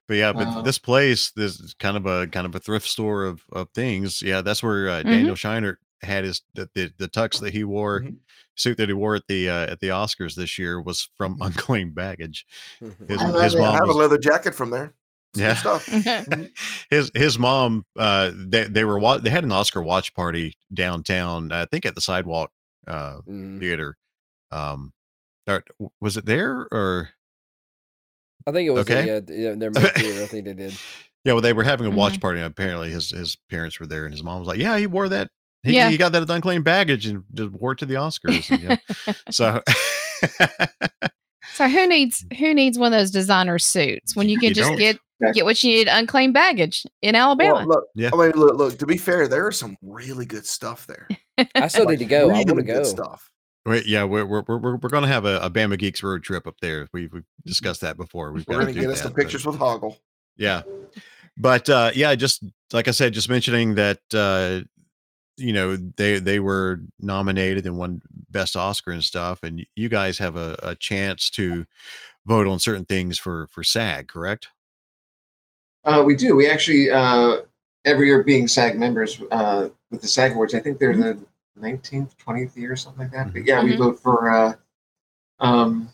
[0.09, 2.87] But yeah, but Uh, this place, this is kind of a kind of a thrift
[2.89, 4.20] store of of things.
[4.20, 5.09] Yeah, that's where uh, Mm-hmm.
[5.11, 8.16] Daniel Scheinert had his the, the the tux that he wore, Mhm.
[8.63, 11.95] Suit that he wore at the uh, at the Oscars this year was from unclaimed
[11.95, 12.47] baggage.
[12.81, 13.59] His, I his it.
[13.59, 14.95] I mom have a leather jacket from there.
[15.35, 15.55] It's Yeah.
[15.55, 15.87] stuff.
[16.91, 21.53] his his mom uh they they were wa- they had an Oscar watch party downtown
[21.53, 22.51] I think at the sidewalk
[22.87, 23.59] uh Mm.
[23.61, 23.97] theater
[24.51, 24.93] um
[25.49, 25.65] or,
[26.01, 27.11] was it there or
[28.47, 29.15] I think it was Okay.
[29.19, 29.33] okay.
[29.35, 30.23] yeah, yeah, their main theater.
[30.23, 30.75] I think they did.
[31.25, 32.21] yeah well they were having a watch Mhm.
[32.21, 34.87] party and apparently his his parents were there and his mom was like yeah he
[34.87, 35.31] wore that
[35.63, 35.89] he, Yeah.
[35.91, 39.13] he got that unclaimed baggage and just wore it to the Oscars and, yeah.
[39.31, 39.63] so
[41.55, 44.69] So who needs who needs one of those designer suits when you can You just
[44.71, 44.79] don't.
[44.79, 44.99] get
[45.35, 47.55] get what you need unclaimed baggage in Alabama?
[47.55, 48.11] Well, look, Yeah.
[48.13, 48.79] I mean, look, look.
[48.79, 51.07] To be fair, there is some really good stuff there.
[51.55, 52.31] I still Like, need to go.
[52.31, 52.83] I really want to good go.
[52.85, 53.29] Stuff.
[53.67, 56.47] Wait, yeah, we're we're we're, we're going to have a, a Bama Geeks road trip
[56.47, 56.89] up there.
[56.93, 58.33] We've, we've discussed that before.
[58.33, 59.99] We've We're gonna do get us that, the but- pictures with Hoggle.
[60.37, 60.63] Yeah.
[61.37, 64.63] But uh yeah, just like I said, just mentioning that uh
[65.43, 68.01] you know, they they were nominated and won
[68.31, 71.66] best Oscar and stuff, and you guys have a, a chance to
[72.24, 74.48] vote on certain things for for SAG, correct?
[75.85, 76.36] Uh, we do.
[76.36, 77.39] We actually uh,
[77.85, 80.55] every year being SAG members uh, with the SAG Awards.
[80.55, 81.19] I think they're the
[81.56, 83.32] nineteenth, twentieth year, or something like that.
[83.32, 83.78] But yeah, we Mhm.
[83.78, 84.31] vote for.
[84.31, 84.52] Uh,
[85.40, 85.89] um,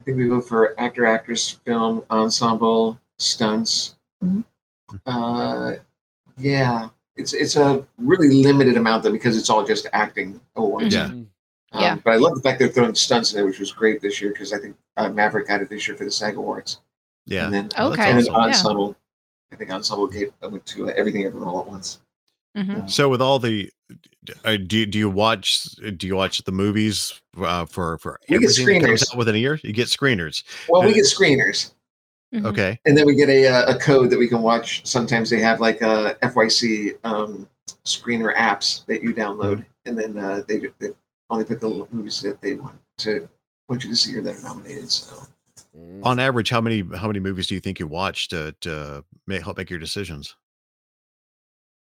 [0.00, 3.96] I think we vote for actor, actress, film, ensemble, stunts.
[4.24, 4.44] Mhm.
[5.04, 5.74] Uh,
[6.38, 6.88] yeah,
[7.20, 10.94] it's it's a really limited amount though because it's all just acting awards.
[10.94, 11.06] Yeah.
[11.08, 11.26] Mm.
[11.72, 11.96] Um, Yeah.
[12.02, 14.32] But I love the fact they're throwing stunts in there, which was great this year
[14.32, 16.80] because I think uh, Maverick got it this year for the SAG Awards.
[17.26, 17.44] Yeah.
[17.44, 18.10] And then Oh, that's Okay.
[18.10, 18.40] and then awesome.
[18.42, 18.46] Yeah.
[18.48, 18.96] ensemble.
[19.52, 22.00] I think ensemble gave I went to uh, everything everyone all at once.
[22.56, 22.90] Mhm.
[22.90, 23.70] So with all the
[24.44, 25.62] uh, do you- do you watch
[25.96, 29.12] do you watch the movies uh, for for We get everything that comes screeners.
[29.12, 29.60] out within a year?
[29.62, 30.42] You get screeners.
[30.68, 31.70] Well, we Uh, get screeners,
[32.32, 32.46] Mhm.
[32.46, 32.78] Okay.
[32.86, 34.86] and then we get a uh, a code that we can watch.
[34.86, 37.48] Sometimes they have like a FYC um,
[37.84, 40.90] screener apps that you download, and then uh, they, they
[41.28, 43.28] only put the movies that they want to
[43.68, 44.90] want you to see or that are nominated.
[44.90, 45.26] So
[46.04, 49.42] On average, how many how many movies do you think you watch to to make,
[49.42, 50.36] help make your decisions?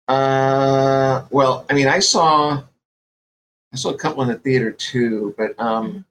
[0.08, 2.62] Uh, well, I mean, I saw,
[3.72, 6.04] I saw a couple in the theater too, but um,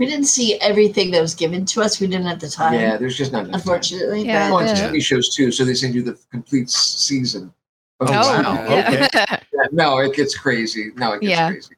[0.00, 2.00] We didn't see everything that was given to us.
[2.00, 2.72] We didn't at the time.
[2.72, 3.50] yeah, there's just not enough.
[3.50, 3.54] time.
[3.74, 4.24] Unfortunately.
[4.24, 4.88] Yeah, Oh, and Yeah.
[4.88, 7.52] TV shows too, so they send you the complete season.
[8.00, 8.64] Oh, wow.
[8.64, 9.06] yeah.
[9.22, 9.36] Yeah,
[9.72, 10.90] no, it gets crazy.
[10.96, 11.50] No, it gets Yeah.
[11.50, 11.74] crazy.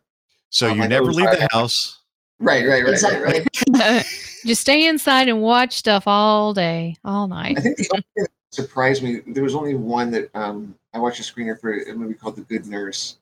[0.50, 1.98] So you I never leave the house.
[2.38, 3.40] Right, right, right, Exactly.
[3.40, 4.06] right, right.
[4.46, 7.58] Just stay inside and watch stuff all day, all night.
[7.58, 11.00] I think the only thing that surprised me, there was only one that um, I
[11.00, 13.16] watched a screener for a movie called The Good Nurse.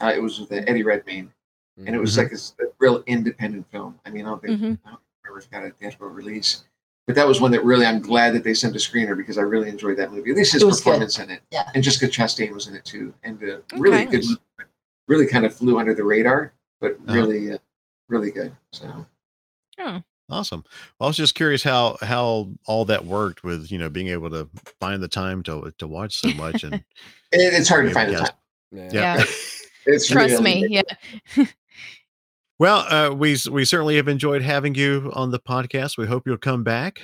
[0.00, 1.30] Uh, it was with uh, Eddie Redmayne,
[1.78, 2.18] and it was Mhm.
[2.18, 3.98] like a real independent film.
[4.06, 4.78] I mean, I don't think Mhm.
[4.84, 6.64] I don't remember if it got a theatrical release,
[7.06, 9.42] but that was one that really I'm glad that they sent a screener because I
[9.42, 10.30] really enjoyed that movie.
[10.30, 10.84] At least his It was good.
[10.90, 11.70] performance in it, Yeah.
[11.74, 14.18] and Jessica Chastain was in it too, and uh, really Okay.
[14.20, 14.24] good.
[15.08, 17.14] Really kind of flew under the radar, but Uh-huh.
[17.14, 17.58] really, uh,
[18.08, 18.56] really good.
[18.72, 19.06] So.
[19.78, 20.64] Oh, Awesome.
[21.00, 24.48] I was just curious how how all that worked with you know being able to
[24.80, 26.74] find the time to to watch so much and
[27.32, 28.30] It, it's hard to find the yes.
[28.30, 28.38] time.
[28.72, 28.90] Yeah.
[28.92, 29.24] yeah.
[29.88, 30.82] It's Trust really- me.
[31.36, 31.44] Yeah.
[32.58, 35.98] well uh, we we certainly have enjoyed having you on the podcast.
[35.98, 37.00] We hope you'll come back.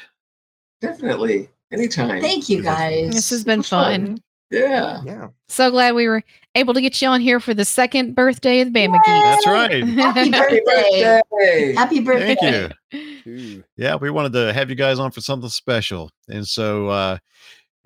[0.81, 1.49] Definitely.
[1.73, 2.21] Anytime.
[2.21, 3.13] Thank you guys.
[3.15, 4.19] This has been fun.
[4.51, 5.01] Yeah.
[5.07, 5.29] Yeah.
[5.49, 6.23] So glad we were
[6.55, 9.07] able to get you on here for the second birthday of the Bama Geeks.
[9.07, 9.83] That's right.
[9.85, 11.21] Happy Happy birthday.
[11.31, 11.73] birthday.
[11.75, 12.71] Happy birthday.
[12.91, 13.65] Thank you.
[13.79, 16.11] Yeah, we wanted to have you guys on for something special.
[16.29, 17.19] And so uh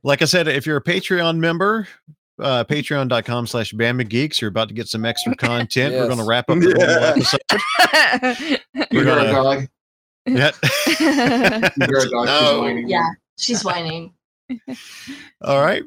[0.02, 1.86] like I said, if you're a Patreon member,
[2.38, 5.94] uh patreon.com slash Bama Geeks, you're about to get some extra content.
[5.94, 7.14] We're gonna wrap up the normal Yeah.
[7.16, 8.60] episode.
[8.92, 9.68] You We're gonna- a dog?
[10.26, 10.50] Yeah.
[10.88, 10.96] You
[11.86, 12.26] hear a dog?
[12.28, 12.60] She's No.
[12.62, 12.88] whining.
[12.88, 13.08] Yeah,
[13.38, 14.12] she's whining.
[15.42, 15.82] All right.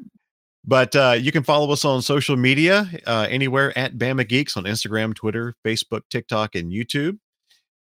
[0.65, 4.65] But uh, you can follow us on social media uh, anywhere at Bama Geeks on
[4.65, 7.17] Instagram, Twitter, Facebook, TikTok, and YouTube.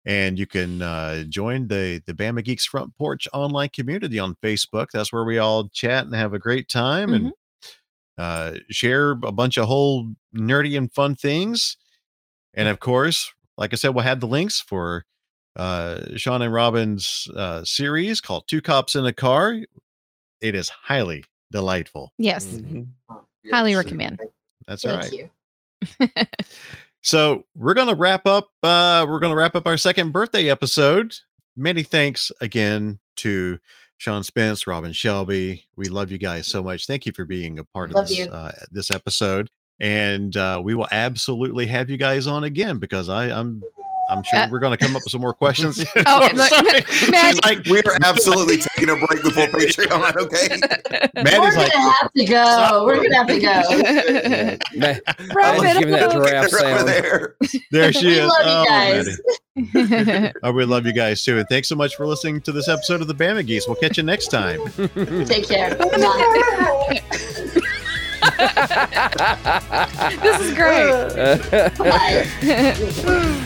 [0.05, 4.89] And you can uh, join the the Bama Geeks Front Porch online community on Facebook.
[4.93, 7.33] That's where we all chat and have a great time and
[8.19, 11.77] uh, share a bunch of whole nerdy and fun things.
[12.55, 15.05] And of course, like I said, we'll have the links for
[15.57, 19.57] uh, Sean and Robin's uh, series called Two Cops in a Car.
[20.41, 22.13] It is highly delightful.
[22.19, 22.47] yes.
[22.47, 22.89] Mhm.
[23.09, 23.85] Oh, Highly yes.
[23.85, 24.21] recommend.
[24.67, 25.13] That's Thank right.
[25.13, 26.09] you.
[27.03, 28.49] So we're gonna wrap up.
[28.65, 31.15] Uh, we're gonna wrap up our second birthday episode.
[31.57, 33.59] Many thanks again to
[33.99, 35.65] Sean Spence, Robin Shelby.
[35.77, 36.87] We love you guys so much.
[36.87, 39.49] Thank you for being a part Love of this uh, this episode.
[39.79, 43.63] And uh, we will absolutely have you guys on again because I, I'm
[44.09, 45.85] I'm sure Uh, we're going to come up with some more questions.
[45.85, 46.83] Oh, I'm look, sorry.
[46.91, 50.59] She's like, We are absolutely taking a break before Patreon, okay?
[51.15, 52.85] Maddie's We're Maddie's gonna have to go.
[52.87, 53.63] We're gonna have to go.
[54.73, 54.99] Yeah.
[55.43, 56.89] I was giving that giraffe They're over sound.
[56.89, 57.37] there.
[57.71, 58.29] there she We is.
[58.29, 59.21] love you Oh, guys.
[60.43, 61.39] Oh, we love you guys too.
[61.39, 63.67] And thanks so much for listening to this episode of the Bama Geeks.
[63.67, 64.61] We'll catch you next time.
[65.25, 65.75] Take care.
[65.77, 67.03] Bye.
[70.23, 71.11] this is great.
[71.79, 73.43] Bye.